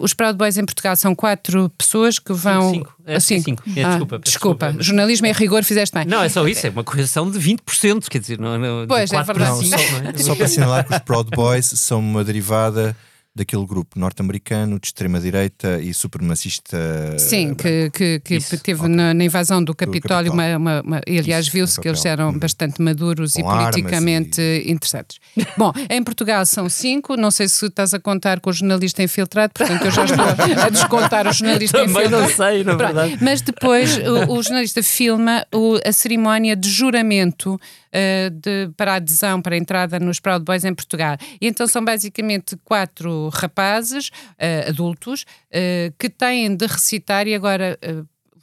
os 0.00 0.14
Proud 0.14 0.36
Boys 0.36 0.56
em 0.56 0.64
Portugal 0.64 0.94
são 0.96 1.14
quatro 1.14 1.68
pessoas 1.70 2.18
que 2.18 2.32
vão. 2.32 2.70
Cinco. 2.70 2.94
É, 3.06 3.20
cinco. 3.20 3.44
cinco. 3.44 3.62
É, 3.76 3.84
ah, 3.84 3.88
desculpa, 3.88 4.18
desculpa. 4.18 4.66
desculpa. 4.66 4.82
Jornalismo 4.82 5.26
é 5.26 5.32
rigor, 5.32 5.62
fizeste 5.64 5.94
bem. 5.94 6.06
Não, 6.06 6.22
é 6.22 6.28
só 6.28 6.46
isso, 6.46 6.66
é 6.66 6.70
uma 6.70 6.84
correção 6.84 7.30
de 7.30 7.38
20%, 7.38 8.08
quer 8.08 8.18
dizer, 8.18 8.38
não, 8.38 8.58
não, 8.58 8.86
pois, 8.86 9.10
de 9.10 9.16
4 9.16 9.32
é 9.32 9.34
verdade. 9.34 9.70
Não, 9.70 9.78
só, 9.78 10.08
é? 10.08 10.18
só 10.18 10.34
para 10.34 10.44
assinalar 10.46 10.86
que 10.86 10.94
os 10.94 10.98
Proud 11.00 11.30
Boys 11.30 11.66
são 11.66 12.00
uma 12.00 12.24
derivada 12.24 12.96
daquele 13.34 13.66
grupo 13.66 13.98
norte-americano 13.98 14.78
de 14.78 14.86
extrema-direita 14.86 15.80
e 15.80 15.92
supremacista. 15.92 17.18
Sim, 17.18 17.54
que, 17.54 17.90
que, 17.90 18.20
que 18.20 18.38
teve 18.58 18.80
okay. 18.80 18.94
na, 18.94 19.12
na, 19.12 19.24
invasão 19.24 19.62
do 19.62 19.74
Capitólio, 19.74 20.30
do 20.30 20.36
Capitólio. 20.36 20.56
Uma, 20.56 20.56
uma, 20.56 20.82
uma, 20.82 21.00
e 21.06 21.18
aliás 21.18 21.48
viu-se 21.48 21.80
que 21.80 21.88
eles 21.88 22.04
eram 22.04 22.30
uhum. 22.30 22.38
bastante 22.38 22.80
maduros 22.80 23.32
Com 23.32 23.40
e 23.40 23.42
politicamente 23.42 24.40
e... 24.40 24.70
interessantes. 24.70 25.18
Bom, 25.58 25.72
em 25.90 26.02
Portugal 26.02 26.46
são 26.46 26.68
cinco, 26.68 27.16
não 27.16 27.30
sei 27.30 27.48
se 27.48 27.66
estás 27.66 27.92
a 27.92 27.98
contar 27.98 28.38
com 28.38 28.50
o 28.50 28.52
jornalista 28.52 29.02
infiltrado, 29.02 29.52
portanto 29.52 29.84
eu 29.84 29.90
já 29.90 30.04
estou 30.04 30.24
a 30.64 30.68
descontar 30.68 31.26
o 31.26 31.32
jornalista 31.32 31.78
Também 31.78 32.06
infiltrado. 32.06 32.22
não 32.22 32.30
sei, 32.30 32.62
na 32.64 32.74
verdade. 32.74 33.18
Mas 33.20 33.40
depois 33.40 33.98
o, 33.98 34.32
o 34.32 34.42
jornalista 34.42 34.80
filma 34.80 35.44
o, 35.52 35.80
a 35.84 35.92
cerimónia 35.92 36.54
de 36.54 36.68
juramento 36.68 37.60
uh, 37.94 38.30
de, 38.30 38.70
para 38.76 38.94
a 38.94 38.96
adesão, 38.96 39.40
para 39.40 39.54
a 39.54 39.58
entrada 39.58 40.00
nos 40.00 40.18
Proud 40.18 40.44
Boys 40.44 40.64
em 40.64 40.74
Portugal. 40.74 41.16
E 41.40 41.46
então 41.46 41.66
são 41.66 41.84
basicamente 41.84 42.56
quatro 42.64 43.28
rapazes, 43.28 44.08
uh, 44.08 44.68
adultos, 44.68 45.22
uh, 45.22 45.94
que 45.98 46.10
têm 46.10 46.54
de 46.54 46.66
recitar, 46.66 47.26
e 47.28 47.34
agora 47.34 47.78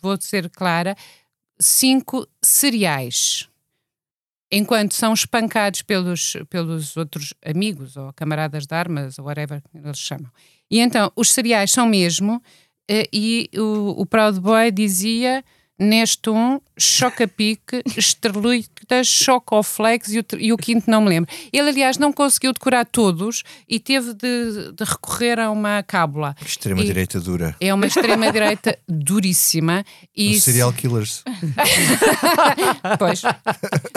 vou 0.02 0.20
ser 0.20 0.50
clara, 0.50 0.96
cinco 1.60 2.28
cereais 2.42 3.48
enquanto 4.54 4.94
são 4.94 5.14
espancados 5.14 5.82
pelos, 5.82 6.36
pelos 6.50 6.98
outros 6.98 7.34
amigos 7.46 7.96
ou 7.96 8.12
camaradas 8.12 8.66
de 8.66 8.76
armas 8.76 9.18
ou 9.18 9.26
whatever 9.26 9.62
eles 9.74 9.98
chamam. 9.98 10.30
E 10.70 10.80
então, 10.80 11.10
os 11.16 11.32
cereais 11.32 11.72
são 11.72 11.86
mesmo, 11.86 12.44
e 13.14 13.50
o, 13.56 14.02
o 14.02 14.06
Proud 14.06 14.42
Boy 14.42 14.70
dizia 14.70 15.42
Nestum, 15.80 16.60
Choca-Pique, 16.78 17.82
Estrelita, 17.98 19.04
Chocoflex 19.04 20.10
e 20.10 20.20
o, 20.20 20.26
e 20.38 20.54
o 20.54 20.58
quinto 20.58 20.90
não 20.90 21.02
me 21.02 21.10
lembro. 21.10 21.32
Ele, 21.52 21.70
aliás, 21.70 21.98
não 21.98 22.14
conseguiu 22.14 22.54
decorar 22.54 22.86
todos 22.86 23.44
e 23.68 23.80
teve 23.80 24.14
de, 24.14 24.72
de 24.74 24.84
recorrer 24.84 25.40
a 25.40 25.50
uma 25.50 25.82
cábula. 25.82 26.36
Extrema-direita 26.46 27.20
dura. 27.20 27.56
É 27.60 27.74
uma 27.74 27.88
extrema-direita 27.88 28.78
duríssima. 28.88 29.84
E 30.16 30.36
Os 30.36 30.44
serial 30.44 30.72
killers. 30.72 31.24
pois. 33.00 33.22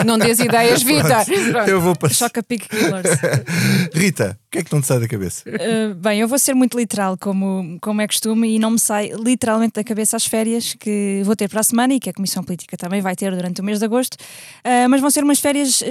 Não 0.05 0.17
dês 0.17 0.39
ideias, 0.39 0.81
Vitor. 0.81 1.25
Eu 1.67 1.81
vou 1.81 1.95
para. 1.95 2.09
Choca-Pique 2.09 2.67
Killers. 2.67 3.19
Rita, 3.93 4.39
que 4.55 4.59
é 4.59 4.63
que 4.63 4.73
não 4.73 4.81
te 4.81 4.87
sai 4.87 4.99
da 4.99 5.07
cabeça? 5.07 5.43
Uh, 5.49 5.93
bem, 5.99 6.19
eu 6.19 6.27
vou 6.27 6.39
ser 6.39 6.53
muito 6.53 6.77
literal, 6.77 7.17
como, 7.17 7.77
como 7.81 8.01
é 8.01 8.07
costume, 8.07 8.55
e 8.55 8.59
não 8.59 8.71
me 8.71 8.79
sai 8.79 9.11
literalmente 9.13 9.73
da 9.73 9.83
cabeça 9.83 10.15
as 10.15 10.25
férias 10.25 10.73
que 10.73 11.21
vou 11.25 11.35
ter 11.35 11.49
para 11.49 11.59
a 11.59 11.63
semana 11.63 11.93
e 11.93 11.99
que 11.99 12.09
a 12.09 12.13
Comissão 12.13 12.43
Política 12.43 12.77
também 12.77 13.01
vai 13.01 13.15
ter 13.15 13.31
durante 13.35 13.61
o 13.61 13.63
mês 13.63 13.79
de 13.79 13.85
agosto. 13.85 14.15
Uh, 14.15 14.89
mas 14.89 15.01
vão 15.01 15.09
ser 15.09 15.23
umas 15.23 15.39
férias 15.39 15.81
uh, 15.81 15.85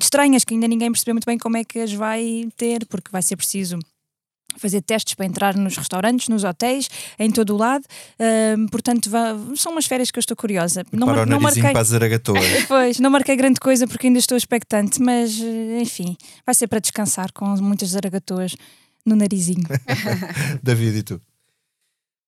estranhas 0.00 0.44
que 0.44 0.54
ainda 0.54 0.66
ninguém 0.66 0.90
percebeu 0.90 1.14
muito 1.14 1.26
bem 1.26 1.38
como 1.38 1.56
é 1.56 1.64
que 1.64 1.78
as 1.78 1.92
vai 1.92 2.48
ter, 2.56 2.84
porque 2.86 3.10
vai 3.10 3.22
ser 3.22 3.36
preciso 3.36 3.78
fazer 4.56 4.80
testes 4.82 5.14
para 5.14 5.26
entrar 5.26 5.56
nos 5.56 5.76
restaurantes, 5.76 6.28
nos 6.28 6.44
hotéis, 6.44 6.88
em 7.18 7.30
todo 7.30 7.54
o 7.54 7.56
lado. 7.56 7.84
Uh, 8.18 8.68
portanto, 8.70 9.10
são 9.56 9.72
umas 9.72 9.86
férias 9.86 10.10
que 10.10 10.18
eu 10.18 10.20
estou 10.20 10.36
curiosa. 10.36 10.84
Não, 10.92 11.06
para 11.06 11.26
não 11.26 11.40
marquei... 11.40 11.62
para 11.62 11.80
as 11.80 11.92
pois, 12.68 12.98
não 12.98 13.10
marquei 13.10 13.36
grande 13.36 13.60
coisa 13.60 13.86
porque 13.86 14.06
ainda 14.06 14.18
estou 14.18 14.36
expectante, 14.36 15.00
mas 15.00 15.38
enfim, 15.80 16.16
vai 16.44 16.54
ser 16.54 16.66
para 16.66 16.78
descansar 16.78 17.32
com 17.32 17.46
muitas 17.56 17.90
zaragatoas 17.90 18.54
no 19.04 19.16
narizinho. 19.16 19.64
David, 20.62 20.98
e 20.98 21.02
tu? 21.02 21.20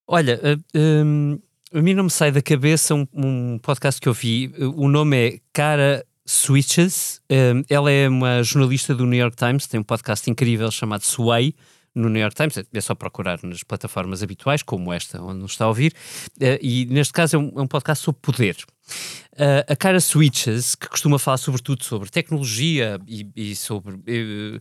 Olha, 0.06 0.40
uh, 0.42 0.78
um, 0.78 1.38
a 1.72 1.80
mim 1.80 1.94
não 1.94 2.04
me 2.04 2.10
sai 2.10 2.30
da 2.30 2.42
cabeça 2.42 2.94
um, 2.94 3.06
um 3.12 3.58
podcast 3.58 4.00
que 4.00 4.08
eu 4.08 4.12
vi. 4.12 4.52
O 4.76 4.88
nome 4.88 5.16
é 5.16 5.38
Cara 5.52 6.04
Switches. 6.26 7.20
Um, 7.30 7.62
ela 7.68 7.90
é 7.90 8.08
uma 8.08 8.42
jornalista 8.42 8.94
do 8.94 9.06
New 9.06 9.18
York 9.18 9.36
Times, 9.36 9.66
tem 9.66 9.80
um 9.80 9.84
podcast 9.84 10.30
incrível 10.30 10.70
chamado 10.70 11.02
Sway 11.02 11.54
no 11.94 12.08
New 12.08 12.20
York 12.20 12.34
Times, 12.34 12.58
é 12.72 12.80
só 12.80 12.94
procurar 12.94 13.38
nas 13.42 13.62
plataformas 13.62 14.22
habituais, 14.22 14.62
como 14.62 14.92
esta, 14.92 15.22
onde 15.22 15.40
nos 15.40 15.52
está 15.52 15.64
a 15.64 15.68
ouvir, 15.68 15.92
uh, 16.40 16.58
e 16.60 16.86
neste 16.86 17.12
caso 17.12 17.36
é 17.36 17.38
um, 17.38 17.52
é 17.56 17.62
um 17.62 17.66
podcast 17.66 18.04
sobre 18.04 18.20
poder. 18.20 18.56
Uh, 19.32 19.64
a 19.66 19.74
Cara 19.74 19.98
Switches, 19.98 20.74
que 20.74 20.88
costuma 20.88 21.18
falar 21.18 21.38
sobretudo 21.38 21.82
sobre 21.82 22.08
tecnologia 22.10 23.00
e, 23.08 23.26
e 23.34 23.56
sobre. 23.56 23.94
Uh, 23.94 24.60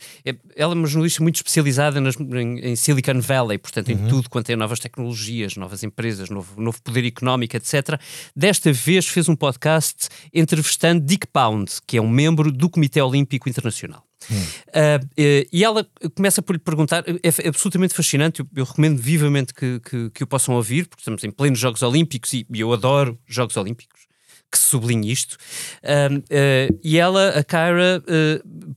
ela 0.56 0.74
é 0.74 0.76
uma 0.76 0.88
jornalista 0.88 1.22
muito 1.22 1.36
especializada 1.36 2.02
nas, 2.02 2.16
em, 2.20 2.60
em, 2.60 2.76
Silicon 2.76 3.20
Valley, 3.20 3.60
portanto, 3.60 3.90
uhum. 3.90 4.06
em 4.06 4.08
tudo 4.08 4.30
quanto 4.30 4.50
é 4.50 4.56
novas 4.56 4.80
tecnologias, 4.80 5.56
novas 5.58 5.84
empresas, 5.84 6.30
novo, 6.30 6.60
novo 6.60 6.82
poder 6.82 7.06
económico, 7.06 7.56
etc. 7.56 8.00
Desta 8.36 8.72
vez 8.72 9.08
fez 9.08 9.30
um 9.30 9.36
podcast 9.36 10.08
entrevistando 10.34 11.06
Dick 11.06 11.28
Pound, 11.28 11.70
que 11.86 11.98
é 11.98 12.02
um 12.02 12.10
membro 12.10 12.52
do 12.52 12.70
Comitê 12.70 13.02
Olímpico 13.02 13.48
Internacional. 13.48 14.04
Uh, 14.32 15.06
uh, 15.06 15.50
e 15.52 15.64
ela 15.64 15.88
começa 16.16 16.42
por 16.42 16.54
lhe 16.54 16.60
perguntar, 16.60 17.04
é, 17.08 17.28
é 17.28 17.48
absolutamente 17.48 17.94
fascinante, 17.94 18.42
eu, 18.42 18.48
eu 18.56 18.66
recomendo 18.66 19.00
vivamente 19.00 19.54
que, 19.54 19.80
que, 19.80 20.10
que, 20.10 20.24
o 20.24 20.28
possam 20.28 20.56
ouvir, 20.56 20.88
porque 20.88 21.02
estamos 21.02 21.24
em 21.24 21.32
plenos 21.32 21.60
Jogos 21.60 21.82
Olímpicos 21.82 22.34
e, 22.34 22.46
e 22.52 22.60
eu 22.60 22.72
adoro 22.72 23.18
Jogos 23.28 23.58
Olímpicos 23.58 24.04
que 24.52 24.60
sublinhe 24.60 25.12
isto. 25.12 25.36
Uh, 25.84 26.20
uh, 26.20 26.80
e 26.84 27.00
ela, 27.00 27.30
a 27.30 27.44
Kyra, 27.44 28.04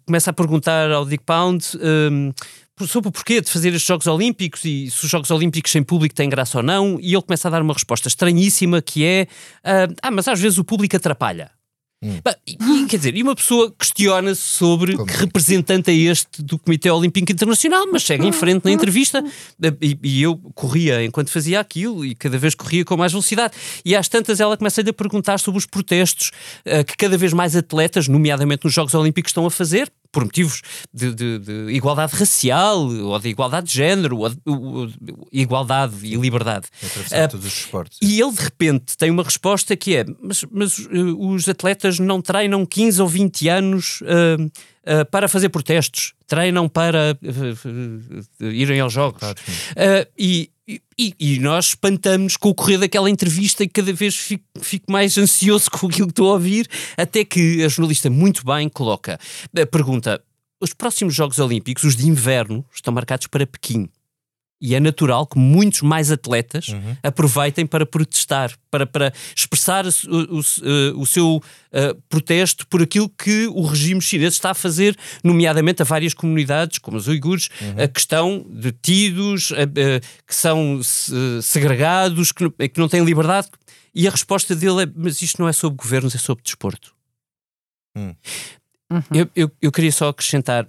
começa 0.07 0.31
a 0.31 0.33
perguntar 0.33 0.91
ao 0.91 1.05
Dick 1.05 1.23
Pound 1.23 1.63
sobre 2.87 3.09
o 3.09 3.13
porquê 3.13 3.43
de 3.43 3.51
fazer 3.51 3.69
estes 3.69 3.87
Jogos 3.87 4.07
Olímpicos 4.07 4.65
e 4.65 4.91
se 4.91 5.05
os 5.05 5.11
Jogos 5.11 5.31
Olímpicos 5.31 5.71
sem 5.71 5.83
público 5.83 6.15
têm 6.15 6.31
graça 6.31 6.59
ou 6.59 6.63
não. 6.63 6.99
E 6.99 7.13
ele 7.13 7.23
começa 7.23 7.49
a 7.49 7.51
dar 7.51 7.61
uma 7.61 7.75
resposta 7.75 8.09
estranhíssima 8.09 8.81
que 8.81 9.05
é: 9.05 9.27
Ah, 10.03 10.11
mas 10.11 10.27
às 10.29 10.41
vezes 10.41 10.57
o 10.57 10.65
público 10.65 10.97
atrapalha. 10.97 11.51
Hum. 12.03 12.19
E, 12.47 12.87
quer 12.87 12.99
dizer, 12.99 13.17
e 13.17 13.23
uma 13.23 13.35
pessoa 13.35 13.73
questiona-se 13.77 14.43
sobre 14.43 14.95
Como? 14.95 15.07
que 15.07 15.15
é? 15.15 15.17
representante 15.17 15.91
é 15.91 15.95
este 15.95 16.43
do 16.43 16.59
Comitê 16.59 16.91
Olímpico 16.91 17.33
Internacional, 17.33 17.87
mas 17.91 18.03
segue 18.03 18.27
em 18.27 18.33
frente 18.33 18.65
na 18.65 18.71
entrevista. 18.71 19.25
E, 19.81 19.99
e, 20.03 20.23
eu 20.23 20.37
corria 20.55 21.03
enquanto 21.03 21.31
fazia 21.31 21.59
aquilo 21.59 22.05
e 22.05 22.15
cada 22.15 22.37
vez 22.37 22.55
corria 22.55 22.85
com 22.85 22.97
mais 22.97 23.13
velocidade. 23.13 23.55
E 23.85 23.97
às 23.97 24.09
tantas 24.09 24.41
ela 24.41 24.57
começa-lhe 24.57 24.91
a 24.91 24.93
perguntar 24.93 25.39
sobre 25.39 25.59
os 25.59 25.67
protestos 25.67 26.31
uh, 26.67 26.85
que 26.85 26.97
cada 26.97 27.17
vez 27.17 27.33
mais 27.33 27.57
atletas, 27.57 28.09
nomeadamente 28.09 28.65
nos 28.65 28.75
Jogos 28.75 28.95
Olímpicos, 28.95 29.31
estão 29.31 29.47
a 29.47 29.51
fazer 29.51 29.91
por 30.17 30.25
motivos 30.25 30.63
de, 30.95 31.15
de, 31.15 31.39
de, 31.39 31.53
igualdade 31.73 32.17
racial 32.17 32.89
ou 32.89 33.19
de 33.19 33.29
igualdade 33.29 33.67
de 33.67 33.75
género, 33.75 34.17
ou 34.17 34.31
de, 34.31 34.39
ou 34.47 34.87
de 34.87 35.15
igualdade 35.31 35.95
e 36.07 36.17
liberdade. 36.17 36.69
Uh, 36.83 37.29
todos 37.29 37.45
os 37.45 37.53
esportes. 37.53 37.99
E 38.01 38.19
ele 38.19 38.33
de 38.33 38.43
repente 38.43 38.97
tem 38.97 39.11
uma 39.11 39.23
resposta 39.23 39.77
que 39.77 39.95
é: 39.95 40.07
mas, 40.23 40.43
mas 40.51 40.79
uh, 40.79 41.19
os 41.19 41.47
atletas 41.47 41.99
não 41.99 42.23
treinam 42.23 42.65
15 42.65 43.03
ou 43.03 43.09
20 43.09 43.49
anos 43.51 44.01
uh, 44.01 45.05
para 45.11 45.29
fazer 45.29 45.51
protestos, 45.51 46.15
treinam 46.27 46.67
para 46.67 47.19
irem 48.41 48.81
aos 48.81 48.95
jogos. 48.95 49.21
Claro, 49.21 49.37
e, 50.17 50.49
e, 50.69 51.15
e, 51.19 51.39
nós 51.39 51.67
espantamos 51.67 52.37
com 52.37 52.49
o 52.49 52.55
correr 52.55 52.79
daquela 52.79 53.09
entrevista 53.09 53.63
e 53.63 53.69
cada 53.69 53.93
vez 53.93 54.17
fico, 54.17 54.45
fico, 54.61 54.91
mais 54.91 55.17
ansioso 55.17 55.71
com 55.71 55.87
aquilo 55.87 56.09
que 56.09 56.13
estou 56.13 56.31
a 56.31 56.33
ouvir, 56.33 56.69
até 56.97 57.25
que 57.25 57.63
a 57.63 57.69
jornalista 57.69 58.11
muito 58.11 58.45
bem 58.45 58.69
coloca 58.69 59.19
a 59.57 59.67
pergunta: 59.67 60.21
os 60.61 60.75
próximos 60.75 61.15
Jogos 61.15 61.39
Olímpicos, 61.39 61.85
os 61.85 61.95
de 61.95 62.09
inverno, 62.09 62.65
estão 62.75 62.93
marcados 62.93 63.29
para 63.29 63.47
Pequim. 63.47 63.89
E 64.61 64.75
é 64.75 64.81
natural 64.81 65.27
que 65.27 65.39
muitos 65.39 65.83
mais 65.83 66.11
atletas 66.11 66.69
uhum. 66.69 66.97
aproveitem 67.03 67.67
para 67.67 67.85
protestar, 67.85 68.53
para, 68.71 68.87
para 68.87 69.13
expressar 69.37 69.85
o, 69.87 69.91
o, 70.39 71.01
o 71.01 71.07
seu 71.07 71.37
uh, 71.37 72.03
protesto 72.09 72.67
por 72.67 72.83
aquilo 72.83 73.09
que 73.09 73.47
o 73.49 73.63
regime 73.67 74.01
chinês 74.01 74.33
está 74.33 74.53
a 74.53 74.55
fazer, 74.55 74.97
nomeadamente 75.23 75.83
a 75.83 75.85
várias 75.85 76.15
comunidades, 76.15 76.79
como 76.79 76.97
os 76.97 77.07
uigures, 77.07 77.51
uhum. 77.61 77.85
uh, 77.85 77.89
que 77.93 78.01
estão 78.01 78.47
detidos, 78.49 79.51
uh, 79.51 79.57
que 80.27 80.35
são 80.35 80.81
segregados, 81.43 82.33
que, 82.33 82.49
que 82.69 82.81
não 82.81 82.89
têm 82.89 83.05
liberdade. 83.05 83.49
E 83.95 84.09
a 84.09 84.11
resposta 84.11 84.55
dele 84.55 84.85
é: 84.85 84.87
mas 84.95 85.21
isto 85.21 85.41
não 85.41 85.49
é 85.49 85.53
sobre 85.53 85.77
governos, 85.77 86.15
é 86.15 86.19
sobre 86.19 86.43
desporto. 86.43 86.95
Hum. 87.97 88.15
Uhum. 88.91 89.03
Eu, 89.13 89.29
eu, 89.35 89.51
eu, 89.61 89.73
queria 89.73 89.91
só 89.91 90.09
acrescentar: 90.09 90.69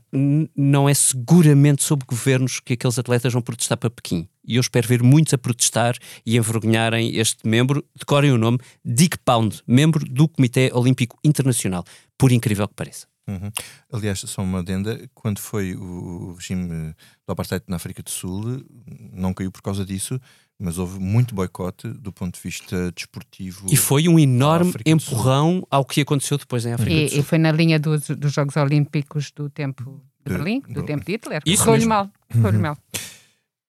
não 0.55 0.89
é 0.89 0.93
seguramente 0.93 1.83
sobre 1.83 2.05
governos 2.07 2.59
que 2.59 2.73
aqueles 2.73 2.97
atletas 2.97 3.31
vão 3.31 3.41
protestar 3.41 3.77
para 3.77 3.89
Pequim. 3.89 4.27
E 4.43 4.55
eu 4.55 4.61
espero 4.61 4.87
ver 4.87 5.03
muitos 5.03 5.33
a 5.33 5.37
protestar 5.37 5.95
e 6.25 6.37
envergonharem 6.37 7.15
este 7.17 7.47
membro, 7.47 7.85
decorem 7.95 8.31
o 8.31 8.37
nome, 8.37 8.59
Dick 8.83 9.17
Pound, 9.19 9.61
membro 9.67 10.03
do 10.05 10.27
Comitê 10.27 10.71
Olímpico 10.73 11.19
Internacional, 11.23 11.83
por 12.17 12.31
incrível 12.31 12.67
que 12.67 12.73
pareça. 12.73 13.07
Uhum. 13.27 13.51
Aliás, 13.91 14.19
só 14.19 14.41
uma 14.41 14.59
adenda: 14.59 14.99
quando 15.13 15.39
foi 15.39 15.75
o 15.75 16.33
regime 16.33 16.95
do 17.27 17.31
apartheid 17.31 17.63
na 17.67 17.75
África 17.75 18.01
do 18.01 18.09
Sul, 18.09 18.65
não 19.13 19.33
caiu 19.33 19.51
por 19.51 19.61
causa 19.61 19.85
disso, 19.85 20.19
mas 20.59 20.77
houve 20.77 20.99
muito 20.99 21.35
boicote 21.35 21.87
do 21.87 22.11
ponto 22.11 22.35
de 22.35 22.41
vista 22.41 22.91
desportivo. 22.91 23.67
E 23.71 23.77
foi 23.77 24.07
um 24.07 24.17
enorme 24.17 24.73
empurrão 24.85 25.65
ao 25.69 25.85
que 25.85 26.01
aconteceu 26.01 26.37
depois 26.37 26.65
em 26.65 26.73
África 26.73 26.91
e, 26.91 27.05
do 27.05 27.09
Sul. 27.11 27.19
E 27.19 27.23
foi 27.23 27.37
na 27.37 27.51
linha 27.51 27.79
dos, 27.79 28.07
dos 28.07 28.33
Jogos 28.33 28.55
Olímpicos 28.55 29.31
do 29.31 29.49
tempo 29.49 30.01
de, 30.25 30.31
de 30.31 30.37
Berlim, 30.37 30.61
do, 30.61 30.73
do, 30.73 30.83
tempo 30.83 31.05
de 31.05 31.11
Hitler. 31.11 31.41
Correu-lhe 31.57 31.85
mal. 31.85 32.09
Correu 32.31 32.53
uhum. 32.53 32.61
mal. 32.61 32.77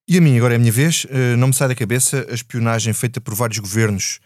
E 0.09 0.17
a 0.17 0.21
mim, 0.23 0.39
agora 0.39 0.55
é 0.55 0.57
a 0.57 0.59
minha 0.59 0.73
vez, 0.73 1.07
eh, 1.11 1.37
não 1.37 1.49
me 1.49 1.55
sai 1.55 1.69
da 1.69 1.75
cabeça 1.75 2.27
a 2.31 2.35
espionagem 2.35 2.95
feita 2.95 3.21
por 3.21 3.35
vários 3.35 3.59
governos 3.59 4.21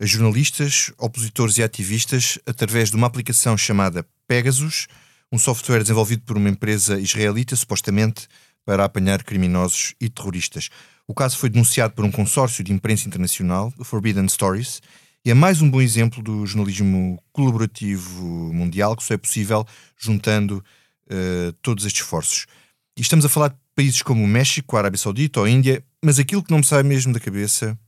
a 0.00 0.06
jornalistas, 0.06 0.92
opositores 0.96 1.58
e 1.58 1.62
ativistas 1.62 2.38
através 2.46 2.88
de 2.88 2.96
uma 2.96 3.06
aplicação 3.06 3.58
chamada 3.58 4.06
Pegasus, 4.26 4.86
um 5.30 5.38
software 5.38 5.82
desenvolvido 5.82 6.22
por 6.22 6.36
uma 6.36 6.48
empresa 6.48 6.98
israelita, 6.98 7.54
supostamente 7.56 8.26
para 8.64 8.84
apanhar 8.84 9.22
criminosos 9.22 9.94
e 10.00 10.08
terroristas. 10.08 10.70
O 11.10 11.14
caso 11.14 11.38
foi 11.38 11.48
denunciado 11.48 11.94
por 11.94 12.04
um 12.04 12.10
consórcio 12.10 12.62
de 12.62 12.70
imprensa 12.70 13.08
internacional, 13.08 13.72
o 13.78 13.82
Forbidden 13.84 14.28
Stories, 14.28 14.82
e 15.24 15.30
é 15.30 15.34
mais 15.34 15.62
um 15.62 15.70
bom 15.70 15.80
exemplo 15.80 16.22
do 16.22 16.44
jornalismo 16.44 17.18
colaborativo 17.32 18.52
mundial 18.52 18.94
que 18.94 19.02
só 19.02 19.14
é 19.14 19.16
possível 19.16 19.66
juntando 19.96 20.62
uh, 21.06 21.52
todos 21.62 21.86
estes 21.86 22.02
esforços. 22.02 22.46
E 22.94 23.00
estamos 23.00 23.24
a 23.24 23.28
falar 23.30 23.48
de 23.48 23.56
países 23.74 24.02
como 24.02 24.22
o 24.22 24.28
México, 24.28 24.76
a 24.76 24.80
Arábia 24.80 24.98
Saudita 24.98 25.40
ou 25.40 25.46
a 25.46 25.50
Índia, 25.50 25.82
mas 26.04 26.18
aquilo 26.18 26.42
que 26.42 26.50
não 26.50 26.58
me 26.58 26.64
sai 26.64 26.82
mesmo 26.82 27.14
da 27.14 27.20
cabeça 27.20 27.78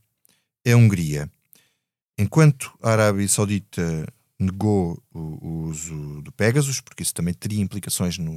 é 0.65 0.71
a 0.71 0.77
Hungria. 0.77 1.29
Enquanto 2.17 2.75
a 2.81 2.89
Arábia 2.89 3.27
Saudita 3.27 4.03
negou 4.39 4.99
o, 5.13 5.67
uso 5.69 6.23
do 6.23 6.31
Pegasus, 6.31 6.81
porque 6.81 7.03
isso 7.03 7.13
também 7.13 7.35
teria 7.35 7.61
implicações 7.61 8.17
na 8.17 8.31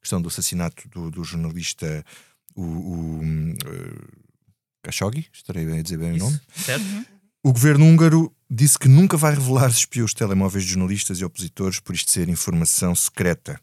questão 0.00 0.20
do 0.20 0.28
assassinato 0.28 0.88
do, 0.88 1.08
do 1.08 1.22
jornalista 1.22 2.04
o, 2.56 2.62
o 2.62 3.20
uh, 3.22 4.23
Khashoggi, 4.84 5.26
estarei 5.32 5.78
a 5.78 5.82
dizer 5.82 5.98
bem 5.98 6.12
o 6.12 6.18
nome. 6.18 6.40
Certo. 6.54 6.84
Uhum. 6.84 7.04
O 7.42 7.52
governo 7.52 7.86
húngaro 7.86 8.34
disse 8.50 8.78
que 8.78 8.88
nunca 8.88 9.16
vai 9.16 9.34
revelar 9.34 9.70
se 9.70 9.80
espiou 9.80 10.06
os 10.06 10.14
telemóveis 10.14 10.64
de 10.64 10.70
jornalistas 10.70 11.18
e 11.18 11.24
opositores 11.24 11.80
por 11.80 11.94
isto 11.94 12.10
ser 12.10 12.28
informação 12.28 12.94
secreta. 12.94 13.60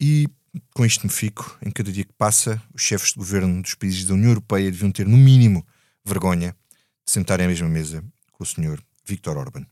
E 0.00 0.28
com 0.74 0.84
isto 0.84 1.06
me 1.06 1.12
fico. 1.12 1.58
Em 1.64 1.70
cada 1.70 1.90
dia 1.90 2.04
que 2.04 2.12
passa, 2.12 2.62
os 2.74 2.82
chefes 2.82 3.12
de 3.12 3.18
governo 3.18 3.62
dos 3.62 3.74
países 3.74 4.04
da 4.04 4.14
União 4.14 4.30
Europeia 4.30 4.70
deviam 4.70 4.90
ter, 4.90 5.06
no 5.06 5.16
mínimo, 5.16 5.66
vergonha 6.04 6.54
de 7.04 7.12
sentarem 7.12 7.46
à 7.46 7.48
mesma 7.48 7.68
mesa 7.68 8.04
com 8.32 8.44
o 8.44 8.46
senhor 8.46 8.82
Viktor 9.04 9.36
Orban. 9.36 9.66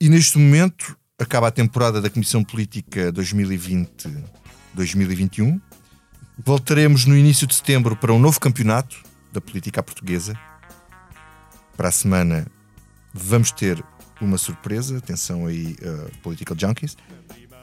E 0.00 0.08
neste 0.08 0.38
momento 0.38 0.96
acaba 1.18 1.48
a 1.48 1.52
temporada 1.52 2.00
da 2.00 2.10
Comissão 2.10 2.44
Política 2.44 3.12
2020-2021 3.12 5.60
Voltaremos 6.38 7.04
no 7.04 7.16
início 7.16 7.46
de 7.46 7.54
setembro 7.54 7.94
para 7.94 8.12
um 8.12 8.18
novo 8.18 8.40
campeonato 8.40 8.96
da 9.32 9.40
política 9.40 9.82
portuguesa. 9.82 10.38
Para 11.76 11.88
a 11.88 11.92
semana 11.92 12.46
vamos 13.12 13.50
ter 13.50 13.82
uma 14.20 14.38
surpresa. 14.38 14.98
Atenção 14.98 15.46
aí, 15.46 15.76
uh, 15.82 16.10
Political 16.22 16.56
Junkies. 16.58 16.96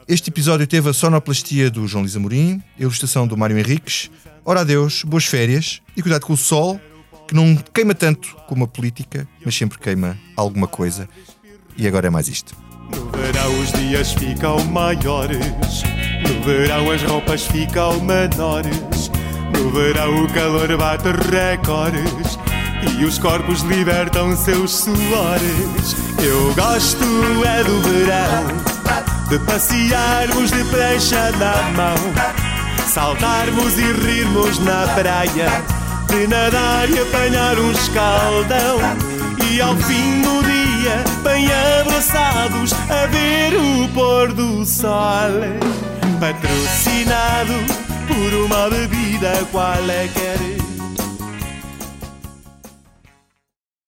Este 0.06 0.30
episódio 0.30 0.66
teve 0.66 0.88
a 0.88 0.92
sonoplastia 0.92 1.70
do 1.70 1.86
João 1.86 2.02
Luís 2.02 2.16
Amorim, 2.16 2.62
a 2.78 2.82
ilustração 2.82 3.26
do 3.26 3.36
Mário 3.36 3.58
Henriques. 3.58 4.10
Ora 4.44 4.60
adeus, 4.60 5.04
boas 5.04 5.24
férias 5.24 5.82
e 5.96 6.02
cuidado 6.02 6.26
com 6.26 6.32
o 6.32 6.36
sol, 6.36 6.80
que 7.26 7.34
não 7.34 7.56
queima 7.56 7.94
tanto 7.94 8.34
como 8.48 8.64
a 8.64 8.68
política, 8.68 9.28
mas 9.44 9.54
sempre 9.54 9.78
queima 9.78 10.18
alguma 10.36 10.66
coisa. 10.66 11.08
E 11.76 11.86
agora 11.86 12.06
é 12.06 12.10
mais 12.10 12.28
isto. 12.28 12.56
No 12.90 13.10
verão 13.10 13.60
os 13.60 13.72
dias 13.72 14.12
ficam 14.12 14.64
maiores 14.64 15.82
no 16.28 16.42
verão 16.42 16.90
as 16.90 17.02
roupas 17.02 17.46
ficam 17.46 18.00
menores. 18.00 19.10
No 19.52 19.70
verão 19.70 20.24
o 20.24 20.28
calor 20.32 20.76
bate 20.76 21.08
recordes. 21.30 22.38
E 22.98 23.04
os 23.04 23.18
corpos 23.18 23.60
libertam 23.62 24.36
seus 24.36 24.70
suores. 24.70 25.96
Eu 26.18 26.54
gosto 26.54 27.04
é 27.44 27.64
do 27.64 27.80
verão, 27.82 29.28
de 29.28 29.38
passearmos 29.40 30.50
de 30.50 30.64
prancha 30.64 31.30
na 31.32 31.70
mão, 31.76 31.96
saltarmos 32.86 33.78
e 33.78 33.92
rirmos 33.92 34.58
na 34.60 34.86
praia, 34.94 35.50
de 36.08 36.26
nadar 36.26 36.90
e 36.90 36.98
apanhar 36.98 37.58
um 37.58 37.70
escaldão. 37.72 38.78
E 39.50 39.60
ao 39.60 39.76
fim 39.76 40.22
do 40.22 40.42
dia, 40.42 41.04
bem 41.22 41.48
abraçados, 41.80 42.72
a 42.72 43.06
ver 43.06 43.54
o 43.56 43.88
pôr 43.94 44.32
do 44.32 44.64
sol 44.64 45.99
patrocinado 46.20 47.54
por 48.06 48.34
uma 48.44 48.68
bebida 48.68 49.32
qual 49.50 49.88
é 49.88 50.59